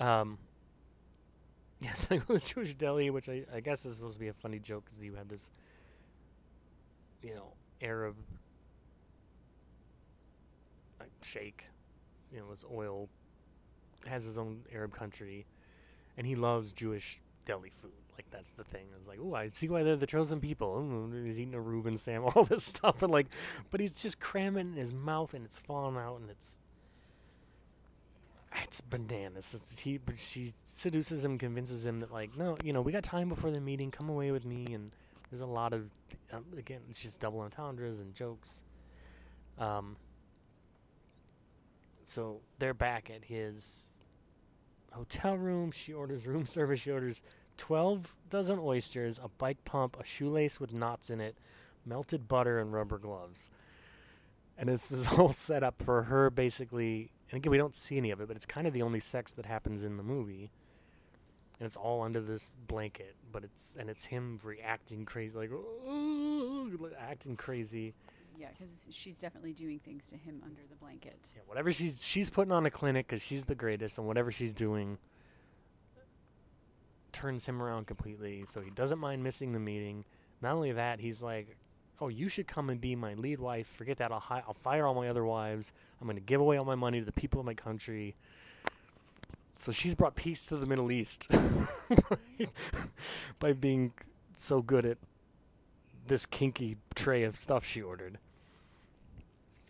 Um, 0.00 0.38
yes, 1.80 2.06
I 2.10 2.16
go 2.16 2.38
to 2.38 2.44
Jewish 2.44 2.74
deli, 2.74 3.10
which 3.10 3.28
I, 3.28 3.44
I 3.54 3.60
guess 3.60 3.84
is 3.84 3.96
supposed 3.96 4.14
to 4.14 4.20
be 4.20 4.28
a 4.28 4.32
funny 4.32 4.58
joke 4.58 4.84
because 4.86 5.02
you 5.04 5.14
had 5.14 5.28
this, 5.28 5.50
you 7.22 7.34
know, 7.34 7.52
Arab 7.82 8.16
like 10.98 11.10
sheikh, 11.22 11.64
you 12.32 12.40
know, 12.40 12.50
this 12.50 12.64
oil 12.72 13.08
has 14.06 14.24
his 14.24 14.38
own 14.38 14.62
Arab 14.74 14.94
country, 14.94 15.46
and 16.16 16.26
he 16.26 16.34
loves 16.34 16.72
Jewish 16.72 17.20
deli 17.44 17.70
food. 17.82 17.92
Like 18.20 18.30
that's 18.30 18.50
the 18.50 18.64
thing. 18.64 18.84
It's 18.98 19.08
like, 19.08 19.18
oh, 19.22 19.34
I 19.34 19.48
see 19.48 19.66
why 19.70 19.82
they're 19.82 19.96
the 19.96 20.06
chosen 20.06 20.40
people. 20.40 20.76
Ooh, 20.76 21.24
he's 21.24 21.38
eating 21.38 21.54
a 21.54 21.60
Reuben 21.60 21.96
Sam, 21.96 22.24
all 22.34 22.44
this 22.44 22.64
stuff, 22.64 23.02
and 23.02 23.10
like, 23.10 23.28
but 23.70 23.80
he's 23.80 23.98
just 24.02 24.20
cramming 24.20 24.72
in 24.72 24.76
his 24.76 24.92
mouth, 24.92 25.32
and 25.32 25.42
it's 25.42 25.58
falling 25.58 25.96
out, 25.96 26.20
and 26.20 26.28
it's 26.28 26.58
it's 28.62 28.82
bananas. 28.82 29.80
He, 29.82 29.96
but 29.96 30.18
she 30.18 30.52
seduces 30.64 31.24
him, 31.24 31.38
convinces 31.38 31.86
him 31.86 32.00
that 32.00 32.12
like, 32.12 32.36
no, 32.36 32.58
you 32.62 32.74
know, 32.74 32.82
we 32.82 32.92
got 32.92 33.04
time 33.04 33.30
before 33.30 33.50
the 33.50 33.60
meeting. 33.60 33.90
Come 33.90 34.10
away 34.10 34.32
with 34.32 34.44
me. 34.44 34.66
And 34.74 34.90
there's 35.30 35.40
a 35.40 35.46
lot 35.46 35.72
of, 35.72 35.88
um, 36.30 36.44
again, 36.58 36.80
it's 36.90 37.02
just 37.02 37.20
double 37.20 37.40
entendres 37.40 38.00
and 38.00 38.14
jokes. 38.14 38.64
Um. 39.58 39.96
So 42.04 42.40
they're 42.58 42.74
back 42.74 43.08
at 43.08 43.24
his 43.24 43.96
hotel 44.92 45.38
room. 45.38 45.70
She 45.70 45.94
orders 45.94 46.26
room 46.26 46.44
service. 46.56 46.80
She 46.80 46.90
orders 46.90 47.22
twelve 47.60 48.16
dozen 48.30 48.58
oysters, 48.58 49.20
a 49.22 49.28
bike 49.28 49.62
pump, 49.64 49.96
a 50.00 50.04
shoelace 50.04 50.58
with 50.58 50.72
knots 50.72 51.10
in 51.10 51.20
it, 51.20 51.36
melted 51.84 52.26
butter, 52.26 52.58
and 52.58 52.72
rubber 52.72 52.98
gloves. 52.98 53.50
And 54.56 54.70
it's 54.70 54.88
this 54.88 55.04
whole 55.04 55.32
setup 55.46 55.82
for 55.82 56.04
her 56.04 56.30
basically 56.30 57.10
and 57.30 57.38
again, 57.38 57.50
we 57.50 57.58
don't 57.58 57.74
see 57.74 57.96
any 57.96 58.10
of 58.10 58.20
it, 58.20 58.28
but 58.28 58.36
it's 58.36 58.46
kind 58.46 58.66
of 58.66 58.72
the 58.72 58.82
only 58.82 58.98
sex 58.98 59.32
that 59.32 59.46
happens 59.46 59.84
in 59.84 59.96
the 59.96 60.02
movie. 60.02 60.50
And 61.58 61.66
it's 61.66 61.76
all 61.76 62.02
under 62.02 62.20
this 62.20 62.56
blanket, 62.66 63.14
but 63.30 63.44
it's 63.44 63.76
and 63.78 63.90
it's 63.90 64.04
him 64.04 64.40
reacting 64.42 65.04
crazy, 65.04 65.36
like 65.36 65.50
like, 66.80 66.92
acting 66.98 67.36
crazy. 67.36 67.94
Yeah, 68.38 68.48
because 68.58 68.86
she's 68.90 69.16
definitely 69.16 69.52
doing 69.52 69.78
things 69.78 70.08
to 70.08 70.16
him 70.16 70.40
under 70.42 70.62
the 70.70 70.76
blanket. 70.76 71.18
Yeah, 71.36 71.42
whatever 71.46 71.70
she's 71.70 72.02
she's 72.02 72.30
putting 72.30 72.52
on 72.52 72.64
a 72.64 72.70
clinic 72.70 73.06
because 73.06 73.22
she's 73.22 73.44
the 73.44 73.54
greatest, 73.54 73.98
and 73.98 74.06
whatever 74.06 74.32
she's 74.32 74.54
doing 74.54 74.96
turns 77.20 77.44
him 77.44 77.62
around 77.62 77.86
completely. 77.86 78.44
So 78.48 78.60
he 78.60 78.70
doesn't 78.70 78.98
mind 78.98 79.22
missing 79.22 79.52
the 79.52 79.58
meeting. 79.58 80.04
Not 80.40 80.54
only 80.54 80.72
that, 80.72 81.00
he's 81.00 81.20
like, 81.20 81.56
"Oh, 82.00 82.08
you 82.08 82.28
should 82.28 82.46
come 82.46 82.70
and 82.70 82.80
be 82.80 82.96
my 82.96 83.14
lead 83.14 83.38
wife. 83.40 83.66
Forget 83.66 83.98
that. 83.98 84.10
I'll 84.10 84.20
hi- 84.20 84.42
I'll 84.46 84.54
fire 84.54 84.86
all 84.86 84.94
my 84.94 85.08
other 85.08 85.24
wives. 85.24 85.72
I'm 86.00 86.06
going 86.06 86.16
to 86.16 86.22
give 86.22 86.40
away 86.40 86.56
all 86.56 86.64
my 86.64 86.74
money 86.74 86.98
to 86.98 87.04
the 87.04 87.12
people 87.12 87.40
of 87.40 87.46
my 87.46 87.54
country." 87.54 88.14
So 89.56 89.70
she's 89.70 89.94
brought 89.94 90.14
peace 90.14 90.46
to 90.46 90.56
the 90.56 90.64
Middle 90.64 90.90
East 90.90 91.28
by, 91.28 92.16
by 93.38 93.52
being 93.52 93.92
so 94.32 94.62
good 94.62 94.86
at 94.86 94.96
this 96.06 96.24
kinky 96.24 96.78
tray 96.94 97.24
of 97.24 97.36
stuff 97.36 97.66
she 97.66 97.82
ordered. 97.82 98.18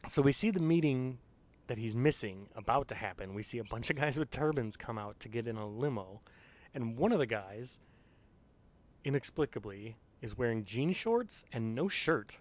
So 0.07 0.22
we 0.22 0.30
see 0.30 0.53
the 0.53 0.61
meeting 0.61 1.18
that 1.66 1.76
he's 1.76 1.96
missing 1.96 2.46
about 2.55 2.86
to 2.88 2.94
happen. 2.94 3.34
We 3.34 3.42
see 3.42 3.59
a 3.59 3.64
bunch 3.64 3.90
of 3.90 3.96
guys 3.96 4.16
with 4.16 4.30
turbans 4.30 4.76
come 4.76 4.96
out 4.96 5.18
to 5.20 5.28
get 5.28 5.48
in 5.48 5.57
a 5.57 5.66
limo, 5.66 6.20
and 6.75 6.97
one 6.97 7.12
of 7.12 7.18
the 7.18 7.27
guys, 7.27 7.81
inexplicably, 9.05 9.97
is 10.23 10.37
wearing 10.37 10.64
jean 10.64 10.93
shorts 10.93 11.45
and 11.53 11.75
no 11.75 11.89
shirt. 11.89 12.39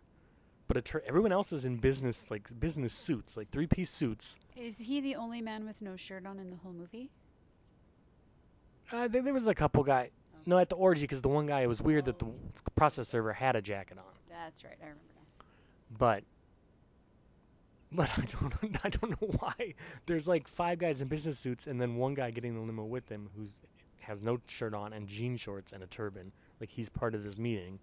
But 0.68 0.92
everyone 1.08 1.32
else 1.32 1.52
is 1.52 1.66
in 1.66 1.78
business 1.78 2.28
like 2.30 2.48
business 2.60 2.94
suits, 2.94 3.36
like 3.36 3.50
three 3.50 3.66
piece 3.66 3.90
suits. 3.90 4.38
Is 4.56 4.78
he 4.78 5.02
the 5.02 5.16
only 5.16 5.42
man 5.42 5.66
with 5.66 5.82
no 5.82 5.96
shirt 5.96 6.28
on 6.28 6.38
in 6.38 6.52
the 6.52 6.58
whole 6.58 6.74
movie? 6.74 7.10
Uh, 8.92 9.08
there, 9.08 9.22
there 9.22 9.34
was 9.34 9.48
a 9.48 9.56
couple 9.56 9.84
guy. 9.84 10.12
No, 10.46 10.58
at 10.58 10.70
the 10.70 10.76
orgy, 10.76 11.02
because 11.02 11.22
the 11.22 11.30
one 11.30 11.46
guy 11.48 11.62
it 11.62 11.68
was 11.68 11.82
weird 11.82 12.06
that 12.06 12.20
the 12.20 12.28
process 12.76 13.08
server 13.10 13.34
had 13.34 13.56
a 13.56 13.62
jacket 13.62 13.98
on. 13.98 14.04
That's 14.30 14.64
right. 14.64 14.78
I 14.82 14.86
remember 14.86 15.04
now. 15.16 15.46
but 15.98 16.24
but 17.92 18.10
I 18.18 18.26
don't 18.26 18.86
I 18.86 18.90
don't 18.90 19.22
know 19.22 19.28
why 19.40 19.74
there's 20.06 20.28
like 20.28 20.48
five 20.48 20.78
guys 20.80 21.02
in 21.02 21.08
business 21.08 21.40
suits 21.40 21.66
and 21.68 21.82
then 21.82 21.96
one 21.96 22.14
guy 22.14 22.30
getting 22.32 22.54
the 22.54 22.62
limo 22.62 22.84
with 22.86 23.08
them 23.08 23.30
who's 23.36 23.60
has 24.02 24.22
no 24.22 24.40
shirt 24.48 24.74
on 24.74 24.94
and 24.94 25.08
jean 25.08 25.38
shorts 25.38 25.72
and 25.72 25.84
a 25.84 25.88
turban 25.88 26.32
like 26.60 26.70
he's 26.70 26.90
part 26.90 27.16
of 27.16 27.24
this 27.24 27.38
meeting. 27.38 27.80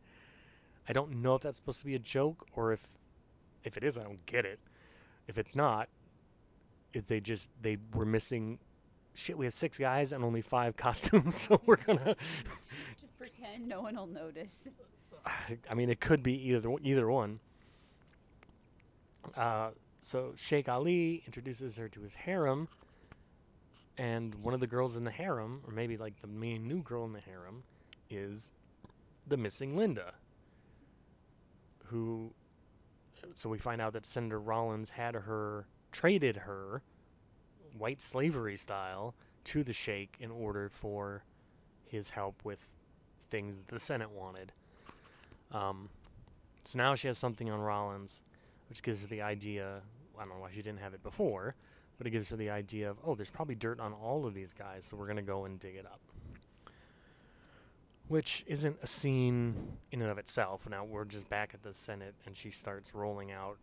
I 0.88 0.92
don't 0.92 1.22
know 1.22 1.34
if 1.34 1.42
that's 1.42 1.56
supposed 1.56 1.80
to 1.80 1.86
be 1.86 1.94
a 1.94 2.00
joke 2.00 2.46
or 2.54 2.72
if 2.72 2.88
if 3.64 3.76
it 3.76 3.84
is 3.84 3.96
I 3.96 4.02
don't 4.02 4.24
get 4.26 4.44
it. 4.44 4.60
If 5.26 5.38
it's 5.38 5.54
not 5.54 5.88
is 6.92 7.06
they 7.06 7.20
just 7.20 7.50
they 7.60 7.78
were 7.94 8.06
missing 8.06 8.58
shit 9.14 9.36
we 9.36 9.46
have 9.46 9.54
six 9.54 9.78
guys 9.78 10.12
and 10.12 10.22
only 10.22 10.42
five 10.42 10.76
costumes 10.86 11.40
so 11.40 11.60
we're 11.66 11.76
gonna 11.76 12.16
Just 12.98 13.16
pretend 13.18 13.66
no 13.66 13.82
one 13.82 13.96
will 13.96 14.06
notice. 14.06 14.54
I 15.68 15.74
mean, 15.74 15.90
it 15.90 16.00
could 16.00 16.22
be 16.22 16.34
either 16.48 16.70
either 16.82 17.10
one. 17.10 17.40
Uh, 19.34 19.70
so 20.00 20.32
Sheikh 20.36 20.68
Ali 20.68 21.22
introduces 21.26 21.76
her 21.76 21.88
to 21.88 22.00
his 22.00 22.14
harem, 22.14 22.68
and 23.99 24.34
one 24.36 24.55
of 24.55 24.61
the 24.61 24.66
girls 24.66 24.97
in 24.97 25.05
the 25.05 25.11
harem, 25.11 25.61
or 25.66 25.72
maybe 25.72 25.97
like 25.97 26.20
the 26.20 26.26
main 26.26 26.66
new 26.66 26.82
girl 26.82 27.05
in 27.05 27.12
the 27.12 27.20
harem, 27.20 27.62
is 28.11 28.53
the 29.26 29.36
missing 29.36 29.76
Linda, 29.76 30.14
who. 31.84 32.32
So 33.34 33.49
we 33.49 33.59
find 33.59 33.80
out 33.80 33.92
that 33.94 34.07
Senator 34.07 34.40
Rollins 34.40 34.90
had 34.90 35.14
her 35.14 35.66
traded 35.92 36.36
her, 36.36 36.82
white 37.76 38.01
slavery 38.01 38.57
style, 38.57 39.14
to 39.44 39.62
the 39.62 39.72
Sheikh 39.72 40.16
in 40.20 40.30
order 40.30 40.68
for 40.68 41.24
his 41.86 42.11
help 42.11 42.44
with 42.44 42.74
things 43.30 43.57
that 43.57 43.68
the 43.68 43.80
Senate 43.80 44.11
wanted. 44.11 44.53
Um, 45.53 45.88
so 46.64 46.78
now 46.78 46.94
she 46.94 47.09
has 47.09 47.18
something 47.18 47.51
on 47.51 47.61
Rollins, 47.61 48.22
which 48.68 48.82
gives 48.82 49.03
her 49.03 49.07
the 49.07 49.22
idea. 49.22 49.80
I 50.16 50.20
don't 50.20 50.30
know 50.30 50.40
why 50.40 50.51
she 50.51 50.62
didn't 50.62 50.80
have 50.80 50.94
it 50.94 51.03
before, 51.03 51.55
but 51.99 52.07
it 52.07 52.11
gives 52.11 52.28
her 52.28 52.36
the 52.36 52.51
idea 52.51 52.90
of, 52.90 52.99
oh, 53.05 53.14
there's 53.14 53.30
probably 53.30 53.55
dirt 53.55 53.80
on 53.80 53.92
all 53.92 54.26
of 54.26 54.34
these 54.34 54.53
guys, 54.53 54.84
so 54.84 54.97
we're 54.97 55.07
going 55.07 55.16
to 55.16 55.22
go 55.22 55.44
and 55.44 55.59
dig 55.59 55.76
it 55.76 55.86
up. 55.86 56.01
Which 58.09 58.44
isn't 58.47 58.76
a 58.82 58.86
scene 58.86 59.55
in 59.90 60.03
and 60.03 60.11
of 60.11 60.18
itself. 60.18 60.68
Now 60.68 60.84
we're 60.84 61.05
just 61.05 61.28
back 61.28 61.53
at 61.55 61.62
the 61.62 61.72
Senate, 61.72 62.14
and 62.26 62.36
she 62.36 62.51
starts 62.51 62.94
rolling 62.94 63.32
out. 63.32 63.59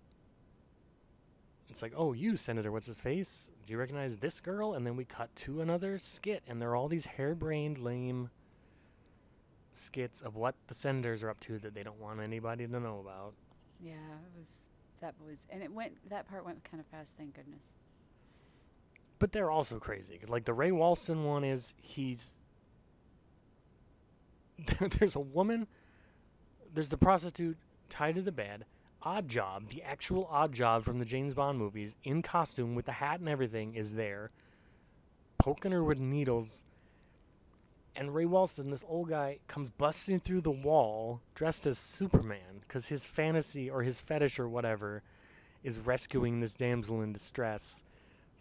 It's 1.69 1.81
like, 1.81 1.93
oh, 1.95 2.13
you, 2.13 2.35
Senator, 2.35 2.71
what's 2.71 2.87
his 2.87 2.99
face? 2.99 3.49
Do 3.65 3.71
you 3.71 3.79
recognize 3.79 4.17
this 4.17 4.39
girl? 4.39 4.73
And 4.73 4.85
then 4.85 4.95
we 4.95 5.05
cut 5.05 5.33
to 5.37 5.61
another 5.61 5.97
skit, 5.97 6.43
and 6.47 6.61
they're 6.61 6.75
all 6.75 6.87
these 6.87 7.05
harebrained, 7.05 7.77
lame 7.77 8.29
skits 9.71 10.21
of 10.21 10.35
what 10.35 10.55
the 10.67 10.73
senators 10.73 11.23
are 11.23 11.29
up 11.29 11.39
to 11.39 11.57
that 11.59 11.73
they 11.73 11.83
don't 11.83 11.99
want 11.99 12.19
anybody 12.19 12.67
to 12.67 12.79
know 12.79 12.99
about. 12.99 13.33
Yeah, 13.79 13.93
it 13.93 14.37
was 14.37 14.65
that 15.01 15.15
was, 15.25 15.43
and 15.49 15.61
it 15.61 15.71
went. 15.71 15.93
That 16.09 16.27
part 16.29 16.45
went 16.45 16.63
kind 16.63 16.79
of 16.79 16.87
fast. 16.87 17.13
Thank 17.17 17.35
goodness. 17.35 17.61
But 19.23 19.31
they're 19.31 19.49
also 19.49 19.79
crazy. 19.79 20.19
Like 20.27 20.43
the 20.43 20.53
Ray 20.53 20.71
Walston 20.71 21.23
one 21.23 21.45
is 21.45 21.73
he's 21.81 22.39
there's 24.99 25.15
a 25.15 25.21
woman, 25.21 25.65
there's 26.73 26.89
the 26.89 26.97
prostitute 26.97 27.55
tied 27.87 28.15
to 28.15 28.21
the 28.21 28.33
bed. 28.33 28.65
Oddjob, 29.01 29.69
the 29.69 29.81
actual 29.81 30.25
Oddjob 30.25 30.83
from 30.83 30.99
the 30.99 31.05
James 31.05 31.33
Bond 31.33 31.57
movies, 31.57 31.95
in 32.03 32.21
costume 32.21 32.75
with 32.75 32.85
the 32.85 32.91
hat 32.91 33.21
and 33.21 33.29
everything, 33.29 33.75
is 33.75 33.93
there, 33.93 34.29
poking 35.37 35.71
her 35.71 35.85
with 35.85 36.01
needles. 36.01 36.65
And 37.95 38.13
Ray 38.13 38.25
Walston, 38.25 38.71
this 38.71 38.83
old 38.89 39.07
guy, 39.07 39.39
comes 39.47 39.69
busting 39.69 40.19
through 40.19 40.41
the 40.41 40.51
wall 40.51 41.21
dressed 41.33 41.65
as 41.65 41.77
Superman 41.77 42.59
because 42.59 42.87
his 42.87 43.05
fantasy 43.05 43.69
or 43.69 43.83
his 43.83 44.01
fetish 44.01 44.37
or 44.37 44.49
whatever 44.49 45.01
is 45.63 45.79
rescuing 45.79 46.41
this 46.41 46.57
damsel 46.57 46.99
in 46.99 47.13
distress. 47.13 47.85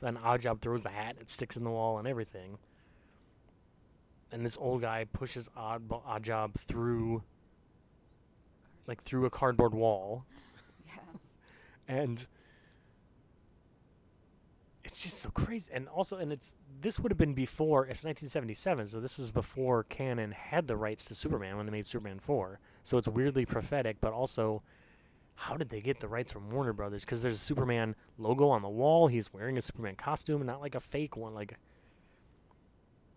Then 0.02 0.16
Oddjob 0.16 0.60
throws 0.60 0.82
the 0.82 0.88
hat, 0.90 1.16
it 1.20 1.30
sticks 1.30 1.56
in 1.56 1.62
the 1.62 1.70
wall 1.70 1.98
and 1.98 2.08
everything. 2.08 2.58
And 4.32 4.44
this 4.44 4.56
old 4.60 4.80
guy 4.80 5.06
pushes 5.12 5.48
Odd 5.56 5.88
Oddjob 5.88 6.54
through, 6.56 7.22
like 8.88 9.00
through 9.04 9.26
a 9.26 9.30
cardboard 9.30 9.74
wall, 9.74 10.24
Yeah. 10.86 11.02
and 11.86 12.26
it's 14.82 14.98
just 14.98 15.18
so 15.20 15.30
crazy. 15.30 15.70
And 15.72 15.86
also, 15.88 16.16
and 16.16 16.32
it's 16.32 16.56
this 16.80 16.98
would 16.98 17.12
have 17.12 17.18
been 17.18 17.34
before 17.34 17.82
it's 17.82 18.02
1977, 18.02 18.88
so 18.88 18.98
this 18.98 19.18
was 19.18 19.30
before 19.30 19.84
Cannon 19.84 20.32
had 20.32 20.66
the 20.66 20.76
rights 20.76 21.04
to 21.06 21.14
Superman 21.14 21.56
when 21.56 21.64
they 21.66 21.72
made 21.72 21.86
Superman 21.86 22.18
4. 22.18 22.58
So 22.82 22.98
it's 22.98 23.06
weirdly 23.06 23.46
prophetic, 23.46 23.98
but 24.00 24.12
also. 24.12 24.62
How 25.42 25.56
did 25.56 25.70
they 25.70 25.80
get 25.80 25.98
the 25.98 26.06
rights 26.06 26.30
from 26.30 26.50
Warner 26.50 26.72
Brothers? 26.72 27.04
Because 27.04 27.20
there's 27.20 27.34
a 27.34 27.44
Superman 27.44 27.96
logo 28.16 28.48
on 28.48 28.62
the 28.62 28.68
wall. 28.68 29.08
He's 29.08 29.32
wearing 29.32 29.58
a 29.58 29.62
Superman 29.62 29.96
costume, 29.96 30.46
not 30.46 30.60
like 30.60 30.76
a 30.76 30.80
fake 30.80 31.16
one, 31.16 31.34
like 31.34 31.56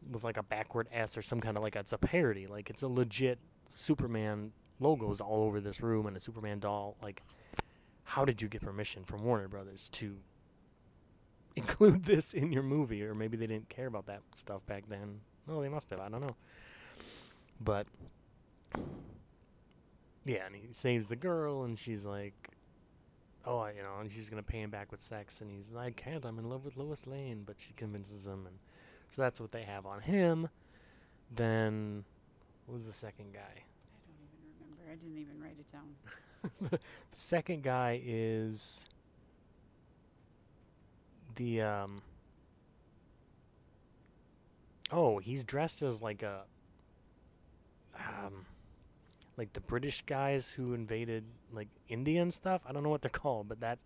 with 0.10 0.24
like 0.24 0.38
a 0.38 0.42
backward 0.42 0.88
S 0.92 1.20
or 1.20 1.22
some 1.22 1.40
kind 1.40 1.56
of 1.56 1.62
like 1.62 1.76
it's 1.76 1.94
a 1.94 2.00
parody. 2.00 2.48
Like 2.48 2.72
it's 2.72 2.82
a 2.82 2.88
legit 2.88 3.38
Superman 3.68 4.54
logos 4.80 5.22
all 5.22 5.44
over 5.44 5.62
this 5.62 5.82
room 5.82 6.08
and 6.08 6.18
a 6.18 6.20
Superman 6.20 6.58
doll. 6.58 6.98
Like, 7.00 7.22
how 8.06 8.26
did 8.26 8.42
you 8.42 8.48
get 8.48 8.64
permission 8.64 9.04
from 9.04 9.24
Warner 9.24 9.48
Brothers 9.48 9.88
to 9.90 10.18
include 11.56 12.06
this 12.06 12.34
in 12.34 12.52
your 12.52 12.64
movie? 12.64 13.04
Or 13.04 13.14
maybe 13.14 13.38
they 13.38 13.46
didn't 13.46 13.70
care 13.70 13.86
about 13.86 14.08
that 14.08 14.24
stuff 14.34 14.66
back 14.66 14.86
then. 14.90 15.20
No, 15.48 15.62
they 15.62 15.70
must 15.70 15.92
have. 15.92 16.00
I 16.00 16.10
don't 16.10 16.22
know. 16.22 16.36
But 17.62 17.86
yeah, 20.26 20.46
and 20.46 20.56
he 20.56 20.62
saves 20.72 21.08
the 21.08 21.16
girl, 21.16 21.64
and 21.64 21.78
she's 21.78 22.04
like, 22.04 22.50
"Oh, 23.46 23.60
I, 23.60 23.72
you 23.72 23.84
know," 23.84 24.00
and 24.00 24.12
she's 24.12 24.30
gonna 24.30 24.44
pay 24.44 24.62
him 24.62 24.72
back 24.72 24.92
with 24.92 25.00
sex, 25.00 25.42
and 25.42 25.52
he's 25.52 25.72
like, 25.72 25.88
"I 25.88 26.10
can't. 26.10 26.26
I'm 26.26 26.40
in 26.40 26.50
love 26.50 26.66
with 26.66 26.78
Lois 26.78 27.06
Lane," 27.06 27.44
but 27.46 27.56
she 27.60 27.74
convinces 27.74 28.26
him, 28.26 28.48
and 28.48 28.58
so 29.10 29.22
that's 29.22 29.40
what 29.40 29.52
they 29.52 29.64
have 29.64 29.86
on 29.86 30.02
him. 30.02 30.50
Then, 31.34 32.04
what 32.66 32.74
was 32.74 32.86
the 32.88 32.94
second 32.94 33.34
guy? 33.34 33.40
I 33.40 34.12
don't 34.18 34.28
even 34.34 34.50
remember. 34.60 34.92
I 34.92 34.96
didn't 34.96 35.18
even 35.18 35.42
write 35.42 35.58
it 35.60 35.72
down. 35.72 35.96
the 36.72 36.80
second 37.14 37.64
guy 37.64 38.02
is 38.04 38.86
the 41.36 41.62
um 41.62 42.02
oh 44.92 45.18
he's 45.20 45.44
dressed 45.44 45.82
as 45.82 46.02
like 46.02 46.24
a 46.24 46.44
um 47.98 48.46
like 49.38 49.52
the 49.54 49.62
british 49.62 50.02
guys 50.04 50.50
who 50.52 50.74
invaded 50.74 51.24
like 51.52 51.68
india 51.90 52.22
and 52.22 52.34
stuff? 52.34 52.62
I 52.68 52.72
don't 52.72 52.84
know 52.84 52.90
what 52.90 53.02
they're 53.02 53.10
called 53.24 53.48
but 53.50 53.60
that 53.62 53.80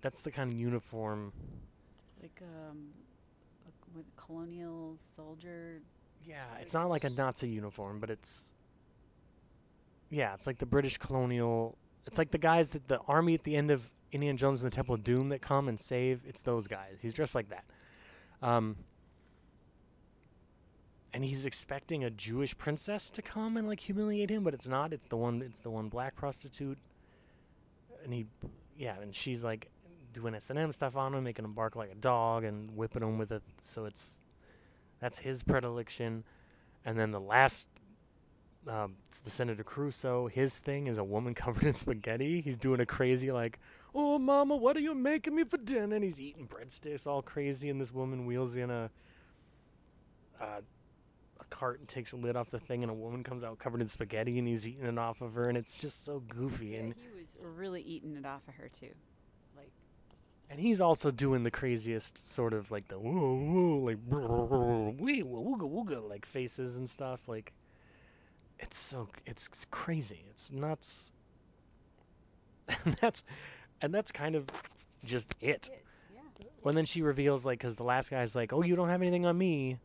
that's 0.00 0.22
the 0.22 0.30
kind 0.30 0.52
of 0.52 0.58
uniform 0.58 1.32
Like 2.20 2.42
um, 2.42 2.88
a, 3.66 3.96
with 3.96 4.06
colonial 4.16 4.96
soldier. 5.16 5.80
yeah 6.24 6.44
it's 6.60 6.74
not 6.74 6.88
like 6.90 7.04
a 7.04 7.10
nazi 7.10 7.48
uniform 7.48 8.00
but 8.00 8.10
it's 8.10 8.54
yeah 10.10 10.34
it's 10.34 10.46
like 10.46 10.58
the 10.58 10.66
british 10.66 10.98
colonial 10.98 11.76
it's 12.06 12.18
like 12.18 12.30
the 12.30 12.38
guys 12.38 12.70
that 12.72 12.86
the 12.88 12.98
army 13.08 13.34
at 13.34 13.44
the 13.44 13.56
end 13.56 13.70
of 13.70 13.88
indiana 14.10 14.36
jones 14.36 14.60
and 14.60 14.70
the 14.70 14.74
temple 14.74 14.94
of 14.94 15.02
doom 15.04 15.28
that 15.30 15.40
come 15.40 15.68
and 15.68 15.78
save 15.80 16.20
it's 16.26 16.42
those 16.42 16.66
guys. 16.66 16.98
He's 17.00 17.14
dressed 17.14 17.34
like 17.34 17.48
that. 17.50 17.64
Um 18.42 18.76
and 21.12 21.24
he's 21.24 21.46
expecting 21.46 22.04
a 22.04 22.10
jewish 22.10 22.56
princess 22.56 23.10
to 23.10 23.22
come 23.22 23.56
and 23.56 23.66
like 23.66 23.80
humiliate 23.80 24.30
him 24.30 24.42
but 24.42 24.54
it's 24.54 24.68
not 24.68 24.92
it's 24.92 25.06
the 25.06 25.16
one 25.16 25.42
it's 25.42 25.60
the 25.60 25.70
one 25.70 25.88
black 25.88 26.14
prostitute 26.14 26.78
and 28.04 28.12
he 28.12 28.26
yeah 28.76 28.94
and 29.00 29.14
she's 29.14 29.42
like 29.42 29.68
doing 30.12 30.34
s&m 30.34 30.72
stuff 30.72 30.96
on 30.96 31.14
him 31.14 31.24
making 31.24 31.44
him 31.44 31.52
bark 31.52 31.76
like 31.76 31.90
a 31.90 31.96
dog 31.96 32.44
and 32.44 32.74
whipping 32.76 33.02
him 33.02 33.18
with 33.18 33.32
it 33.32 33.42
so 33.60 33.84
it's 33.84 34.22
that's 35.00 35.18
his 35.18 35.42
predilection 35.42 36.24
and 36.84 36.98
then 36.98 37.10
the 37.10 37.20
last 37.20 37.68
um, 38.68 38.94
it's 39.08 39.18
the 39.20 39.30
Senator 39.30 39.64
Crusoe, 39.64 40.28
his 40.28 40.58
thing 40.58 40.86
is 40.86 40.98
a 40.98 41.04
woman 41.04 41.34
covered 41.34 41.64
in 41.64 41.74
spaghetti. 41.74 42.40
He's 42.40 42.56
doing 42.56 42.80
a 42.80 42.86
crazy 42.86 43.32
like, 43.32 43.58
"Oh, 43.94 44.18
mama, 44.18 44.56
what 44.56 44.76
are 44.76 44.80
you 44.80 44.94
making 44.94 45.34
me 45.34 45.44
for 45.44 45.56
dinner?" 45.56 45.96
And 45.96 46.04
he's 46.04 46.20
eating 46.20 46.46
breadsticks 46.46 47.06
all 47.06 47.22
crazy, 47.22 47.70
and 47.70 47.80
this 47.80 47.92
woman 47.92 48.24
wheels 48.24 48.54
in 48.54 48.70
a 48.70 48.90
uh, 50.40 50.60
cart 51.52 51.78
and 51.78 51.86
takes 51.86 52.12
a 52.12 52.16
lid 52.16 52.34
off 52.34 52.50
the 52.50 52.58
thing, 52.58 52.82
and 52.82 52.90
a 52.90 52.94
woman 52.94 53.22
comes 53.22 53.44
out 53.44 53.58
covered 53.58 53.82
in 53.82 53.86
spaghetti, 53.86 54.38
and 54.38 54.48
he's 54.48 54.66
eating 54.66 54.86
it 54.86 54.98
off 54.98 55.20
of 55.20 55.34
her, 55.34 55.48
and 55.48 55.58
it's 55.58 55.76
just 55.76 56.04
so 56.04 56.20
goofy. 56.20 56.68
Yeah, 56.68 56.78
And 56.78 56.94
he 56.94 57.18
was 57.18 57.36
really 57.40 57.82
eating 57.82 58.16
it 58.16 58.24
off 58.24 58.48
of 58.48 58.54
her 58.54 58.68
too. 58.68 58.94
Like 59.56 59.70
and 60.50 60.58
he's 60.58 60.80
also 60.80 61.10
doing 61.10 61.44
the 61.44 61.50
craziest 61.50 62.18
sort 62.18 62.54
of 62.54 62.70
like 62.70 62.88
the 62.88 62.98
woo 62.98 63.36
woo 63.36 63.86
like 63.86 63.98
wee 64.98 65.22
wooga 65.22 65.68
wooga 65.68 66.08
like 66.08 66.26
faces 66.26 66.76
and 66.76 66.88
stuff 66.88 67.28
like 67.28 67.52
it's 68.58 68.78
so 68.78 69.08
it's 69.26 69.48
crazy 69.70 70.24
it's 70.30 70.52
nuts 70.52 71.10
and 72.84 72.94
that's 73.00 73.22
and 73.80 73.94
that's 73.94 74.12
kind 74.12 74.34
of 74.34 74.46
just 75.04 75.34
it 75.40 75.70
when 76.62 76.74
then 76.74 76.84
she 76.84 77.02
reveals 77.02 77.44
like 77.44 77.58
because 77.58 77.76
the 77.76 77.82
last 77.82 78.10
guy's 78.10 78.36
like 78.36 78.52
oh 78.52 78.62
you 78.62 78.76
don't 78.76 78.88
have 78.88 79.02
anything 79.02 79.26
on 79.26 79.36
me 79.36 79.78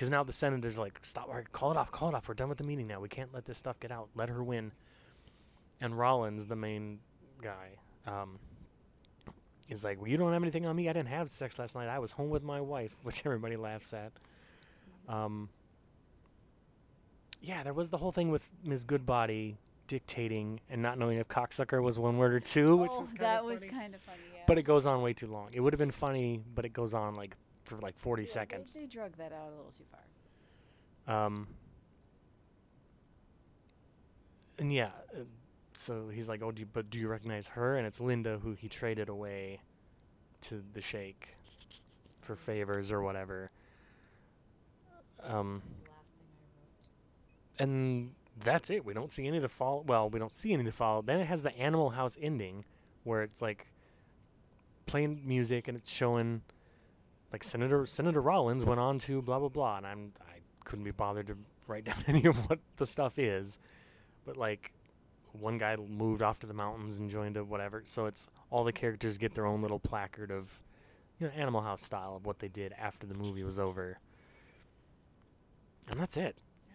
because 0.00 0.08
now 0.08 0.22
the 0.22 0.32
senator's 0.32 0.78
like 0.78 0.98
stop 1.02 1.28
right, 1.28 1.52
call 1.52 1.70
it 1.70 1.76
off 1.76 1.92
call 1.92 2.08
it 2.08 2.14
off. 2.14 2.26
We're 2.26 2.32
done 2.32 2.48
with 2.48 2.56
the 2.56 2.64
meeting 2.64 2.86
now. 2.86 3.00
We 3.00 3.08
can't 3.10 3.34
let 3.34 3.44
this 3.44 3.58
stuff 3.58 3.78
get 3.80 3.92
out. 3.92 4.08
Let 4.14 4.30
her 4.30 4.42
win. 4.42 4.72
And 5.82 5.98
rollins 5.98 6.46
the 6.46 6.56
main 6.56 7.00
guy 7.42 7.68
um, 8.06 8.38
is 9.68 9.84
like 9.84 10.00
well 10.00 10.08
you 10.08 10.16
don't 10.16 10.32
have 10.32 10.42
anything 10.42 10.66
on 10.66 10.74
me. 10.74 10.88
I 10.88 10.94
didn't 10.94 11.10
have 11.10 11.28
sex 11.28 11.58
last 11.58 11.74
night. 11.74 11.88
I 11.88 11.98
was 11.98 12.12
home 12.12 12.30
with 12.30 12.42
my 12.42 12.62
wife 12.62 12.96
which 13.02 13.20
everybody 13.26 13.56
laughs 13.58 13.92
at. 13.92 14.12
Um, 15.06 15.50
yeah 17.42 17.62
there 17.62 17.74
was 17.74 17.90
the 17.90 17.98
whole 17.98 18.12
thing 18.12 18.30
with 18.30 18.48
ms 18.64 18.84
goodbody 18.84 19.56
dictating 19.86 20.60
and 20.68 20.82
not 20.82 20.98
knowing 20.98 21.16
if 21.16 21.26
cocksucker 21.26 21.82
was 21.82 21.98
one 21.98 22.18
word 22.18 22.34
or 22.34 22.40
two 22.40 22.76
which 22.76 22.90
oh, 22.94 23.00
was 23.00 23.10
kinda 23.12 23.24
that 23.24 23.44
was 23.44 23.60
kind 23.60 23.94
of 23.94 24.00
funny. 24.00 24.18
Yeah. 24.34 24.40
But 24.46 24.56
it 24.56 24.62
goes 24.62 24.86
on 24.86 25.02
way 25.02 25.12
too 25.12 25.26
long. 25.26 25.48
It 25.52 25.60
would 25.60 25.74
have 25.74 25.78
been 25.78 25.90
funny, 25.90 26.40
but 26.54 26.64
it 26.64 26.72
goes 26.72 26.94
on 26.94 27.16
like 27.16 27.36
for 27.70 27.78
like 27.80 27.96
40 27.96 28.22
Yeah, 28.22 28.28
seconds. 28.28 28.72
They, 28.72 28.86
drug 28.86 29.16
that 29.16 29.32
out 29.32 29.48
a 29.48 29.56
little 29.56 29.72
too 29.76 29.84
far. 29.90 31.14
Um, 31.16 31.46
and 34.58 34.72
yeah, 34.72 34.90
uh, 35.14 35.20
so 35.72 36.08
he's 36.08 36.28
like, 36.28 36.42
"Oh, 36.42 36.50
do 36.50 36.60
you, 36.60 36.66
but 36.70 36.90
do 36.90 36.98
you 36.98 37.08
recognize 37.08 37.46
her?" 37.48 37.76
And 37.76 37.86
it's 37.86 38.00
Linda 38.00 38.38
who 38.42 38.52
he 38.52 38.68
traded 38.68 39.08
away 39.08 39.60
to 40.42 40.62
the 40.74 40.80
Sheikh 40.80 41.28
for 42.20 42.36
favors 42.36 42.92
or 42.92 43.00
whatever. 43.02 43.50
Um, 45.22 45.62
The 45.84 45.90
last 45.90 46.06
thing 46.18 46.26
I 47.58 47.62
wrote. 47.62 47.68
and 47.68 48.14
that's 48.42 48.70
it. 48.70 48.84
We 48.84 48.94
don't 48.94 49.10
see 49.12 49.26
any 49.26 49.36
of 49.36 49.42
the 49.42 49.48
fall. 49.48 49.84
Well, 49.86 50.10
we 50.10 50.18
don't 50.18 50.34
see 50.34 50.52
any 50.52 50.60
of 50.60 50.66
the 50.66 50.72
fall. 50.72 51.02
Then 51.02 51.20
it 51.20 51.26
has 51.26 51.42
the 51.42 51.56
Animal 51.56 51.90
House 51.90 52.16
ending, 52.20 52.64
where 53.04 53.22
it's 53.22 53.40
like 53.40 53.66
playing 54.86 55.22
music 55.24 55.68
and 55.68 55.76
it's 55.76 55.90
showing 55.90 56.42
like 57.32 57.44
Senator 57.44 57.86
Senator 57.86 58.20
Rollins 58.20 58.64
went 58.64 58.80
on 58.80 58.98
to 59.00 59.22
blah 59.22 59.38
blah 59.38 59.48
blah, 59.48 59.76
and 59.76 59.86
I'm 59.86 60.12
I 60.20 60.40
couldn't 60.64 60.84
be 60.84 60.90
bothered 60.90 61.28
to 61.28 61.36
write 61.66 61.84
down 61.86 62.04
any 62.06 62.26
of 62.26 62.36
what 62.48 62.58
the 62.76 62.86
stuff 62.86 63.18
is, 63.18 63.58
but 64.24 64.36
like 64.36 64.72
one 65.32 65.58
guy 65.58 65.76
moved 65.76 66.22
off 66.22 66.40
to 66.40 66.46
the 66.46 66.54
mountains 66.54 66.98
and 66.98 67.08
joined 67.08 67.36
a 67.36 67.44
whatever. 67.44 67.82
So 67.84 68.06
it's 68.06 68.28
all 68.50 68.64
the 68.64 68.72
characters 68.72 69.16
get 69.16 69.34
their 69.34 69.46
own 69.46 69.62
little 69.62 69.78
placard 69.78 70.30
of 70.30 70.62
you 71.18 71.26
know 71.26 71.32
Animal 71.34 71.60
House 71.60 71.82
style 71.82 72.16
of 72.16 72.26
what 72.26 72.38
they 72.40 72.48
did 72.48 72.72
after 72.78 73.06
the 73.06 73.14
movie 73.14 73.44
was 73.44 73.58
over, 73.58 73.98
and 75.88 76.00
that's 76.00 76.16
it. 76.16 76.36
Yeah, 76.68 76.74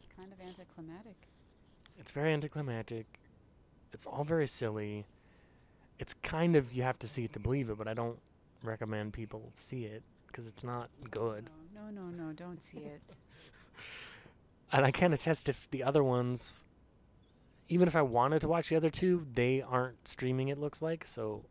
it's 0.00 0.16
kind 0.16 0.32
of 0.32 0.40
anticlimactic. 0.40 1.16
It's 1.98 2.12
very 2.12 2.32
anticlimactic. 2.32 3.06
It's 3.92 4.06
all 4.06 4.24
very 4.24 4.48
silly. 4.48 5.06
It's 6.00 6.14
kind 6.14 6.56
of 6.56 6.72
you 6.72 6.82
have 6.82 6.98
to 7.00 7.08
see 7.08 7.24
it 7.24 7.32
to 7.34 7.38
believe 7.38 7.70
it, 7.70 7.78
but 7.78 7.86
I 7.86 7.94
don't 7.94 8.18
recommend 8.64 9.12
people 9.12 9.50
see 9.52 9.84
it 9.84 10.02
because 10.26 10.46
it's 10.46 10.64
not 10.64 10.90
good. 11.10 11.48
No, 11.74 11.82
no, 11.90 12.02
no, 12.02 12.24
no, 12.26 12.32
don't 12.32 12.62
see 12.62 12.78
it. 12.78 13.02
And 14.72 14.84
I 14.84 14.90
can't 14.90 15.14
attest 15.14 15.48
if 15.48 15.70
the 15.70 15.84
other 15.84 16.02
ones, 16.02 16.64
even 17.68 17.86
if 17.86 17.94
I 17.94 18.02
wanted 18.02 18.40
to 18.40 18.48
watch 18.48 18.70
the 18.70 18.76
other 18.76 18.90
two, 18.90 19.24
they 19.32 19.62
aren't 19.62 20.08
streaming. 20.08 20.48
It 20.48 20.58
looks 20.58 20.82
like 20.82 21.06
so. 21.06 21.44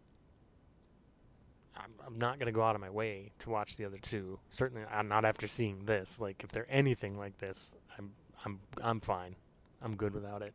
I'm, 1.78 1.91
I'm 2.05 2.18
not 2.20 2.38
gonna 2.38 2.51
go 2.51 2.61
out 2.64 2.76
of 2.76 2.82
my 2.82 2.89
way 2.89 3.32
to 3.39 3.49
watch 3.49 3.78
the 3.78 3.86
other 3.86 3.97
two. 4.01 4.39
Certainly, 4.49 4.86
I'm 4.91 5.07
not 5.07 5.24
after 5.24 5.47
seeing 5.47 5.86
this. 5.86 6.20
Like, 6.20 6.43
if 6.43 6.51
they're 6.51 6.68
anything 6.70 7.18
like 7.18 7.38
this, 7.38 7.76
I'm 7.97 8.11
I'm 8.43 8.59
I'm 8.82 8.99
fine. 8.99 9.38
I'm 9.82 9.95
good 9.95 10.14
without 10.14 10.41
it. 10.41 10.53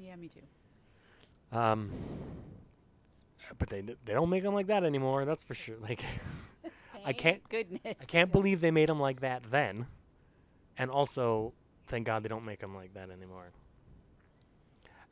yeah, 0.00 0.16
me 0.16 0.28
too. 0.28 0.40
Um, 1.56 1.90
but 3.58 3.68
they 3.68 3.80
they 3.80 4.12
don't 4.12 4.30
make 4.30 4.42
them 4.42 4.54
like 4.54 4.68
that 4.68 4.84
anymore. 4.84 5.24
That's 5.24 5.44
for 5.44 5.54
sure. 5.54 5.76
Like 5.80 6.02
I 7.04 7.12
can't- 7.12 7.46
Goodness. 7.48 7.96
I 8.00 8.04
can't 8.04 8.30
believe 8.30 8.60
they 8.60 8.70
made 8.70 8.88
them 8.88 9.00
like 9.00 9.20
that 9.20 9.42
then, 9.50 9.86
and 10.76 10.90
also 10.90 11.52
thank 11.86 12.06
God 12.06 12.22
they 12.22 12.28
don't 12.28 12.44
make 12.44 12.60
them 12.60 12.74
like 12.74 12.94
that 12.94 13.10
anymore. 13.10 13.50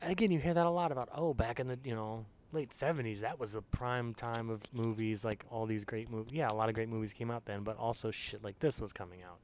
And 0.01 0.13
again, 0.13 0.31
you 0.31 0.39
hear 0.39 0.55
that 0.55 0.67
a 0.67 0.71
lot 0.71 0.93
about 0.93 1.09
oh, 1.15 1.35
back 1.35 1.61
in 1.61 1.67
the 1.69 1.79
you 1.85 1.95
know 1.95 2.27
late 2.53 2.71
'70s, 2.71 3.21
that 3.21 3.39
was 3.41 3.53
the 3.53 3.63
prime 3.63 4.15
time 4.15 4.51
of 4.51 4.63
movies. 4.73 5.25
Like 5.25 5.45
all 5.51 5.67
these 5.67 5.85
great 5.85 6.11
movies. 6.11 6.33
Yeah, 6.35 6.51
a 6.51 6.55
lot 6.55 6.69
of 6.69 6.75
great 6.75 6.89
movies 6.89 7.13
came 7.13 7.31
out 7.31 7.45
then, 7.47 7.63
but 7.63 7.77
also 7.77 8.11
shit 8.11 8.45
like 8.45 8.59
this 8.61 8.81
was 8.81 8.93
coming 8.93 9.23
out. 9.23 9.41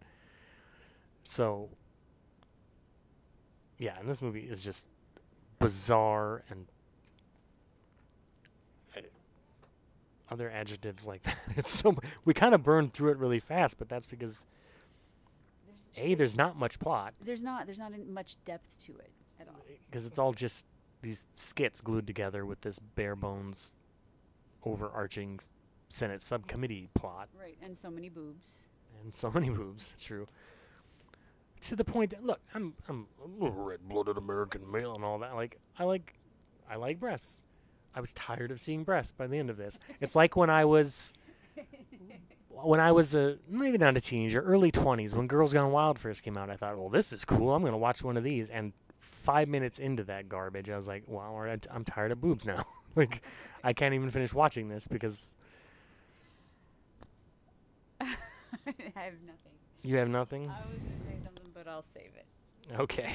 So 1.25 1.71
yeah, 3.79 3.99
and 3.99 4.09
this 4.09 4.23
movie 4.23 4.41
is 4.43 4.63
just 4.63 4.89
bizarre 5.59 6.43
and 6.51 6.67
uh, 8.97 9.01
other 10.31 10.51
adjectives 10.51 11.07
like 11.07 11.23
that. 11.25 11.37
It's 11.57 11.71
so 11.71 11.97
we 12.25 12.35
kind 12.35 12.55
of 12.55 12.63
burned 12.63 12.93
through 12.93 13.11
it 13.13 13.19
really 13.19 13.41
fast, 13.41 13.79
but 13.79 13.89
that's 13.89 14.07
because 14.07 14.45
There's, 15.67 15.87
a 15.97 16.15
there's 16.15 16.37
not 16.37 16.57
much 16.57 16.79
plot 16.79 17.15
there's 17.23 17.43
not 17.43 17.67
there's 17.67 17.79
not 17.79 17.93
much 18.09 18.37
depth 18.45 18.79
to 18.87 18.93
it 18.97 19.11
at 19.41 19.49
all. 19.49 19.61
Eh, 19.71 19.75
because 19.91 20.07
it's 20.07 20.19
all 20.19 20.33
just 20.33 20.65
these 21.03 21.27
skits 21.37 21.81
glued 21.83 22.07
together 22.07 22.47
with 22.47 22.61
this 22.63 22.79
bare 22.79 23.15
bones, 23.17 23.81
overarching 24.65 25.39
Senate 25.91 26.23
subcommittee 26.23 26.89
plot 26.95 27.29
Right, 27.39 27.57
and 27.63 27.77
so 27.77 27.91
many 27.91 28.09
boobs. 28.09 28.69
and 29.03 29.15
so 29.15 29.31
many 29.31 29.51
boobs. 29.51 29.93
It's 29.95 30.05
true. 30.05 30.27
To 31.63 31.77
the 31.77 31.85
point 31.85 32.11
that 32.11 32.25
look, 32.25 32.41
I'm 32.55 32.75
I'm 32.89 33.07
a 33.23 33.27
little 33.27 33.53
red-blooded 33.63 34.17
American 34.19 34.71
male 34.71 34.95
and 34.95 35.05
all 35.05 35.19
that. 35.21 35.35
Like 35.35 35.59
I 35.79 35.85
like 35.85 36.15
I 36.69 36.77
like 36.77 36.99
breasts. 36.99 37.45
I 37.95 38.01
was 38.01 38.13
tired 38.13 38.51
of 38.51 38.61
seeing 38.61 38.85
breasts 38.85 39.13
by 39.13 39.27
the 39.27 39.39
end 39.39 39.51
of 39.51 39.57
this. 39.57 39.79
It's 40.01 40.17
like 40.17 40.37
when 40.37 40.51
I 40.51 40.65
was 40.65 41.13
when 42.49 42.81
I 42.81 42.93
was 42.93 43.15
a 43.15 43.39
maybe 43.49 43.79
not 43.79 43.97
a 43.97 44.01
teenager, 44.01 44.41
early 44.41 44.73
20s, 44.73 45.15
when 45.15 45.27
Girls 45.27 45.53
Gone 45.53 45.71
Wild 45.71 45.99
first 45.99 46.23
came 46.23 46.37
out. 46.37 46.51
I 46.51 46.57
thought, 46.57 46.77
well, 46.77 46.89
this 46.89 47.13
is 47.13 47.25
cool. 47.25 47.55
I'm 47.55 47.65
gonna 47.65 47.79
watch 47.79 48.03
one 48.03 48.17
of 48.17 48.25
these. 48.25 48.51
And 48.51 48.73
five 48.99 49.49
minutes 49.49 49.79
into 49.79 50.05
that 50.05 50.29
garbage, 50.29 50.71
I 50.71 50.77
was 50.77 50.87
like, 50.87 51.05
well, 51.07 51.59
I'm 51.71 51.85
tired 51.85 52.11
of 52.13 52.21
boobs 52.21 52.45
now. 52.45 52.65
like 52.97 53.23
I 53.63 53.73
can't 53.73 53.95
even 53.95 54.11
finish 54.11 54.35
watching 54.35 54.69
this 54.69 54.87
because 54.87 55.37
I 58.01 58.07
have 58.95 59.15
nothing. 59.25 59.53
you 59.83 59.97
have 59.99 60.09
nothing. 60.09 60.51
I 60.51 60.61
was 60.69 60.79
gonna 60.79 61.01
say 61.07 61.25
something, 61.25 61.51
but 61.55 61.69
I'll 61.69 61.85
save 61.95 62.11
it. 62.17 62.27
Okay. 62.81 63.13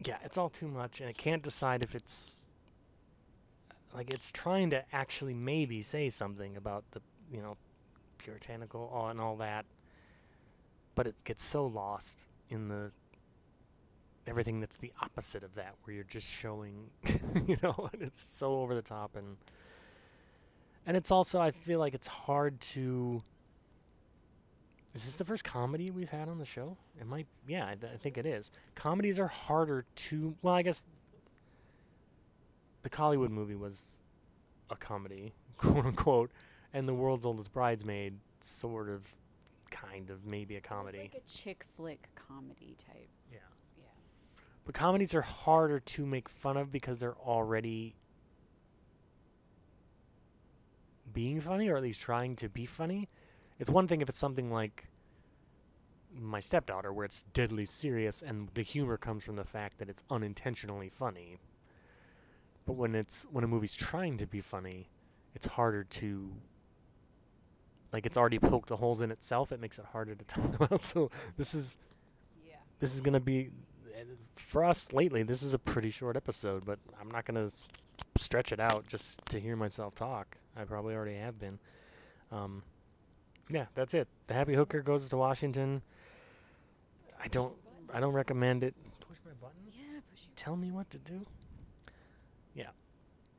Yeah, 0.00 0.16
it's 0.24 0.38
all 0.38 0.48
too 0.48 0.68
much, 0.68 1.00
and 1.00 1.08
I 1.08 1.12
can't 1.12 1.42
decide 1.42 1.82
if 1.82 1.94
it's 1.94 2.50
like 3.94 4.10
it's 4.10 4.30
trying 4.30 4.70
to 4.70 4.84
actually 4.94 5.34
maybe 5.34 5.82
say 5.82 6.08
something 6.10 6.56
about 6.56 6.84
the 6.92 7.00
you 7.32 7.42
know 7.42 7.56
puritanical 8.18 8.90
all 8.92 9.08
and 9.08 9.20
all 9.20 9.36
that, 9.36 9.64
but 10.94 11.06
it 11.06 11.16
gets 11.24 11.42
so 11.42 11.66
lost 11.66 12.26
in 12.50 12.68
the 12.68 12.92
everything 14.26 14.60
that's 14.60 14.76
the 14.76 14.92
opposite 15.02 15.42
of 15.42 15.54
that, 15.54 15.74
where 15.82 15.94
you're 15.94 16.04
just 16.04 16.28
showing, 16.28 16.90
you 17.46 17.56
know, 17.62 17.88
and 17.92 18.02
it's 18.02 18.20
so 18.20 18.60
over 18.60 18.74
the 18.74 18.82
top 18.82 19.16
and 19.16 19.36
and 20.86 20.96
it's 20.96 21.10
also 21.10 21.40
I 21.40 21.50
feel 21.50 21.78
like 21.78 21.94
it's 21.94 22.06
hard 22.06 22.60
to. 22.60 23.20
Is 24.94 25.04
this 25.04 25.16
the 25.16 25.24
first 25.24 25.44
comedy 25.44 25.90
we've 25.90 26.08
had 26.08 26.28
on 26.28 26.38
the 26.38 26.44
show? 26.44 26.76
It 27.00 27.06
might, 27.06 27.26
yeah, 27.46 27.66
I, 27.68 27.74
th- 27.74 27.92
I 27.92 27.96
think 27.96 28.18
it 28.18 28.26
is. 28.26 28.50
Comedies 28.74 29.20
are 29.20 29.26
harder 29.28 29.84
to. 29.94 30.34
Well, 30.42 30.54
I 30.54 30.62
guess 30.62 30.84
the 32.82 32.90
Collywood 32.90 33.30
movie 33.30 33.54
was 33.54 34.02
a 34.70 34.76
comedy, 34.76 35.34
quote 35.58 35.84
unquote, 35.86 36.30
and 36.72 36.88
the 36.88 36.94
World's 36.94 37.26
Oldest 37.26 37.52
Bridesmaid, 37.52 38.14
sort 38.40 38.88
of, 38.88 39.02
kind 39.70 40.10
of, 40.10 40.24
maybe 40.26 40.56
a 40.56 40.60
comedy. 40.60 40.98
It's 40.98 41.14
like 41.14 41.22
a 41.22 41.28
chick 41.28 41.66
flick 41.76 42.08
comedy 42.14 42.76
type. 42.84 43.08
yeah. 43.30 43.38
Yeah. 43.78 43.84
But 44.64 44.74
comedies 44.74 45.14
are 45.14 45.22
harder 45.22 45.80
to 45.80 46.06
make 46.06 46.28
fun 46.28 46.56
of 46.56 46.72
because 46.72 46.98
they're 46.98 47.16
already 47.18 47.94
being 51.12 51.40
funny, 51.40 51.68
or 51.68 51.76
at 51.76 51.82
least 51.82 52.00
trying 52.02 52.36
to 52.36 52.48
be 52.48 52.66
funny. 52.66 53.08
It's 53.58 53.70
one 53.70 53.88
thing 53.88 54.00
if 54.00 54.08
it's 54.08 54.18
something 54.18 54.50
like 54.50 54.86
my 56.14 56.40
stepdaughter, 56.40 56.92
where 56.92 57.04
it's 57.04 57.22
deadly 57.22 57.64
serious 57.64 58.22
and 58.22 58.48
the 58.54 58.62
humor 58.62 58.96
comes 58.96 59.24
from 59.24 59.36
the 59.36 59.44
fact 59.44 59.78
that 59.78 59.88
it's 59.88 60.02
unintentionally 60.10 60.88
funny. 60.88 61.38
But 62.66 62.74
when 62.74 62.94
it's 62.94 63.26
when 63.30 63.44
a 63.44 63.48
movie's 63.48 63.74
trying 63.76 64.16
to 64.18 64.26
be 64.26 64.40
funny, 64.40 64.88
it's 65.34 65.46
harder 65.46 65.84
to 65.84 66.32
like 67.92 68.04
it's 68.06 68.16
already 68.16 68.38
poked 68.38 68.68
the 68.68 68.76
holes 68.76 69.00
in 69.00 69.10
itself. 69.10 69.52
It 69.52 69.60
makes 69.60 69.78
it 69.78 69.86
harder 69.86 70.14
to 70.14 70.24
talk 70.26 70.60
about. 70.60 70.82
So 70.82 71.10
this 71.36 71.54
is 71.54 71.78
Yeah. 72.46 72.56
this 72.78 72.94
is 72.94 73.00
gonna 73.00 73.20
be 73.20 73.50
for 74.36 74.64
us 74.64 74.92
lately. 74.92 75.22
This 75.22 75.42
is 75.42 75.52
a 75.54 75.58
pretty 75.58 75.90
short 75.90 76.16
episode, 76.16 76.64
but 76.64 76.78
I'm 77.00 77.10
not 77.10 77.24
gonna 77.24 77.44
s- 77.46 77.66
stretch 78.16 78.52
it 78.52 78.60
out 78.60 78.86
just 78.86 79.24
to 79.26 79.40
hear 79.40 79.56
myself 79.56 79.94
talk. 79.94 80.36
I 80.56 80.64
probably 80.64 80.94
already 80.94 81.16
have 81.16 81.38
been. 81.38 81.58
Um, 82.30 82.62
yeah, 83.48 83.66
that's 83.74 83.94
it. 83.94 84.08
The 84.26 84.34
Happy 84.34 84.54
Hooker 84.54 84.82
goes 84.82 85.08
to 85.08 85.16
Washington. 85.16 85.82
I 87.22 87.28
don't. 87.28 87.54
I 87.92 88.00
don't 88.00 88.12
recommend 88.12 88.64
it. 88.64 88.74
Push 89.00 89.18
my 89.24 89.32
button. 89.40 89.60
Yeah, 89.72 90.00
push 90.10 90.22
you. 90.24 90.30
Tell 90.36 90.56
me 90.56 90.70
what 90.70 90.90
to 90.90 90.98
do. 90.98 91.24
Yeah, 92.54 92.70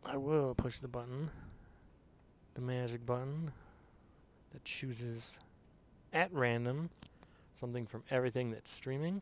I 0.05 0.17
will 0.17 0.55
push 0.55 0.79
the 0.79 0.87
button. 0.87 1.29
The 2.55 2.61
magic 2.61 3.05
button 3.05 3.51
that 4.51 4.65
chooses 4.65 5.37
at 6.11 6.33
random 6.33 6.89
something 7.53 7.85
from 7.85 8.03
everything 8.09 8.51
that's 8.51 8.71
streaming 8.71 9.21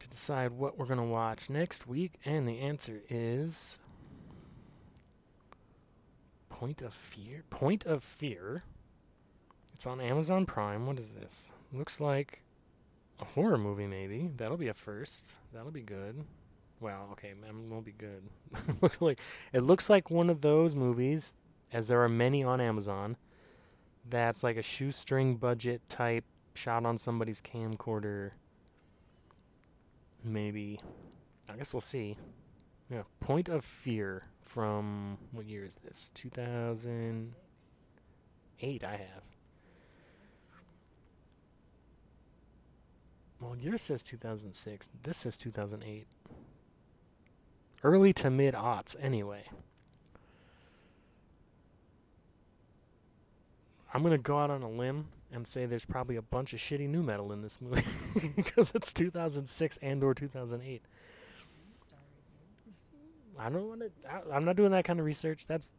to 0.00 0.08
decide 0.08 0.52
what 0.52 0.78
we're 0.78 0.86
going 0.86 0.98
to 0.98 1.04
watch 1.04 1.48
next 1.48 1.86
week. 1.86 2.14
And 2.24 2.48
the 2.48 2.58
answer 2.60 3.00
is 3.08 3.78
Point 6.48 6.82
of 6.82 6.92
Fear. 6.92 7.44
Point 7.50 7.86
of 7.86 8.02
Fear. 8.02 8.62
It's 9.74 9.86
on 9.86 10.00
Amazon 10.00 10.46
Prime. 10.46 10.86
What 10.86 10.98
is 10.98 11.10
this? 11.10 11.52
Looks 11.72 12.00
like 12.00 12.42
a 13.20 13.24
horror 13.24 13.58
movie, 13.58 13.86
maybe. 13.86 14.30
That'll 14.36 14.56
be 14.56 14.68
a 14.68 14.74
first. 14.74 15.32
That'll 15.52 15.70
be 15.70 15.82
good. 15.82 16.24
Well, 16.80 17.08
okay, 17.12 17.28
it 17.28 17.54
won't 17.54 17.84
be 17.84 17.92
good. 17.92 18.22
Like 19.00 19.18
it 19.52 19.62
looks 19.62 19.90
like 19.90 20.10
one 20.10 20.30
of 20.30 20.40
those 20.40 20.74
movies, 20.74 21.34
as 21.72 21.88
there 21.88 22.02
are 22.02 22.08
many 22.08 22.44
on 22.44 22.60
Amazon. 22.60 23.16
That's 24.08 24.42
like 24.42 24.56
a 24.56 24.62
shoestring 24.62 25.36
budget 25.36 25.82
type 25.88 26.24
shot 26.54 26.86
on 26.86 26.96
somebody's 26.96 27.40
camcorder. 27.40 28.30
Maybe. 30.24 30.78
I 31.48 31.56
guess 31.56 31.72
we'll 31.72 31.80
see. 31.80 32.16
Yeah, 32.90 33.02
Point 33.20 33.48
of 33.48 33.64
Fear 33.64 34.24
from 34.42 35.18
what 35.32 35.46
year 35.46 35.64
is 35.64 35.76
this? 35.76 36.10
2008 36.14 38.84
I 38.84 38.90
have. 38.90 39.22
Well, 43.40 43.56
yours 43.56 43.82
says 43.82 44.02
2006. 44.02 44.88
This 45.02 45.18
says 45.18 45.36
2008. 45.36 46.06
Early 47.84 48.12
to 48.14 48.30
mid 48.30 48.54
aughts, 48.54 48.96
anyway. 49.00 49.44
I'm 53.94 54.02
gonna 54.02 54.18
go 54.18 54.38
out 54.38 54.50
on 54.50 54.62
a 54.62 54.68
limb 54.68 55.06
and 55.32 55.46
say 55.46 55.66
there's 55.66 55.84
probably 55.84 56.16
a 56.16 56.22
bunch 56.22 56.52
of 56.52 56.58
shitty 56.58 56.88
nu 56.88 57.02
metal 57.02 57.32
in 57.32 57.42
this 57.42 57.60
movie 57.60 57.82
because 58.36 58.72
it's 58.74 58.92
2006 58.92 59.78
and 59.80 60.02
or 60.02 60.14
2008. 60.14 60.82
I 63.38 63.50
don't 63.50 63.68
want 63.68 63.80
to. 63.80 63.90
I'm 64.32 64.44
not 64.44 64.56
doing 64.56 64.72
that 64.72 64.84
kind 64.84 64.98
of 64.98 65.06
research. 65.06 65.46
That's. 65.46 65.72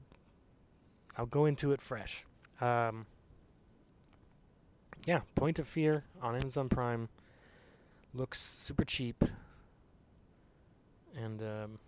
I'll 1.17 1.25
go 1.25 1.45
into 1.45 1.73
it 1.73 1.81
fresh. 1.81 2.25
Um, 2.61 3.05
yeah, 5.05 5.21
Point 5.35 5.59
of 5.59 5.67
Fear 5.67 6.05
on 6.21 6.35
Amazon 6.35 6.69
Prime 6.69 7.09
looks 8.13 8.39
super 8.39 8.83
cheap, 8.85 9.23
and 11.15 11.41
um, 11.41 11.79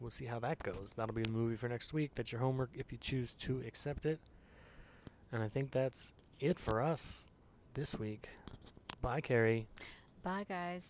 we'll 0.00 0.10
see 0.10 0.26
how 0.26 0.38
that 0.40 0.62
goes. 0.62 0.94
That'll 0.96 1.14
be 1.14 1.22
the 1.22 1.30
movie 1.30 1.56
for 1.56 1.68
next 1.68 1.92
week. 1.92 2.12
That's 2.14 2.32
your 2.32 2.40
homework 2.40 2.70
if 2.74 2.92
you 2.92 2.98
choose 2.98 3.34
to 3.34 3.62
accept 3.66 4.06
it. 4.06 4.18
And 5.30 5.42
I 5.42 5.48
think 5.48 5.70
that's 5.70 6.12
it 6.40 6.58
for 6.58 6.82
us 6.82 7.26
this 7.74 7.98
week. 7.98 8.28
Bye, 9.00 9.20
Carrie. 9.20 9.66
Bye, 10.22 10.44
guys. 10.48 10.84